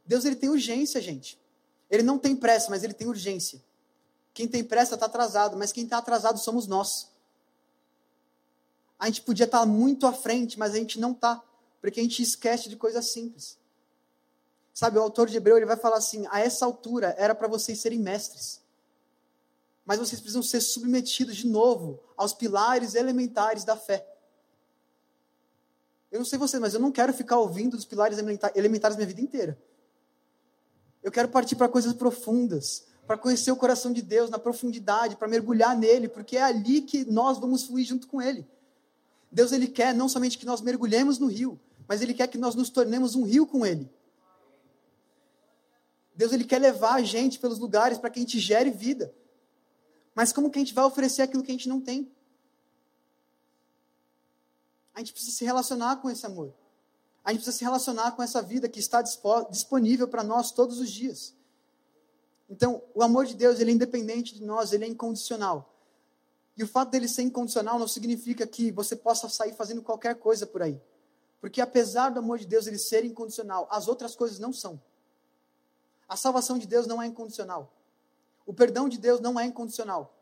Deus 0.06 0.26
ele 0.26 0.36
tem 0.36 0.50
urgência, 0.50 1.02
gente. 1.02 1.40
Ele 1.90 2.04
não 2.04 2.18
tem 2.18 2.36
pressa, 2.36 2.70
mas 2.70 2.84
ele 2.84 2.94
tem 2.94 3.08
urgência. 3.08 3.62
Quem 4.34 4.48
tem 4.48 4.64
pressa 4.64 4.96
está 4.96 5.06
atrasado, 5.06 5.58
mas 5.58 5.72
quem 5.72 5.84
está 5.84 5.98
atrasado 5.98 6.40
somos 6.40 6.68
nós. 6.68 7.10
A 8.98 9.08
gente 9.08 9.22
podia 9.22 9.46
estar 9.46 9.60
tá 9.60 9.66
muito 9.66 10.08
à 10.08 10.14
frente, 10.14 10.58
mas 10.58 10.74
a 10.74 10.78
gente 10.78 11.00
não 11.00 11.12
está, 11.12 11.44
porque 11.82 12.00
a 12.00 12.04
gente 12.04 12.22
esquece 12.22 12.70
de 12.70 12.76
coisas 12.76 13.12
simples. 13.12 13.58
Sabe, 14.74 14.98
o 14.98 15.02
autor 15.02 15.28
de 15.28 15.36
Hebreu 15.36 15.58
ele 15.58 15.66
vai 15.66 15.76
falar 15.76 15.98
assim: 15.98 16.26
a 16.30 16.40
essa 16.40 16.66
altura 16.66 17.14
era 17.18 17.36
para 17.36 17.48
vocês 17.48 17.80
serem 17.80 18.00
mestres, 18.00 18.62
mas 19.86 20.00
vocês 20.00 20.22
precisam 20.22 20.44
ser 20.44 20.62
submetidos 20.62 21.36
de 21.36 21.48
novo 21.48 22.00
aos 22.16 22.34
pilares 22.34 22.96
elementares 22.96 23.64
da 23.66 23.76
fé. 23.76 24.08
Eu 26.12 26.20
não 26.20 26.26
sei 26.26 26.38
você, 26.38 26.60
mas 26.60 26.74
eu 26.74 26.80
não 26.80 26.92
quero 26.92 27.14
ficar 27.14 27.38
ouvindo 27.38 27.76
dos 27.76 27.86
pilares 27.86 28.18
elementares 28.56 28.96
minha 28.96 29.08
vida 29.08 29.22
inteira. 29.22 29.58
Eu 31.04 31.12
quero 31.12 31.30
partir 31.30 31.56
para 31.56 31.68
coisas 31.68 31.94
profundas, 31.94 32.86
para 33.08 33.18
conhecer 33.18 33.52
o 33.52 33.56
coração 33.56 33.92
de 33.92 34.02
Deus 34.02 34.30
na 34.30 34.38
profundidade, 34.38 35.16
para 35.16 35.28
mergulhar 35.28 35.76
nele, 35.78 36.08
porque 36.08 36.38
é 36.38 36.44
ali 36.44 36.82
que 36.82 37.06
nós 37.06 37.40
vamos 37.40 37.64
fluir 37.64 37.86
junto 37.86 38.08
com 38.08 38.22
ele. 38.22 38.48
Deus 39.32 39.52
ele 39.52 39.68
quer 39.68 39.94
não 39.94 40.08
somente 40.08 40.38
que 40.38 40.46
nós 40.46 40.62
mergulhemos 40.62 41.18
no 41.18 41.28
rio, 41.28 41.60
mas 41.88 42.02
ele 42.02 42.14
quer 42.14 42.28
que 42.28 42.38
nós 42.38 42.54
nos 42.54 42.70
tornemos 42.70 43.16
um 43.16 43.24
rio 43.24 43.48
com 43.48 43.66
ele. 43.66 43.90
Deus 46.16 46.32
ele 46.32 46.44
quer 46.44 46.60
levar 46.60 46.96
a 46.96 47.02
gente 47.02 47.40
pelos 47.40 47.58
lugares 47.58 47.98
para 47.98 48.10
que 48.10 48.20
a 48.20 48.22
gente 48.22 48.40
gere 48.40 48.70
vida. 48.70 49.14
Mas 50.14 50.32
como 50.32 50.52
que 50.52 50.60
a 50.60 50.62
gente 50.62 50.74
vai 50.74 50.84
oferecer 50.84 51.22
aquilo 51.22 51.42
que 51.42 51.52
a 51.52 51.54
gente 51.54 51.70
não 51.70 51.82
tem? 51.82 52.12
A 54.94 55.00
gente 55.00 55.14
precisa 55.14 55.36
se 55.36 55.46
relacionar 55.46 55.96
com 55.98 56.10
esse 56.10 56.26
amor. 56.26 56.54
A 57.24 57.32
gente 57.32 57.44
precisa 57.44 57.58
se 57.58 57.64
relacionar 57.64 58.12
com 58.12 58.24
essa 58.24 58.42
vida 58.42 58.68
que 58.68 58.80
está 58.80 59.02
disponível 59.02 60.08
para 60.08 60.24
nós 60.24 60.52
todos 60.52 60.80
os 60.80 60.90
dias. 60.90 61.34
Então, 62.50 62.82
o 62.94 63.04
amor 63.04 63.26
de 63.26 63.36
Deus, 63.36 63.60
ele 63.60 63.72
é 63.72 63.74
independente 63.74 64.34
de 64.34 64.44
nós, 64.44 64.74
ele 64.74 64.84
é 64.84 64.88
incondicional. 64.88 65.74
E 66.58 66.64
o 66.64 66.68
fato 66.68 66.90
dele 66.90 67.08
ser 67.08 67.22
incondicional 67.22 67.80
não 67.80 67.88
significa 67.88 68.46
que 68.46 68.72
você 68.72 68.96
possa 68.96 69.30
sair 69.30 69.54
fazendo 69.54 69.82
qualquer 69.82 70.16
coisa 70.16 70.46
por 70.46 70.62
aí. 70.62 70.82
Porque 71.40 71.62
apesar 71.62 72.10
do 72.10 72.20
amor 72.20 72.38
de 72.40 72.46
Deus 72.46 72.68
ele 72.68 72.78
ser 72.78 73.06
incondicional, 73.06 73.68
as 73.72 73.88
outras 73.88 74.16
coisas 74.16 74.38
não 74.38 74.52
são. 74.52 74.80
A 76.10 76.18
salvação 76.18 76.58
de 76.58 76.68
Deus 76.68 76.86
não 76.86 77.02
é 77.02 77.08
incondicional. 77.08 77.72
O 78.46 78.54
perdão 78.54 78.90
de 78.90 78.98
Deus 78.98 79.22
não 79.22 79.40
é 79.40 79.46
incondicional. 79.46 80.14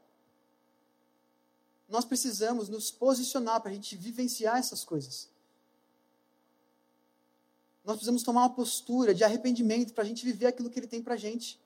Nós 1.89 2.05
precisamos 2.05 2.69
nos 2.69 2.91
posicionar 2.91 3.59
para 3.59 3.71
a 3.71 3.73
gente 3.73 3.95
vivenciar 3.95 4.57
essas 4.57 4.83
coisas. 4.83 5.27
Nós 7.83 7.95
precisamos 7.95 8.23
tomar 8.23 8.41
uma 8.41 8.53
postura 8.53 9.13
de 9.13 9.23
arrependimento 9.23 9.93
para 9.93 10.03
a 10.03 10.07
gente 10.07 10.23
viver 10.23 10.47
aquilo 10.47 10.69
que 10.69 10.79
Ele 10.79 10.87
tem 10.87 11.01
para 11.01 11.13
a 11.13 11.17
gente. 11.17 11.59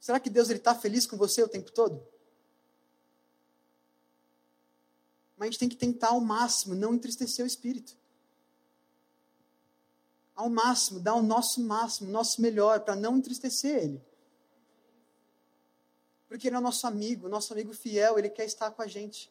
Será 0.00 0.20
que 0.20 0.30
Deus 0.30 0.48
está 0.50 0.74
feliz 0.74 1.06
com 1.06 1.16
você 1.16 1.42
o 1.42 1.48
tempo 1.48 1.70
todo? 1.72 2.06
Mas 5.36 5.48
a 5.48 5.50
gente 5.50 5.58
tem 5.58 5.68
que 5.68 5.76
tentar 5.76 6.08
ao 6.08 6.20
máximo 6.20 6.74
não 6.74 6.94
entristecer 6.94 7.44
o 7.44 7.46
Espírito. 7.46 7.96
Ao 10.34 10.48
máximo, 10.48 11.00
dar 11.00 11.14
o 11.14 11.22
nosso 11.22 11.60
máximo, 11.62 12.08
o 12.08 12.12
nosso 12.12 12.40
melhor, 12.40 12.80
para 12.80 12.96
não 12.96 13.16
entristecer 13.16 13.82
Ele. 13.82 14.02
Porque 16.28 16.48
Ele 16.48 16.56
é 16.56 16.58
o 16.58 16.62
nosso 16.62 16.86
amigo, 16.86 17.28
nosso 17.28 17.52
amigo 17.52 17.72
fiel, 17.72 18.18
Ele 18.18 18.28
quer 18.28 18.44
estar 18.44 18.70
com 18.70 18.82
a 18.82 18.86
gente. 18.86 19.30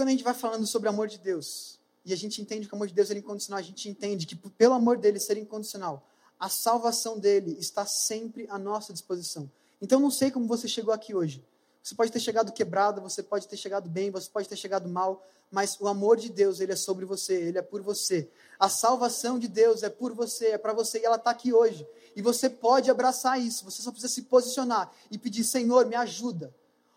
Quando 0.00 0.08
a 0.08 0.12
gente 0.12 0.24
vai 0.24 0.32
falando 0.32 0.66
sobre 0.66 0.88
o 0.88 0.92
amor 0.92 1.08
de 1.08 1.18
Deus, 1.18 1.78
e 2.06 2.14
a 2.14 2.16
gente 2.16 2.40
entende 2.40 2.66
que 2.66 2.72
o 2.72 2.76
amor 2.76 2.88
de 2.88 2.94
Deus 2.94 3.10
é 3.10 3.18
incondicional, 3.18 3.58
a 3.58 3.62
gente 3.62 3.86
entende 3.86 4.24
que 4.24 4.34
pelo 4.34 4.72
amor 4.72 4.96
dele 4.96 5.20
ser 5.20 5.36
incondicional, 5.36 6.08
a 6.38 6.48
salvação 6.48 7.18
dele 7.18 7.54
está 7.60 7.84
sempre 7.84 8.46
à 8.48 8.58
nossa 8.58 8.94
disposição. 8.94 9.50
Então 9.78 10.00
não 10.00 10.10
sei 10.10 10.30
como 10.30 10.46
você 10.46 10.66
chegou 10.66 10.94
aqui 10.94 11.14
hoje. 11.14 11.44
Você 11.82 11.94
pode 11.94 12.10
ter 12.10 12.18
chegado 12.18 12.50
quebrado, 12.50 13.02
você 13.02 13.22
pode 13.22 13.46
ter 13.46 13.58
chegado 13.58 13.90
bem, 13.90 14.10
você 14.10 14.26
pode 14.30 14.48
ter 14.48 14.56
chegado 14.56 14.88
mal, 14.88 15.22
mas 15.50 15.76
o 15.78 15.86
amor 15.86 16.16
de 16.16 16.30
Deus, 16.30 16.60
ele 16.60 16.72
é 16.72 16.76
sobre 16.76 17.04
você, 17.04 17.34
ele 17.34 17.58
é 17.58 17.62
por 17.62 17.82
você. 17.82 18.26
A 18.58 18.70
salvação 18.70 19.38
de 19.38 19.48
Deus 19.48 19.82
é 19.82 19.90
por 19.90 20.14
você, 20.14 20.46
é 20.52 20.58
para 20.58 20.72
você 20.72 21.00
e 21.00 21.04
ela 21.04 21.16
está 21.16 21.30
aqui 21.30 21.52
hoje. 21.52 21.86
E 22.16 22.22
você 22.22 22.48
pode 22.48 22.90
abraçar 22.90 23.38
isso, 23.38 23.66
você 23.66 23.82
só 23.82 23.90
precisa 23.90 24.10
se 24.10 24.22
posicionar 24.22 24.90
e 25.10 25.18
pedir: 25.18 25.44
Senhor, 25.44 25.84
me 25.84 25.94
ajuda. 25.94 26.54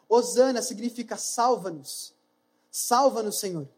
Osana 0.08 0.62
significa 0.62 1.18
salva-nos. 1.18 2.14
Salva-nos, 2.74 3.38
Senhor. 3.38 3.70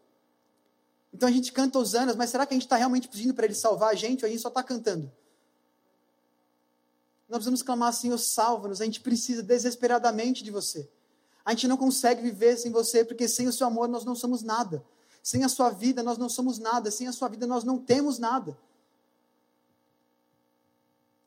Então 1.12 1.28
a 1.28 1.32
gente 1.32 1.52
canta 1.52 1.78
Osanas, 1.78 2.16
mas 2.16 2.30
será 2.30 2.46
que 2.46 2.54
a 2.54 2.56
gente 2.56 2.64
está 2.64 2.76
realmente 2.76 3.08
pedindo 3.08 3.34
para 3.34 3.44
Ele 3.44 3.54
salvar 3.54 3.90
a 3.90 3.94
gente 3.94 4.24
ou 4.24 4.26
a 4.26 4.30
gente 4.30 4.40
só 4.40 4.48
está 4.48 4.62
cantando? 4.62 5.12
Nós 7.28 7.36
precisamos 7.38 7.62
clamar, 7.62 7.92
Senhor, 7.92 8.16
salva-nos. 8.16 8.80
A 8.80 8.86
gente 8.86 9.02
precisa 9.02 9.42
desesperadamente 9.42 10.42
de 10.42 10.50
você. 10.50 10.88
A 11.44 11.50
gente 11.50 11.68
não 11.68 11.76
consegue 11.76 12.22
viver 12.22 12.56
sem 12.56 12.72
você, 12.72 13.04
porque 13.04 13.28
sem 13.28 13.46
o 13.46 13.52
seu 13.52 13.66
amor 13.66 13.86
nós 13.86 14.02
não 14.02 14.14
somos 14.14 14.40
nada. 14.40 14.82
Sem 15.22 15.44
a 15.44 15.48
sua 15.50 15.68
vida 15.68 16.02
nós 16.02 16.16
não 16.16 16.30
somos 16.30 16.58
nada. 16.58 16.90
Sem 16.90 17.06
a 17.06 17.12
sua 17.12 17.28
vida 17.28 17.46
nós 17.46 17.64
não 17.64 17.76
temos 17.78 18.18
nada. 18.18 18.56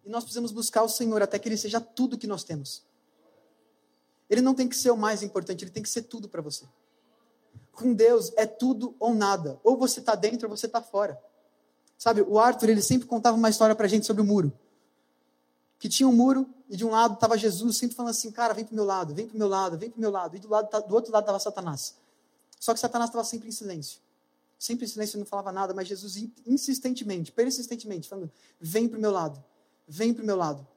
E 0.04 0.10
nós 0.10 0.24
precisamos 0.24 0.52
buscar 0.52 0.82
o 0.82 0.90
Senhor 0.90 1.22
até 1.22 1.38
que 1.38 1.48
Ele 1.48 1.58
seja 1.58 1.80
tudo 1.80 2.18
que 2.18 2.26
nós 2.26 2.44
temos. 2.44 2.82
Ele 4.28 4.42
não 4.42 4.56
tem 4.56 4.68
que 4.68 4.76
ser 4.76 4.90
o 4.90 4.98
mais 4.98 5.22
importante, 5.22 5.64
Ele 5.64 5.72
tem 5.72 5.84
que 5.84 5.90
ser 5.90 6.02
tudo 6.02 6.28
para 6.28 6.42
você 6.42 6.66
com 7.80 7.94
Deus 7.94 8.32
é 8.36 8.46
tudo 8.46 8.96
ou 9.00 9.14
nada. 9.14 9.60
Ou 9.64 9.78
você 9.78 10.00
está 10.00 10.16
dentro 10.16 10.50
ou 10.50 10.56
você 10.56 10.66
está 10.66 10.82
fora. 10.82 11.20
Sabe, 11.98 12.22
o 12.22 12.38
Arthur, 12.38 12.70
ele 12.70 12.82
sempre 12.82 13.08
contava 13.08 13.36
uma 13.36 13.50
história 13.50 13.76
para 13.76 13.86
a 13.86 13.90
gente 13.90 14.06
sobre 14.06 14.22
o 14.22 14.26
muro. 14.26 14.52
Que 15.78 15.90
tinha 15.90 16.08
um 16.08 16.14
muro 16.14 16.48
e 16.70 16.78
de 16.78 16.86
um 16.86 16.92
lado 16.92 17.16
estava 17.16 17.38
Jesus, 17.38 17.78
sempre 17.78 17.96
falando 17.96 18.12
assim, 18.12 18.32
cara, 18.32 18.54
vem 18.54 18.64
para 18.64 18.76
meu 18.76 18.86
lado, 18.86 19.14
vem 19.14 19.28
para 19.28 19.38
meu 19.38 19.48
lado, 19.48 19.78
vem 19.78 19.90
para 19.90 20.00
meu 20.00 20.12
lado. 20.12 20.36
E 20.36 20.40
do, 20.40 20.50
lado, 20.50 20.88
do 20.88 20.96
outro 20.96 21.12
lado 21.12 21.24
estava 21.24 21.40
Satanás. 21.40 21.96
Só 22.60 22.74
que 22.74 22.80
Satanás 22.80 23.10
estava 23.10 23.24
sempre 23.24 23.48
em 23.48 23.52
silêncio. 23.52 24.00
Sempre 24.58 24.86
em 24.86 24.88
silêncio, 24.88 25.18
não 25.18 25.26
falava 25.26 25.52
nada, 25.52 25.74
mas 25.74 25.88
Jesus 25.88 26.18
insistentemente, 26.46 27.32
persistentemente, 27.32 28.10
falando, 28.10 28.30
vem 28.60 28.90
para 28.90 29.00
meu 29.00 29.12
lado, 29.12 29.42
vem 29.88 30.14
para 30.14 30.24
meu 30.24 30.36
lado. 30.36 30.68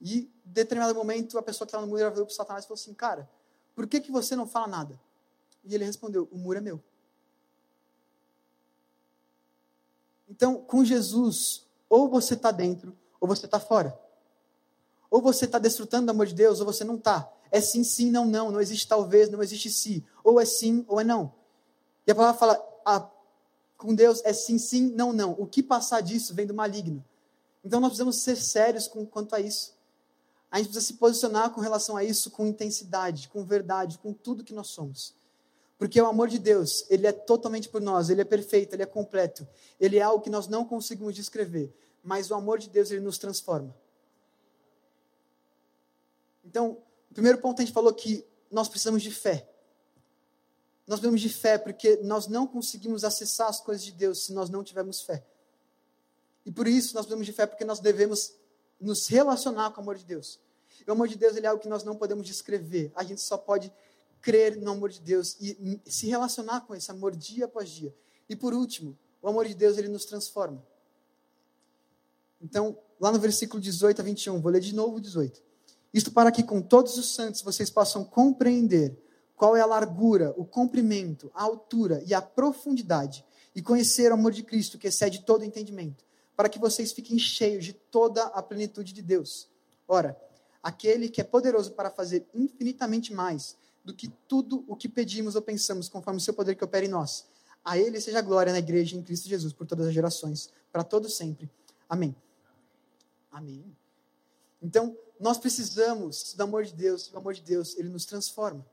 E, 0.00 0.18
em 0.18 0.30
determinado 0.44 0.94
momento, 0.94 1.38
a 1.38 1.42
pessoa 1.42 1.66
que 1.66 1.70
estava 1.70 1.86
no 1.86 1.90
muro 1.90 2.10
virou 2.10 2.26
para 2.26 2.34
Satanás 2.34 2.64
e 2.64 2.68
falou 2.68 2.78
assim, 2.78 2.92
cara, 2.92 3.28
por 3.74 3.86
que, 3.86 4.00
que 4.00 4.12
você 4.12 4.36
não 4.36 4.46
fala 4.46 4.66
nada? 4.66 5.00
E 5.66 5.74
ele 5.74 5.84
respondeu: 5.84 6.28
O 6.30 6.38
muro 6.38 6.58
é 6.58 6.60
meu. 6.60 6.82
Então, 10.28 10.60
com 10.62 10.84
Jesus, 10.84 11.66
ou 11.88 12.08
você 12.08 12.34
está 12.34 12.50
dentro, 12.50 12.96
ou 13.20 13.28
você 13.28 13.46
está 13.46 13.60
fora. 13.60 13.98
Ou 15.10 15.20
você 15.20 15.44
está 15.44 15.58
desfrutando 15.58 16.06
do 16.06 16.10
amor 16.10 16.26
de 16.26 16.34
Deus, 16.34 16.60
ou 16.60 16.66
você 16.66 16.84
não 16.84 16.96
está. 16.96 17.32
É 17.50 17.60
sim, 17.60 17.84
sim, 17.84 18.10
não, 18.10 18.26
não. 18.26 18.50
Não 18.50 18.60
existe 18.60 18.88
talvez, 18.88 19.30
não 19.30 19.42
existe 19.42 19.70
sim. 19.70 20.04
Ou 20.24 20.40
é 20.40 20.44
sim, 20.44 20.84
ou 20.88 21.00
é 21.00 21.04
não. 21.04 21.32
E 22.06 22.10
a 22.10 22.14
palavra 22.14 22.38
fala: 22.38 22.80
ah, 22.84 23.08
com 23.76 23.94
Deus 23.94 24.20
é 24.24 24.32
sim, 24.32 24.58
sim, 24.58 24.90
não, 24.90 25.12
não. 25.12 25.32
O 25.32 25.46
que 25.46 25.62
passar 25.62 26.00
disso 26.00 26.34
vem 26.34 26.46
do 26.46 26.54
maligno. 26.54 27.04
Então 27.64 27.80
nós 27.80 27.90
precisamos 27.90 28.16
ser 28.16 28.36
sérios 28.36 28.86
com, 28.86 29.04
quanto 29.06 29.34
a 29.34 29.40
isso. 29.40 29.74
A 30.50 30.58
gente 30.58 30.68
precisa 30.68 30.86
se 30.86 30.94
posicionar 30.94 31.50
com 31.50 31.60
relação 31.60 31.96
a 31.96 32.04
isso 32.04 32.30
com 32.30 32.46
intensidade, 32.46 33.28
com 33.28 33.44
verdade, 33.44 33.98
com 33.98 34.12
tudo 34.12 34.44
que 34.44 34.54
nós 34.54 34.68
somos. 34.68 35.14
Porque 35.78 36.00
o 36.00 36.06
amor 36.06 36.28
de 36.28 36.38
Deus, 36.38 36.86
ele 36.88 37.06
é 37.06 37.12
totalmente 37.12 37.68
por 37.68 37.80
nós, 37.80 38.08
ele 38.08 38.22
é 38.22 38.24
perfeito, 38.24 38.74
ele 38.74 38.82
é 38.82 38.86
completo. 38.86 39.46
Ele 39.78 39.98
é 39.98 40.02
algo 40.02 40.22
que 40.22 40.30
nós 40.30 40.48
não 40.48 40.64
conseguimos 40.64 41.14
descrever, 41.14 41.74
mas 42.02 42.30
o 42.30 42.34
amor 42.34 42.58
de 42.58 42.70
Deus 42.70 42.90
ele 42.90 43.00
nos 43.00 43.18
transforma. 43.18 43.76
Então, 46.44 46.78
o 47.10 47.14
primeiro 47.14 47.38
ponto 47.38 47.60
a 47.60 47.64
gente 47.64 47.74
falou 47.74 47.92
que 47.92 48.24
nós 48.50 48.68
precisamos 48.68 49.02
de 49.02 49.10
fé. 49.10 49.48
Nós 50.86 51.00
precisamos 51.00 51.20
de 51.20 51.28
fé 51.28 51.58
porque 51.58 51.96
nós 51.96 52.26
não 52.26 52.46
conseguimos 52.46 53.04
acessar 53.04 53.48
as 53.48 53.60
coisas 53.60 53.84
de 53.84 53.92
Deus 53.92 54.24
se 54.24 54.32
nós 54.32 54.48
não 54.48 54.62
tivermos 54.62 55.02
fé. 55.02 55.24
E 56.44 56.52
por 56.52 56.66
isso 56.68 56.94
nós 56.94 57.04
precisamos 57.04 57.26
de 57.26 57.32
fé 57.32 57.44
porque 57.44 57.64
nós 57.64 57.80
devemos 57.80 58.32
nos 58.80 59.08
relacionar 59.08 59.72
com 59.72 59.80
o 59.80 59.82
amor 59.82 59.96
de 59.96 60.04
Deus. 60.04 60.38
E 60.86 60.88
o 60.88 60.92
amor 60.92 61.08
de 61.08 61.16
Deus 61.16 61.36
ele 61.36 61.44
é 61.44 61.48
algo 61.48 61.60
que 61.60 61.68
nós 61.68 61.82
não 61.82 61.96
podemos 61.96 62.24
descrever. 62.24 62.92
A 62.94 63.02
gente 63.02 63.20
só 63.20 63.36
pode 63.36 63.72
crer 64.26 64.56
no 64.56 64.72
amor 64.72 64.90
de 64.90 65.00
Deus 65.00 65.36
e 65.40 65.80
se 65.86 66.08
relacionar 66.08 66.62
com 66.62 66.74
esse 66.74 66.90
amor 66.90 67.14
dia 67.14 67.44
após 67.44 67.70
dia. 67.70 67.94
E 68.28 68.34
por 68.34 68.52
último, 68.52 68.98
o 69.22 69.28
amor 69.28 69.46
de 69.46 69.54
Deus 69.54 69.78
ele 69.78 69.86
nos 69.86 70.04
transforma. 70.04 70.60
Então, 72.42 72.76
lá 72.98 73.12
no 73.12 73.20
versículo 73.20 73.62
18 73.62 74.00
a 74.00 74.04
21, 74.04 74.40
vou 74.40 74.50
ler 74.50 74.60
de 74.60 74.74
novo 74.74 74.96
o 74.96 75.00
18. 75.00 75.40
Isto 75.94 76.10
para 76.10 76.32
que 76.32 76.42
com 76.42 76.60
todos 76.60 76.98
os 76.98 77.14
santos 77.14 77.40
vocês 77.40 77.70
possam 77.70 78.04
compreender 78.04 78.98
qual 79.36 79.56
é 79.56 79.60
a 79.60 79.66
largura, 79.66 80.34
o 80.36 80.44
comprimento, 80.44 81.30
a 81.32 81.44
altura 81.44 82.02
e 82.04 82.12
a 82.12 82.20
profundidade, 82.20 83.24
e 83.54 83.62
conhecer 83.62 84.10
o 84.10 84.14
amor 84.14 84.32
de 84.32 84.42
Cristo 84.42 84.76
que 84.76 84.88
excede 84.88 85.22
todo 85.22 85.44
entendimento, 85.44 86.04
para 86.34 86.48
que 86.48 86.58
vocês 86.58 86.90
fiquem 86.90 87.16
cheios 87.16 87.64
de 87.64 87.74
toda 87.74 88.24
a 88.24 88.42
plenitude 88.42 88.92
de 88.92 89.02
Deus. 89.02 89.48
Ora, 89.86 90.20
aquele 90.60 91.08
que 91.08 91.20
é 91.20 91.24
poderoso 91.24 91.70
para 91.74 91.90
fazer 91.90 92.26
infinitamente 92.34 93.12
mais 93.12 93.56
do 93.86 93.94
que 93.94 94.08
tudo 94.26 94.64
o 94.66 94.74
que 94.74 94.88
pedimos 94.88 95.36
ou 95.36 95.42
pensamos, 95.42 95.88
conforme 95.88 96.18
o 96.18 96.20
seu 96.20 96.34
poder 96.34 96.56
que 96.56 96.64
opera 96.64 96.84
em 96.84 96.88
nós. 96.88 97.24
A 97.64 97.78
ele 97.78 98.00
seja 98.00 98.18
a 98.18 98.22
glória 98.22 98.52
na 98.52 98.58
igreja 98.58 98.96
em 98.96 99.02
Cristo 99.02 99.28
Jesus 99.28 99.52
por 99.52 99.64
todas 99.64 99.86
as 99.86 99.94
gerações, 99.94 100.50
para 100.72 100.82
todos 100.82 101.16
sempre. 101.16 101.48
Amém. 101.88 102.14
Amém. 103.30 103.64
Então, 104.60 104.96
nós 105.20 105.38
precisamos 105.38 106.34
do 106.34 106.42
amor 106.42 106.64
de 106.64 106.74
Deus, 106.74 107.12
o 107.12 107.16
amor 107.16 107.32
de 107.32 107.42
Deus, 107.42 107.76
ele 107.78 107.88
nos 107.88 108.04
transforma. 108.04 108.66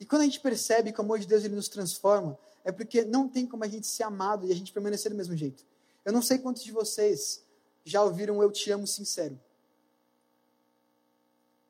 E 0.00 0.04
quando 0.04 0.22
a 0.22 0.24
gente 0.24 0.40
percebe 0.40 0.92
que 0.92 0.98
o 0.98 1.04
amor 1.04 1.20
de 1.20 1.26
Deus 1.28 1.44
ele 1.44 1.54
nos 1.54 1.68
transforma, 1.68 2.36
é 2.64 2.72
porque 2.72 3.04
não 3.04 3.28
tem 3.28 3.46
como 3.46 3.62
a 3.62 3.68
gente 3.68 3.86
ser 3.86 4.02
amado 4.02 4.44
e 4.44 4.50
a 4.50 4.56
gente 4.56 4.72
permanecer 4.72 5.12
do 5.12 5.16
mesmo 5.16 5.36
jeito. 5.36 5.64
Eu 6.04 6.12
não 6.12 6.20
sei 6.20 6.38
quantos 6.38 6.64
de 6.64 6.72
vocês 6.72 7.44
já 7.84 8.02
ouviram 8.02 8.42
Eu 8.42 8.50
Te 8.50 8.72
Amo 8.72 8.88
Sincero. 8.88 9.38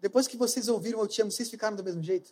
Depois 0.05 0.28
que 0.28 0.36
vocês 0.36 0.68
ouviram 0.68 1.00
Eu 1.00 1.09
Te 1.09 1.22
Amo, 1.22 1.30
vocês 1.30 1.48
ficaram 1.48 1.74
do 1.74 1.82
mesmo 1.82 2.02
jeito? 2.02 2.30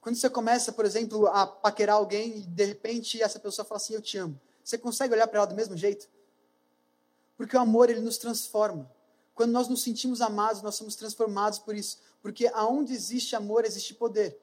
Quando 0.00 0.14
você 0.14 0.30
começa, 0.30 0.70
por 0.70 0.84
exemplo, 0.84 1.26
a 1.26 1.44
paquerar 1.44 1.96
alguém 1.96 2.38
e 2.38 2.42
de 2.42 2.64
repente 2.64 3.20
essa 3.20 3.40
pessoa 3.40 3.66
fala 3.66 3.78
assim, 3.78 3.94
eu 3.94 4.00
te 4.00 4.16
amo. 4.18 4.40
Você 4.62 4.78
consegue 4.78 5.12
olhar 5.12 5.26
para 5.26 5.38
ela 5.38 5.46
do 5.48 5.56
mesmo 5.56 5.76
jeito? 5.76 6.08
Porque 7.36 7.56
o 7.56 7.60
amor, 7.60 7.90
ele 7.90 7.98
nos 7.98 8.18
transforma. 8.18 8.88
Quando 9.34 9.50
nós 9.50 9.66
nos 9.66 9.82
sentimos 9.82 10.20
amados, 10.20 10.62
nós 10.62 10.76
somos 10.76 10.94
transformados 10.94 11.58
por 11.58 11.74
isso. 11.74 11.98
Porque 12.20 12.46
aonde 12.54 12.94
existe 12.94 13.34
amor, 13.34 13.64
existe 13.64 13.94
poder. 13.94 14.40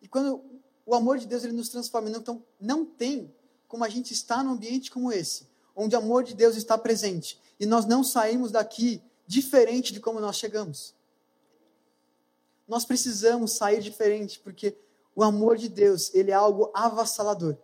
E 0.00 0.06
quando 0.06 0.40
o 0.86 0.94
amor 0.94 1.18
de 1.18 1.26
Deus 1.26 1.42
ele 1.42 1.52
nos 1.52 1.68
transforma, 1.68 2.10
então 2.10 2.44
não 2.60 2.86
tem 2.86 3.34
como 3.66 3.82
a 3.82 3.88
gente 3.88 4.12
estar 4.12 4.44
num 4.44 4.52
ambiente 4.52 4.88
como 4.88 5.10
esse, 5.10 5.48
onde 5.74 5.94
o 5.94 5.98
amor 5.98 6.24
de 6.24 6.34
Deus 6.34 6.56
está 6.56 6.76
presente, 6.78 7.40
e 7.58 7.66
nós 7.66 7.86
não 7.86 8.02
saímos 8.02 8.50
daqui 8.50 9.02
diferente 9.26 9.92
de 9.92 10.00
como 10.00 10.20
nós 10.20 10.36
chegamos. 10.36 10.94
Nós 12.66 12.84
precisamos 12.84 13.52
sair 13.52 13.80
diferente, 13.80 14.40
porque 14.40 14.76
o 15.14 15.22
amor 15.22 15.56
de 15.56 15.68
Deus, 15.68 16.12
ele 16.14 16.30
é 16.30 16.34
algo 16.34 16.70
avassalador. 16.74 17.56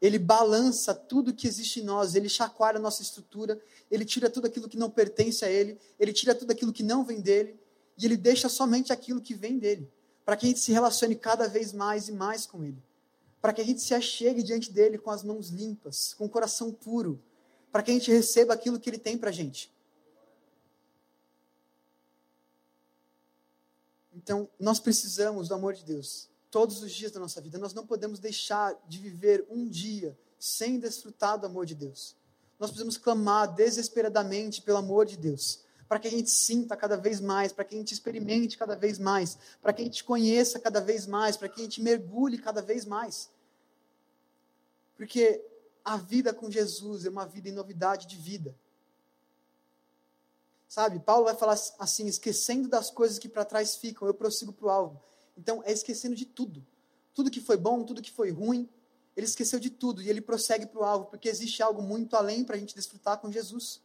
Ele 0.00 0.18
balança 0.18 0.94
tudo 0.94 1.32
que 1.32 1.46
existe 1.46 1.80
em 1.80 1.84
nós, 1.84 2.14
ele 2.14 2.28
chacoalha 2.28 2.78
a 2.78 2.82
nossa 2.82 3.02
estrutura, 3.02 3.60
ele 3.90 4.04
tira 4.04 4.28
tudo 4.28 4.46
aquilo 4.46 4.68
que 4.68 4.76
não 4.76 4.90
pertence 4.90 5.44
a 5.44 5.50
ele, 5.50 5.78
ele 5.98 6.12
tira 6.12 6.34
tudo 6.34 6.50
aquilo 6.50 6.72
que 6.72 6.82
não 6.82 7.04
vem 7.04 7.20
dele, 7.20 7.58
e 7.96 8.04
ele 8.04 8.16
deixa 8.16 8.48
somente 8.48 8.92
aquilo 8.92 9.20
que 9.20 9.34
vem 9.34 9.58
dele 9.58 9.90
para 10.24 10.36
que 10.36 10.46
a 10.46 10.48
gente 10.48 10.60
se 10.60 10.72
relacione 10.72 11.16
cada 11.16 11.48
vez 11.48 11.72
mais 11.72 12.08
e 12.08 12.12
mais 12.12 12.46
com 12.46 12.62
Ele, 12.64 12.82
para 13.40 13.52
que 13.52 13.60
a 13.60 13.64
gente 13.64 13.80
se 13.80 13.94
achegue 13.94 14.42
diante 14.42 14.70
dele 14.70 14.98
com 14.98 15.10
as 15.10 15.22
mãos 15.22 15.48
limpas, 15.48 16.14
com 16.14 16.26
o 16.26 16.28
coração 16.28 16.72
puro, 16.72 17.20
para 17.72 17.82
que 17.82 17.90
a 17.90 17.94
gente 17.94 18.12
receba 18.12 18.54
aquilo 18.54 18.78
que 18.78 18.90
Ele 18.90 18.98
tem 18.98 19.16
para 19.16 19.30
a 19.30 19.32
gente. 19.32 19.72
Então, 24.14 24.48
nós 24.60 24.78
precisamos 24.78 25.48
do 25.48 25.54
amor 25.54 25.74
de 25.74 25.84
Deus 25.84 26.28
todos 26.50 26.82
os 26.82 26.92
dias 26.92 27.10
da 27.10 27.18
nossa 27.18 27.40
vida. 27.40 27.58
Nós 27.58 27.72
não 27.72 27.86
podemos 27.86 28.18
deixar 28.18 28.78
de 28.86 28.98
viver 28.98 29.46
um 29.50 29.66
dia 29.66 30.16
sem 30.38 30.78
desfrutar 30.78 31.38
do 31.38 31.46
amor 31.46 31.64
de 31.64 31.74
Deus. 31.74 32.14
Nós 32.60 32.70
precisamos 32.70 32.98
clamar 32.98 33.52
desesperadamente 33.52 34.60
pelo 34.60 34.78
amor 34.78 35.06
de 35.06 35.16
Deus 35.16 35.64
para 35.92 35.98
que 35.98 36.08
a 36.08 36.10
gente 36.10 36.30
sinta 36.30 36.74
cada 36.74 36.96
vez 36.96 37.20
mais, 37.20 37.52
para 37.52 37.66
que 37.66 37.74
a 37.74 37.78
gente 37.78 37.92
experimente 37.92 38.56
cada 38.56 38.74
vez 38.74 38.98
mais, 38.98 39.36
para 39.60 39.74
que 39.74 39.82
a 39.82 39.84
gente 39.84 40.02
conheça 40.02 40.58
cada 40.58 40.80
vez 40.80 41.06
mais, 41.06 41.36
para 41.36 41.50
que 41.50 41.60
a 41.60 41.64
gente 41.64 41.82
mergulhe 41.82 42.38
cada 42.38 42.62
vez 42.62 42.86
mais. 42.86 43.28
Porque 44.96 45.44
a 45.84 45.96
vida 45.96 46.32
com 46.32 46.50
Jesus 46.50 47.04
é 47.04 47.10
uma 47.10 47.26
vida 47.26 47.48
em 47.48 47.52
novidade 47.52 48.06
de 48.06 48.16
vida. 48.16 48.54
Sabe, 50.68 51.00
Paulo 51.00 51.24
vai 51.24 51.34
falar 51.34 51.58
assim: 51.78 52.06
esquecendo 52.06 52.68
das 52.68 52.90
coisas 52.90 53.18
que 53.18 53.28
para 53.28 53.44
trás 53.44 53.76
ficam, 53.76 54.08
eu 54.08 54.14
prossigo 54.14 54.52
para 54.52 54.66
o 54.66 54.70
alvo. 54.70 55.02
Então, 55.36 55.62
é 55.64 55.72
esquecendo 55.72 56.14
de 56.14 56.24
tudo. 56.24 56.64
Tudo 57.14 57.30
que 57.30 57.40
foi 57.40 57.56
bom, 57.56 57.84
tudo 57.84 58.00
que 58.00 58.10
foi 58.10 58.30
ruim, 58.30 58.68
ele 59.16 59.26
esqueceu 59.26 59.58
de 59.58 59.68
tudo 59.68 60.02
e 60.02 60.08
ele 60.08 60.20
prossegue 60.20 60.66
para 60.66 60.80
o 60.80 60.84
alvo, 60.84 61.06
porque 61.06 61.28
existe 61.28 61.62
algo 61.62 61.82
muito 61.82 62.16
além 62.16 62.44
para 62.44 62.56
a 62.56 62.58
gente 62.58 62.74
desfrutar 62.74 63.18
com 63.18 63.30
Jesus. 63.30 63.82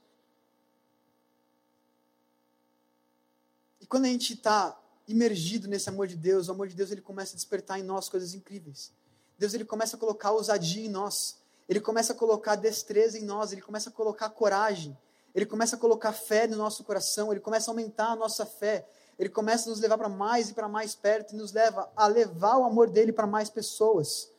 E 3.81 3.85
quando 3.85 4.05
a 4.05 4.09
gente 4.09 4.33
está 4.33 4.79
imergido 5.07 5.67
nesse 5.67 5.89
amor 5.89 6.07
de 6.07 6.15
Deus, 6.15 6.47
o 6.47 6.51
amor 6.51 6.67
de 6.67 6.75
Deus 6.75 6.91
ele 6.91 7.01
começa 7.01 7.33
a 7.33 7.35
despertar 7.35 7.79
em 7.79 7.83
nós 7.83 8.09
coisas 8.09 8.33
incríveis. 8.33 8.91
Deus 9.37 9.53
ele 9.53 9.65
começa 9.65 9.95
a 9.95 9.99
colocar 9.99 10.31
ousadia 10.31 10.85
em 10.85 10.89
nós. 10.89 11.37
Ele 11.67 11.81
começa 11.81 12.13
a 12.13 12.15
colocar 12.15 12.55
destreza 12.55 13.17
em 13.17 13.23
nós, 13.23 13.51
ele 13.51 13.61
começa 13.61 13.89
a 13.89 13.93
colocar 13.93 14.29
coragem. 14.29 14.97
Ele 15.35 15.45
começa 15.45 15.75
a 15.75 15.79
colocar 15.79 16.13
fé 16.13 16.47
no 16.47 16.57
nosso 16.57 16.83
coração, 16.83 17.31
ele 17.31 17.39
começa 17.39 17.69
a 17.69 17.71
aumentar 17.71 18.11
a 18.11 18.15
nossa 18.15 18.45
fé. 18.45 18.87
Ele 19.19 19.29
começa 19.29 19.67
a 19.67 19.71
nos 19.71 19.79
levar 19.79 19.97
para 19.97 20.09
mais 20.09 20.49
e 20.49 20.53
para 20.53 20.67
mais 20.67 20.95
perto 20.95 21.33
e 21.33 21.37
nos 21.37 21.51
leva 21.51 21.91
a 21.95 22.07
levar 22.07 22.57
o 22.57 22.65
amor 22.65 22.89
dele 22.89 23.11
para 23.11 23.25
mais 23.25 23.49
pessoas. 23.49 24.31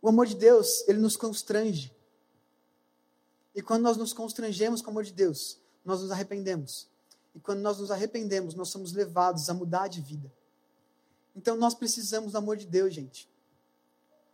O 0.00 0.08
amor 0.08 0.26
de 0.26 0.34
Deus, 0.34 0.86
ele 0.88 0.98
nos 0.98 1.16
constrange. 1.16 1.94
E 3.54 3.60
quando 3.60 3.82
nós 3.82 3.96
nos 3.96 4.12
constrangemos 4.12 4.80
com 4.80 4.88
o 4.88 4.90
amor 4.90 5.04
de 5.04 5.12
Deus, 5.12 5.58
nós 5.84 6.00
nos 6.00 6.10
arrependemos. 6.10 6.88
E 7.34 7.40
quando 7.40 7.60
nós 7.60 7.78
nos 7.78 7.90
arrependemos, 7.90 8.54
nós 8.54 8.68
somos 8.68 8.92
levados 8.92 9.48
a 9.50 9.54
mudar 9.54 9.88
de 9.88 10.00
vida. 10.00 10.32
Então 11.34 11.56
nós 11.56 11.74
precisamos 11.74 12.32
do 12.32 12.38
amor 12.38 12.56
de 12.56 12.66
Deus, 12.66 12.94
gente. 12.94 13.28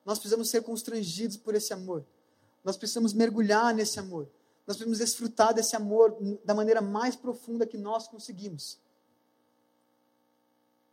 Nós 0.04 0.18
precisamos 0.18 0.50
ser 0.50 0.62
constrangidos 0.62 1.36
por 1.36 1.54
esse 1.54 1.72
amor. 1.72 2.04
Nós 2.62 2.76
precisamos 2.76 3.12
mergulhar 3.12 3.74
nesse 3.74 3.98
amor. 3.98 4.28
Nós 4.66 4.76
precisamos 4.76 4.98
desfrutar 4.98 5.54
desse 5.54 5.76
amor 5.76 6.16
da 6.44 6.54
maneira 6.54 6.80
mais 6.80 7.16
profunda 7.16 7.66
que 7.66 7.76
nós 7.76 8.08
conseguimos. 8.08 8.78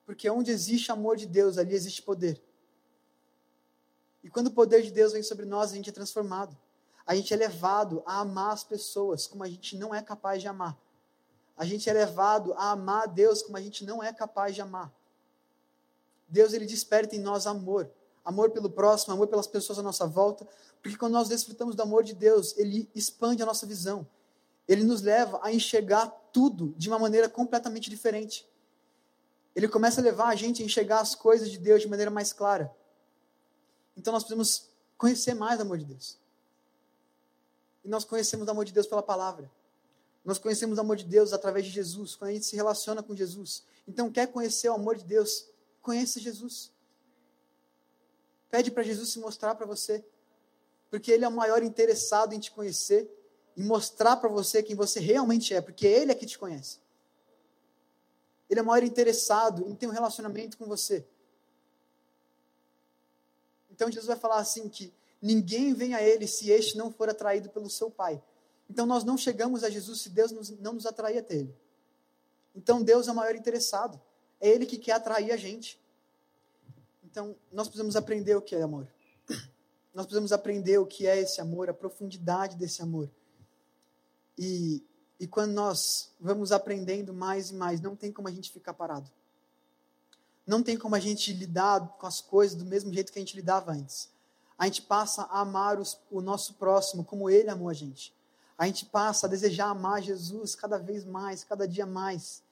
Porque 0.05 0.29
onde 0.29 0.51
existe 0.51 0.91
amor 0.91 1.17
de 1.17 1.25
Deus, 1.25 1.57
ali 1.57 1.73
existe 1.73 2.01
poder. 2.01 2.41
E 4.23 4.29
quando 4.29 4.47
o 4.47 4.51
poder 4.51 4.81
de 4.81 4.91
Deus 4.91 5.13
vem 5.13 5.23
sobre 5.23 5.45
nós, 5.45 5.71
a 5.71 5.75
gente 5.75 5.89
é 5.89 5.93
transformado. 5.93 6.57
A 7.05 7.15
gente 7.15 7.33
é 7.33 7.37
levado 7.37 8.03
a 8.05 8.19
amar 8.19 8.53
as 8.53 8.63
pessoas 8.63 9.27
como 9.27 9.43
a 9.43 9.49
gente 9.49 9.77
não 9.77 9.93
é 9.93 10.01
capaz 10.01 10.41
de 10.41 10.47
amar 10.47 10.77
a 11.61 11.65
gente 11.65 11.87
é 11.87 11.93
levado 11.93 12.53
a 12.53 12.71
amar 12.71 13.03
a 13.03 13.05
Deus 13.05 13.43
como 13.43 13.55
a 13.55 13.61
gente 13.61 13.85
não 13.85 14.01
é 14.01 14.11
capaz 14.11 14.55
de 14.55 14.61
amar. 14.61 14.91
Deus 16.27 16.53
ele 16.53 16.65
desperta 16.65 17.15
em 17.15 17.19
nós 17.19 17.45
amor, 17.45 17.87
amor 18.23 18.51
pelo 18.51 18.69
próximo, 18.69 19.13
amor 19.13 19.27
pelas 19.27 19.47
pessoas 19.47 19.79
à 19.79 19.81
nossa 19.81 20.05
volta, 20.05 20.47
porque 20.81 20.97
quando 20.97 21.13
nós 21.13 21.29
desfrutamos 21.29 21.75
do 21.75 21.81
amor 21.81 22.03
de 22.03 22.13
Deus, 22.13 22.57
ele 22.57 22.89
expande 22.93 23.41
a 23.41 23.45
nossa 23.45 23.65
visão. 23.65 24.07
Ele 24.67 24.83
nos 24.83 25.01
leva 25.01 25.39
a 25.43 25.51
enxergar 25.51 26.07
tudo 26.31 26.73
de 26.77 26.87
uma 26.87 26.99
maneira 26.99 27.27
completamente 27.27 27.89
diferente. 27.89 28.47
Ele 29.55 29.67
começa 29.67 29.99
a 29.99 30.03
levar 30.03 30.27
a 30.27 30.35
gente 30.35 30.61
a 30.61 30.65
enxergar 30.65 31.01
as 31.01 31.13
coisas 31.13 31.49
de 31.49 31.57
Deus 31.57 31.81
de 31.81 31.87
maneira 31.87 32.09
mais 32.09 32.31
clara. 32.31 32.73
Então 33.97 34.13
nós 34.13 34.23
precisamos 34.23 34.69
conhecer 34.97 35.33
mais 35.33 35.59
o 35.59 35.63
amor 35.63 35.77
de 35.77 35.85
Deus. 35.85 36.17
E 37.83 37.89
nós 37.89 38.05
conhecemos 38.05 38.47
o 38.47 38.51
amor 38.51 38.65
de 38.65 38.71
Deus 38.71 38.87
pela 38.87 39.03
palavra. 39.03 39.51
Nós 40.23 40.37
conhecemos 40.37 40.77
o 40.77 40.81
amor 40.81 40.95
de 40.95 41.05
Deus 41.05 41.33
através 41.33 41.65
de 41.65 41.71
Jesus, 41.71 42.15
quando 42.15 42.29
a 42.29 42.33
gente 42.33 42.45
se 42.45 42.55
relaciona 42.55 43.01
com 43.01 43.15
Jesus. 43.15 43.63
Então, 43.87 44.11
quer 44.11 44.27
conhecer 44.27 44.69
o 44.69 44.73
amor 44.73 44.95
de 44.95 45.03
Deus? 45.03 45.47
Conheça 45.81 46.19
Jesus. 46.19 46.71
Pede 48.51 48.69
para 48.69 48.83
Jesus 48.83 49.09
se 49.09 49.19
mostrar 49.19 49.55
para 49.55 49.65
você, 49.65 50.03
porque 50.89 51.11
Ele 51.11 51.25
é 51.25 51.27
o 51.27 51.31
maior 51.31 51.63
interessado 51.63 52.33
em 52.33 52.39
te 52.39 52.51
conhecer 52.51 53.09
e 53.55 53.63
mostrar 53.63 54.17
para 54.17 54.29
você 54.29 54.61
quem 54.61 54.75
você 54.75 54.99
realmente 54.99 55.53
é, 55.53 55.61
porque 55.61 55.87
Ele 55.87 56.11
é 56.11 56.15
que 56.15 56.25
te 56.25 56.37
conhece. 56.37 56.79
Ele 58.49 58.59
é 58.59 58.63
o 58.63 58.65
maior 58.65 58.83
interessado 58.83 59.65
em 59.69 59.73
ter 59.73 59.87
um 59.87 59.91
relacionamento 59.91 60.57
com 60.57 60.65
você. 60.65 61.07
Então 63.71 63.89
Jesus 63.89 64.05
vai 64.05 64.17
falar 64.17 64.37
assim 64.37 64.67
que 64.67 64.93
ninguém 65.21 65.73
vem 65.73 65.95
a 65.95 66.03
Ele 66.03 66.27
se 66.27 66.51
este 66.51 66.77
não 66.77 66.91
for 66.91 67.09
atraído 67.09 67.49
pelo 67.49 67.69
seu 67.69 67.89
Pai. 67.89 68.21
Então 68.69 68.85
nós 68.85 69.05
não 69.05 69.17
chegamos 69.17 69.63
a 69.63 69.69
Jesus 69.69 70.01
se 70.01 70.09
Deus 70.09 70.31
não 70.59 70.73
nos 70.73 70.85
atrair 70.85 71.17
até 71.17 71.35
Ele. 71.35 71.55
Então 72.53 72.83
Deus 72.83 73.07
é 73.07 73.11
o 73.11 73.15
maior 73.15 73.35
interessado. 73.35 73.99
É 74.39 74.49
Ele 74.49 74.65
que 74.65 74.77
quer 74.77 74.91
atrair 74.91 75.31
a 75.31 75.37
gente. 75.37 75.80
Então 77.11 77.35
nós 77.51 77.67
precisamos 77.67 77.95
aprender 77.95 78.35
o 78.35 78.41
que 78.41 78.55
é 78.55 78.61
amor. 78.61 78.87
Nós 79.93 80.05
precisamos 80.05 80.31
aprender 80.31 80.77
o 80.77 80.85
que 80.85 81.05
é 81.05 81.19
esse 81.19 81.41
amor, 81.41 81.69
a 81.69 81.73
profundidade 81.73 82.55
desse 82.55 82.81
amor. 82.81 83.11
E, 84.37 84.81
e 85.19 85.27
quando 85.27 85.51
nós 85.51 86.15
vamos 86.17 86.53
aprendendo 86.53 87.13
mais 87.13 87.49
e 87.49 87.53
mais, 87.53 87.81
não 87.81 87.93
tem 87.93 88.09
como 88.09 88.29
a 88.29 88.31
gente 88.31 88.49
ficar 88.49 88.73
parado. 88.73 89.11
Não 90.47 90.63
tem 90.63 90.77
como 90.77 90.95
a 90.95 90.99
gente 90.99 91.33
lidar 91.33 91.97
com 91.99 92.07
as 92.07 92.21
coisas 92.21 92.57
do 92.57 92.63
mesmo 92.63 92.93
jeito 92.93 93.11
que 93.11 93.19
a 93.19 93.21
gente 93.21 93.35
lidava 93.35 93.73
antes. 93.73 94.09
A 94.57 94.63
gente 94.65 94.81
passa 94.83 95.23
a 95.23 95.41
amar 95.41 95.77
os, 95.77 95.99
o 96.09 96.21
nosso 96.21 96.53
próximo 96.53 97.03
como 97.03 97.29
ele 97.29 97.49
amou 97.49 97.67
a 97.67 97.73
gente 97.73 98.15
a 98.61 98.67
gente 98.67 98.85
passa 98.85 99.25
a 99.25 99.29
desejar 99.29 99.69
amar 99.69 100.03
Jesus 100.03 100.53
cada 100.53 100.77
vez 100.77 101.03
mais, 101.03 101.43
cada 101.43 101.67
dia 101.67 101.83
mais. 101.83 102.43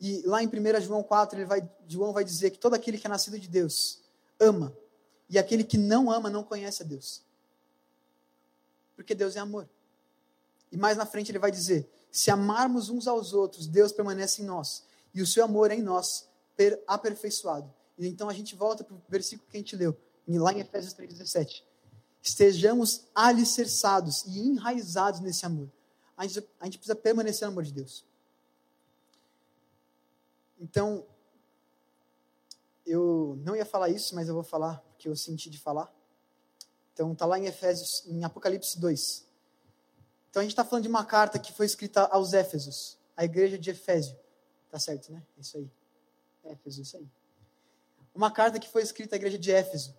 E 0.00 0.22
lá 0.26 0.42
em 0.42 0.46
1 0.46 0.80
João 0.80 1.02
4, 1.02 1.38
ele 1.38 1.46
vai, 1.46 1.68
João 1.86 2.12
vai 2.12 2.24
dizer 2.24 2.50
que 2.50 2.58
todo 2.58 2.74
aquele 2.74 2.98
que 2.98 3.06
é 3.06 3.10
nascido 3.10 3.38
de 3.38 3.48
Deus 3.48 4.02
ama, 4.38 4.76
e 5.28 5.38
aquele 5.38 5.64
que 5.64 5.78
não 5.78 6.10
ama 6.10 6.28
não 6.28 6.44
conhece 6.44 6.82
a 6.82 6.86
Deus. 6.86 7.22
Porque 8.96 9.14
Deus 9.14 9.36
é 9.36 9.40
amor. 9.40 9.68
E 10.70 10.76
mais 10.76 10.96
na 10.96 11.06
frente 11.06 11.30
ele 11.30 11.38
vai 11.38 11.50
dizer: 11.50 11.88
se 12.10 12.30
amarmos 12.30 12.88
uns 12.88 13.06
aos 13.06 13.32
outros, 13.32 13.66
Deus 13.66 13.92
permanece 13.92 14.42
em 14.42 14.44
nós 14.44 14.84
e 15.14 15.22
o 15.22 15.26
seu 15.26 15.44
amor 15.44 15.70
é 15.70 15.76
em 15.76 15.82
nós, 15.82 16.28
aperfeiçoado. 16.86 17.72
E 17.96 18.06
então 18.08 18.28
a 18.28 18.34
gente 18.34 18.56
volta 18.56 18.82
para 18.82 18.94
o 18.94 19.02
versículo 19.08 19.48
que 19.48 19.56
a 19.56 19.60
gente 19.60 19.76
leu, 19.76 19.96
lá 20.26 20.52
em 20.52 20.58
Efésios 20.58 20.92
3,17. 20.94 21.62
Estejamos 22.20 23.04
alicerçados 23.14 24.24
e 24.26 24.40
enraizados 24.40 25.20
nesse 25.20 25.46
amor. 25.46 25.70
A 26.16 26.26
gente, 26.26 26.48
a 26.58 26.64
gente 26.64 26.78
precisa 26.78 26.96
permanecer 26.96 27.46
no 27.46 27.52
amor 27.52 27.64
de 27.64 27.72
Deus. 27.72 28.04
Então, 30.58 31.06
eu 32.86 33.38
não 33.44 33.56
ia 33.56 33.64
falar 33.64 33.88
isso, 33.88 34.14
mas 34.14 34.28
eu 34.28 34.34
vou 34.34 34.44
falar 34.44 34.78
porque 34.90 35.08
eu 35.08 35.16
senti 35.16 35.50
de 35.50 35.58
falar. 35.58 35.92
Então, 36.92 37.12
está 37.12 37.26
lá 37.26 37.38
em 37.38 37.46
Efésios, 37.46 38.06
em 38.06 38.24
Apocalipse 38.24 38.78
2. 38.78 39.26
Então, 40.30 40.40
a 40.40 40.44
gente 40.44 40.52
está 40.52 40.64
falando 40.64 40.84
de 40.84 40.88
uma 40.88 41.04
carta 41.04 41.38
que 41.38 41.52
foi 41.52 41.66
escrita 41.66 42.02
aos 42.06 42.32
Éfesos, 42.32 42.98
a 43.16 43.24
igreja 43.24 43.58
de 43.58 43.70
Efésio. 43.70 44.16
Tá 44.70 44.78
certo, 44.78 45.12
né? 45.12 45.22
Isso 45.38 45.56
aí. 45.56 45.70
Éfeso, 46.44 46.82
isso 46.82 46.96
aí. 46.96 47.08
Uma 48.14 48.30
carta 48.30 48.58
que 48.58 48.68
foi 48.68 48.82
escrita 48.82 49.14
à 49.14 49.18
igreja 49.18 49.38
de 49.38 49.50
Éfeso. 49.50 49.94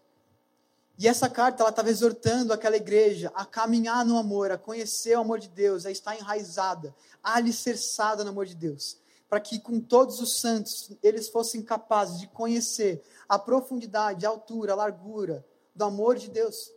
E 0.97 1.07
essa 1.07 1.29
carta 1.29 1.61
ela 1.61 1.69
estava 1.69 1.89
exortando 1.89 2.53
aquela 2.53 2.77
igreja 2.77 3.31
a 3.35 3.45
caminhar 3.45 4.05
no 4.05 4.17
amor, 4.17 4.51
a 4.51 4.57
conhecer 4.57 5.17
o 5.17 5.21
amor 5.21 5.39
de 5.39 5.49
Deus, 5.49 5.85
a 5.85 5.91
estar 5.91 6.15
enraizada, 6.15 6.95
alicerçada 7.21 8.23
no 8.23 8.29
amor 8.29 8.45
de 8.45 8.55
Deus, 8.55 8.97
para 9.30 9.39
que 9.39 9.59
com 9.59 9.80
todos 9.80 10.19
os 10.19 10.39
santos 10.39 10.91
eles 11.01 11.28
fossem 11.28 11.61
capazes 11.61 12.19
de 12.19 12.28
conhecer 12.28 13.01
a 13.28 13.39
profundidade, 13.39 14.26
a 14.26 14.30
altura, 14.30 14.73
a 14.73 14.76
largura 14.76 15.45
do 15.76 15.84
amor 15.84 16.17
de 16.17 16.30
Deus. 16.30 16.71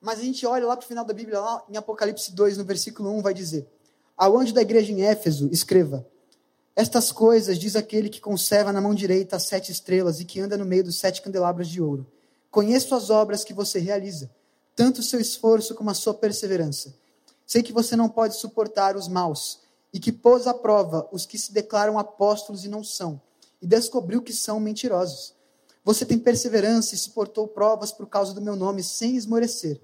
Mas 0.00 0.18
a 0.18 0.22
gente 0.22 0.46
olha 0.46 0.66
lá 0.66 0.76
para 0.76 0.84
o 0.84 0.88
final 0.88 1.04
da 1.04 1.14
Bíblia, 1.14 1.40
lá 1.40 1.64
em 1.68 1.76
Apocalipse 1.76 2.32
2, 2.32 2.58
no 2.58 2.64
versículo 2.64 3.10
1, 3.10 3.22
vai 3.22 3.34
dizer: 3.34 3.66
Ao 4.16 4.36
anjo 4.36 4.52
da 4.52 4.62
igreja 4.62 4.92
em 4.92 5.02
Éfeso, 5.02 5.48
escreva: 5.50 6.06
Estas 6.74 7.10
coisas 7.10 7.58
diz 7.58 7.74
aquele 7.74 8.08
que 8.08 8.20
conserva 8.20 8.72
na 8.72 8.80
mão 8.80 8.94
direita 8.94 9.36
as 9.36 9.44
sete 9.44 9.72
estrelas 9.72 10.20
e 10.20 10.24
que 10.24 10.40
anda 10.40 10.56
no 10.56 10.64
meio 10.64 10.84
dos 10.84 10.98
sete 10.98 11.22
candelabros 11.22 11.68
de 11.68 11.80
ouro. 11.80 12.06
Conheço 12.50 12.94
as 12.94 13.10
obras 13.10 13.44
que 13.44 13.54
você 13.54 13.78
realiza, 13.78 14.30
tanto 14.74 15.00
o 15.00 15.02
seu 15.02 15.20
esforço 15.20 15.74
como 15.74 15.90
a 15.90 15.94
sua 15.94 16.14
perseverança. 16.14 16.94
Sei 17.46 17.62
que 17.62 17.72
você 17.72 17.94
não 17.96 18.08
pode 18.08 18.36
suportar 18.36 18.96
os 18.96 19.08
maus, 19.08 19.60
e 19.92 20.00
que 20.00 20.12
pôs 20.12 20.46
à 20.46 20.54
prova 20.54 21.08
os 21.12 21.24
que 21.24 21.38
se 21.38 21.52
declaram 21.52 21.98
apóstolos 21.98 22.64
e 22.64 22.68
não 22.68 22.84
são, 22.84 23.20
e 23.60 23.66
descobriu 23.66 24.22
que 24.22 24.32
são 24.32 24.60
mentirosos. 24.60 25.34
Você 25.84 26.04
tem 26.04 26.18
perseverança 26.18 26.94
e 26.94 26.98
suportou 26.98 27.46
provas 27.46 27.92
por 27.92 28.06
causa 28.06 28.34
do 28.34 28.40
meu 28.40 28.56
nome 28.56 28.82
sem 28.82 29.16
esmorecer. 29.16 29.80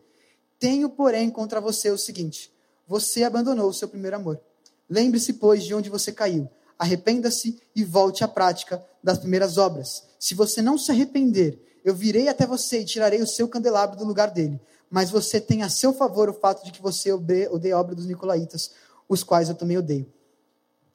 Tenho, 0.59 0.88
porém, 0.88 1.30
contra 1.30 1.61
você 1.61 1.90
o 1.90 1.98
seguinte: 1.98 2.53
você 2.86 3.22
abandonou 3.22 3.68
o 3.68 3.74
seu 3.74 3.88
primeiro 3.88 4.16
amor. 4.16 4.40
Lembre-se, 4.88 5.34
pois, 5.34 5.64
de 5.64 5.74
onde 5.74 5.88
você 5.88 6.12
caiu. 6.12 6.48
Arrependa-se 6.78 7.61
e 7.74 7.84
volte 7.84 8.24
à 8.24 8.28
prática 8.28 8.84
das 9.03 9.18
primeiras 9.18 9.57
obras. 9.57 10.05
Se 10.18 10.34
você 10.34 10.61
não 10.61 10.76
se 10.76 10.90
arrepender 10.90 11.61
eu 11.84 11.94
virei 11.94 12.28
até 12.28 12.46
você 12.46 12.80
e 12.80 12.84
tirarei 12.84 13.20
o 13.20 13.26
seu 13.26 13.48
candelabro 13.48 13.96
do 13.96 14.05
lugar 14.05 14.30
dele. 14.30 14.61
Mas 14.90 15.11
você 15.11 15.40
tem 15.40 15.62
a 15.62 15.68
seu 15.68 15.92
favor 15.92 16.28
o 16.28 16.34
fato 16.34 16.64
de 16.64 16.70
que 16.70 16.82
você 16.82 17.12
odeia 17.12 17.74
a 17.74 17.80
obra 17.80 17.94
dos 17.94 18.07
nicolaítas, 18.07 18.72
os 19.12 19.22
quais 19.22 19.48
eu 19.48 19.54
também 19.54 19.78
odeio. 19.78 20.10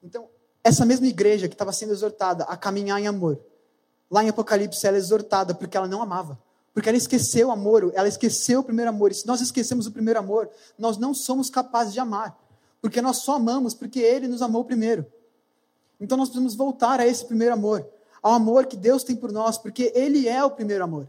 Então, 0.02 0.28
essa 0.62 0.84
mesma 0.84 1.06
igreja 1.06 1.48
que 1.48 1.54
estava 1.54 1.72
sendo 1.72 1.92
exortada 1.92 2.44
a 2.44 2.56
caminhar 2.56 3.00
em 3.00 3.06
amor, 3.06 3.40
lá 4.10 4.22
em 4.22 4.28
Apocalipse 4.28 4.86
ela 4.86 4.96
é 4.96 5.00
exortada 5.00 5.54
porque 5.54 5.76
ela 5.76 5.88
não 5.88 6.02
amava. 6.02 6.38
Porque 6.74 6.88
ela 6.88 6.98
esqueceu 6.98 7.48
o 7.48 7.50
amor, 7.50 7.90
ela 7.94 8.06
esqueceu 8.06 8.60
o 8.60 8.64
primeiro 8.64 8.90
amor. 8.90 9.10
E 9.10 9.14
se 9.14 9.26
nós 9.26 9.40
esquecemos 9.40 9.86
o 9.86 9.90
primeiro 9.90 10.20
amor, 10.20 10.48
nós 10.78 10.96
não 10.96 11.12
somos 11.12 11.50
capazes 11.50 11.92
de 11.92 12.00
amar. 12.00 12.38
Porque 12.80 13.02
nós 13.02 13.18
só 13.18 13.34
amamos 13.34 13.74
porque 13.74 13.98
ele 13.98 14.28
nos 14.28 14.42
amou 14.42 14.64
primeiro. 14.64 15.04
Então 16.00 16.16
nós 16.16 16.28
precisamos 16.28 16.54
voltar 16.54 17.00
a 17.00 17.06
esse 17.06 17.24
primeiro 17.24 17.54
amor 17.54 17.88
ao 18.22 18.32
amor 18.32 18.66
que 18.66 18.76
Deus 18.76 19.04
tem 19.04 19.16
por 19.16 19.32
nós, 19.32 19.58
porque 19.58 19.92
Ele 19.94 20.28
é 20.28 20.42
o 20.44 20.50
primeiro 20.50 20.84
amor. 20.84 21.08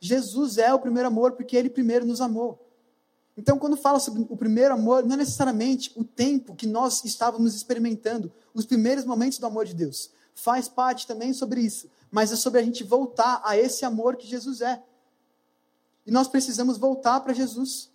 Jesus 0.00 0.58
é 0.58 0.72
o 0.74 0.78
primeiro 0.78 1.08
amor 1.08 1.32
porque 1.32 1.56
Ele 1.56 1.70
primeiro 1.70 2.04
nos 2.04 2.20
amou. 2.20 2.61
Então, 3.36 3.58
quando 3.58 3.76
fala 3.76 3.98
sobre 3.98 4.26
o 4.28 4.36
primeiro 4.36 4.74
amor, 4.74 5.04
não 5.04 5.14
é 5.14 5.18
necessariamente 5.18 5.90
o 5.96 6.04
tempo 6.04 6.54
que 6.54 6.66
nós 6.66 7.04
estávamos 7.04 7.54
experimentando, 7.54 8.30
os 8.52 8.66
primeiros 8.66 9.04
momentos 9.04 9.38
do 9.38 9.46
amor 9.46 9.64
de 9.64 9.74
Deus. 9.74 10.10
Faz 10.34 10.68
parte 10.68 11.06
também 11.06 11.32
sobre 11.32 11.60
isso, 11.60 11.88
mas 12.10 12.30
é 12.30 12.36
sobre 12.36 12.60
a 12.60 12.62
gente 12.62 12.84
voltar 12.84 13.40
a 13.44 13.56
esse 13.56 13.84
amor 13.84 14.16
que 14.16 14.26
Jesus 14.26 14.60
é. 14.60 14.82
E 16.06 16.10
nós 16.10 16.28
precisamos 16.28 16.76
voltar 16.76 17.20
para 17.20 17.32
Jesus. 17.32 17.90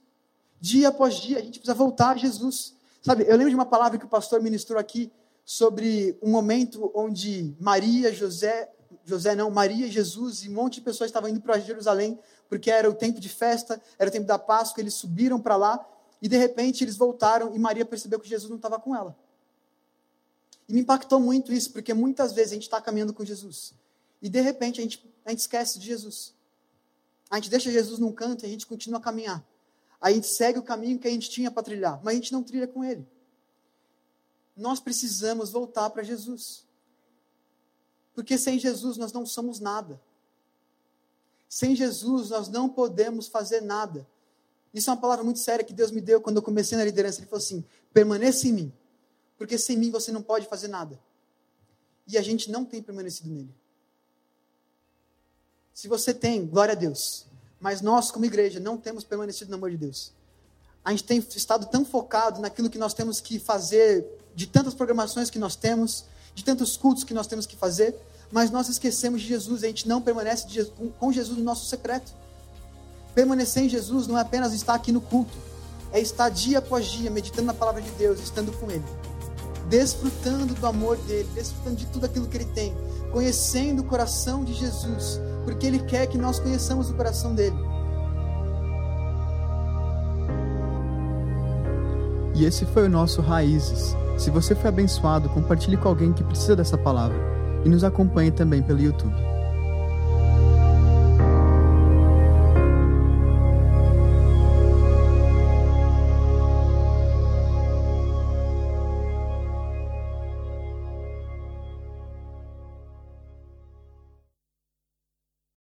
Dia 0.60 0.90
após 0.90 1.16
dia, 1.16 1.38
a 1.38 1.42
gente 1.42 1.60
precisa 1.60 1.76
voltar 1.76 2.12
a 2.12 2.18
Jesus. 2.18 2.74
Sabe, 3.04 3.24
eu 3.28 3.36
lembro 3.36 3.50
de 3.50 3.56
uma 3.56 3.66
palavra 3.66 4.00
que 4.00 4.06
o 4.06 4.10
pastor 4.10 4.42
ministrou 4.42 4.80
aqui 4.80 5.12
sobre 5.46 6.18
um 6.22 6.32
momento 6.32 6.92
onde 6.96 7.56
Maria, 7.60 8.12
José, 8.12 8.70
José 9.06 9.36
não, 9.36 9.50
Maria, 9.50 9.90
Jesus 9.90 10.44
e 10.44 10.50
um 10.50 10.54
monte 10.54 10.76
de 10.76 10.82
pessoas 10.82 11.10
estavam 11.10 11.30
indo 11.30 11.40
para 11.40 11.60
Jerusalém, 11.60 12.20
porque 12.50 12.72
era 12.72 12.89
o 12.89 12.93
tempo 12.93 13.20
de 13.20 13.30
festa, 13.30 13.82
era 13.98 14.10
o 14.10 14.12
tempo 14.12 14.26
da 14.26 14.39
Páscoa, 14.39 14.82
eles 14.82 14.93
subiram 14.93 15.39
para 15.39 15.56
lá 15.56 15.86
e 16.22 16.28
de 16.28 16.38
repente 16.38 16.84
eles 16.84 16.95
voltaram 16.95 17.54
e 17.56 17.60
Maria 17.60 17.86
percebeu 17.86 18.20
que 18.20 18.28
Jesus 18.28 18.50
não 18.50 18.58
estava 18.58 18.80
com 18.80 18.95
ela. 18.95 19.16
E 20.68 20.74
me 20.74 20.82
impactou 20.82 21.20
muito 21.20 21.54
isso, 21.54 21.72
porque 21.72 21.93
muitas 21.93 22.34
vezes 22.34 22.52
a 22.52 22.56
gente 22.56 22.64
está 22.64 22.82
caminhando 22.82 23.14
com 23.14 23.24
Jesus 23.24 23.74
e 24.22 24.30
de 24.30 24.41
repente 24.41 24.80
a 24.80 24.84
gente, 24.84 25.06
a 25.26 25.30
gente 25.30 25.39
esquece 25.39 25.80
de 25.80 25.86
Jesus. 25.86 26.34
A 27.30 27.36
gente 27.36 27.50
deixa 27.50 27.72
Jesus 27.72 28.00
num 28.00 28.12
canto 28.12 28.43
e 28.43 28.45
a 28.45 28.50
gente 28.50 28.66
continua 28.66 29.00
a 29.00 29.02
caminhar. 29.02 29.43
A 30.00 30.12
gente 30.12 30.28
segue 30.28 30.60
o 30.60 30.64
caminho 30.64 30.98
que 31.00 31.08
a 31.08 31.12
gente 31.12 31.30
tinha 31.30 31.52
para 31.52 31.64
trilhar, 31.64 32.00
mas 32.04 32.14
a 32.14 32.16
gente 32.16 32.32
não 32.32 32.43
trilha 32.43 32.68
com 32.68 32.84
ele 32.84 33.06
nós 34.58 34.80
precisamos 34.80 35.52
voltar 35.52 35.89
para 35.91 36.02
Jesus. 36.02 36.66
Porque 38.16 38.38
sem 38.38 38.58
Jesus 38.58 38.98
nós 38.98 39.14
não 39.14 39.26
somos 39.26 39.60
nada. 39.60 40.02
Sem 41.50 41.76
Jesus 41.76 42.30
nós 42.30 42.48
não 42.48 42.68
podemos 42.68 43.28
fazer 43.28 43.62
nada. 43.62 44.08
Isso 44.74 44.89
é 44.89 44.93
uma 44.93 45.00
palavra 45.00 45.24
muito 45.24 45.39
séria 45.39 45.64
que 45.66 45.74
Deus 45.74 45.91
me 45.91 46.02
deu 46.02 46.22
quando 46.22 46.38
eu 46.38 46.41
comecei 46.41 46.78
na 46.78 46.84
liderança. 46.84 47.20
Ele 47.20 47.28
falou 47.28 47.43
assim: 47.43 47.64
permaneça 47.93 48.48
em 48.48 48.54
mim, 48.54 48.74
porque 49.38 49.58
sem 49.58 49.78
mim 49.78 49.89
você 49.91 50.12
não 50.12 50.22
pode 50.22 50.48
fazer 50.48 50.68
nada. 50.68 51.00
E 52.08 52.18
a 52.18 52.22
gente 52.22 52.50
não 52.52 52.64
tem 52.64 52.82
permanecido 52.82 53.30
nele. 53.30 53.54
Se 55.74 55.88
você 55.88 56.14
tem, 56.14 56.45
glória 56.45 56.72
a 56.72 56.76
Deus. 56.76 57.28
Mas 57.60 57.82
nós, 57.82 58.12
como 58.12 58.26
igreja, 58.26 58.60
não 58.60 58.78
temos 58.78 59.04
permanecido 59.04 59.50
no 59.52 59.58
amor 59.58 59.72
de 59.72 59.78
Deus. 59.78 60.12
A 60.84 60.91
gente 60.91 61.04
tem 61.04 61.18
estado 61.18 61.66
tão 61.68 61.84
focado 61.84 62.39
naquilo 62.39 62.70
que 62.70 62.78
nós 62.78 62.93
temos 62.93 63.20
que 63.20 63.39
fazer 63.39 64.06
de 64.34 64.48
tantas 64.48 64.74
programações 64.74 65.30
que 65.30 65.39
nós 65.39 65.56
temos, 65.56 66.06
de 66.34 66.43
tantos 66.43 66.78
cultos 66.78 67.04
que 67.04 67.14
nós 67.14 67.28
temos 67.28 67.45
que 67.45 67.56
fazer, 67.56 67.95
mas 68.32 68.51
nós 68.51 68.67
esquecemos 68.67 69.21
de 69.21 69.28
Jesus, 69.28 69.63
a 69.63 69.67
gente 69.67 69.88
não 69.88 70.01
permanece 70.01 70.71
com 70.99 71.11
Jesus 71.11 71.38
no 71.38 71.43
nosso 71.43 71.65
secreto. 71.65 72.13
Permanecer 73.15 73.63
em 73.63 73.69
Jesus 73.69 74.05
não 74.05 74.17
é 74.17 74.21
apenas 74.21 74.53
estar 74.53 74.73
aqui 74.73 74.91
no 74.91 75.01
culto, 75.01 75.38
é 75.91 75.99
estar 75.99 76.30
dia 76.30 76.59
após 76.59 76.86
dia 76.86 77.09
meditando 77.09 77.47
na 77.47 77.53
palavra 77.53 77.82
de 77.82 77.89
Deus, 77.91 78.19
estando 78.19 78.51
com 78.59 78.69
Ele, 78.69 78.84
desfrutando 79.69 80.53
do 80.53 80.67
amor 80.67 80.97
dele, 80.97 81.28
desfrutando 81.34 81.78
de 81.78 81.86
tudo 81.88 82.05
aquilo 82.05 82.28
que 82.28 82.38
Ele 82.38 82.45
tem, 82.45 82.75
conhecendo 83.11 83.82
o 83.82 83.86
coração 83.86 84.43
de 84.43 84.53
Jesus, 84.53 85.19
porque 85.45 85.65
Ele 85.65 85.80
quer 85.80 86.05
que 86.07 86.17
nós 86.17 86.39
conheçamos 86.39 86.89
o 86.89 86.93
coração 86.93 87.34
dele. 87.34 87.57
E 92.36 92.45
esse 92.45 92.65
foi 92.65 92.86
o 92.86 92.89
nosso 92.89 93.19
Raízes. 93.19 93.95
Se 94.15 94.30
você 94.30 94.53
foi 94.53 94.69
abençoado, 94.69 95.28
compartilhe 95.30 95.75
com 95.75 95.88
alguém 95.88 96.13
que 96.13 96.23
precisa 96.23 96.55
dessa 96.55 96.78
palavra 96.78 97.37
e 97.66 97.70
nos 97.70 97.84
acompanhe 97.84 98.32
também 98.32 98.62
pelo 98.62 98.80
YouTube. 98.80 99.37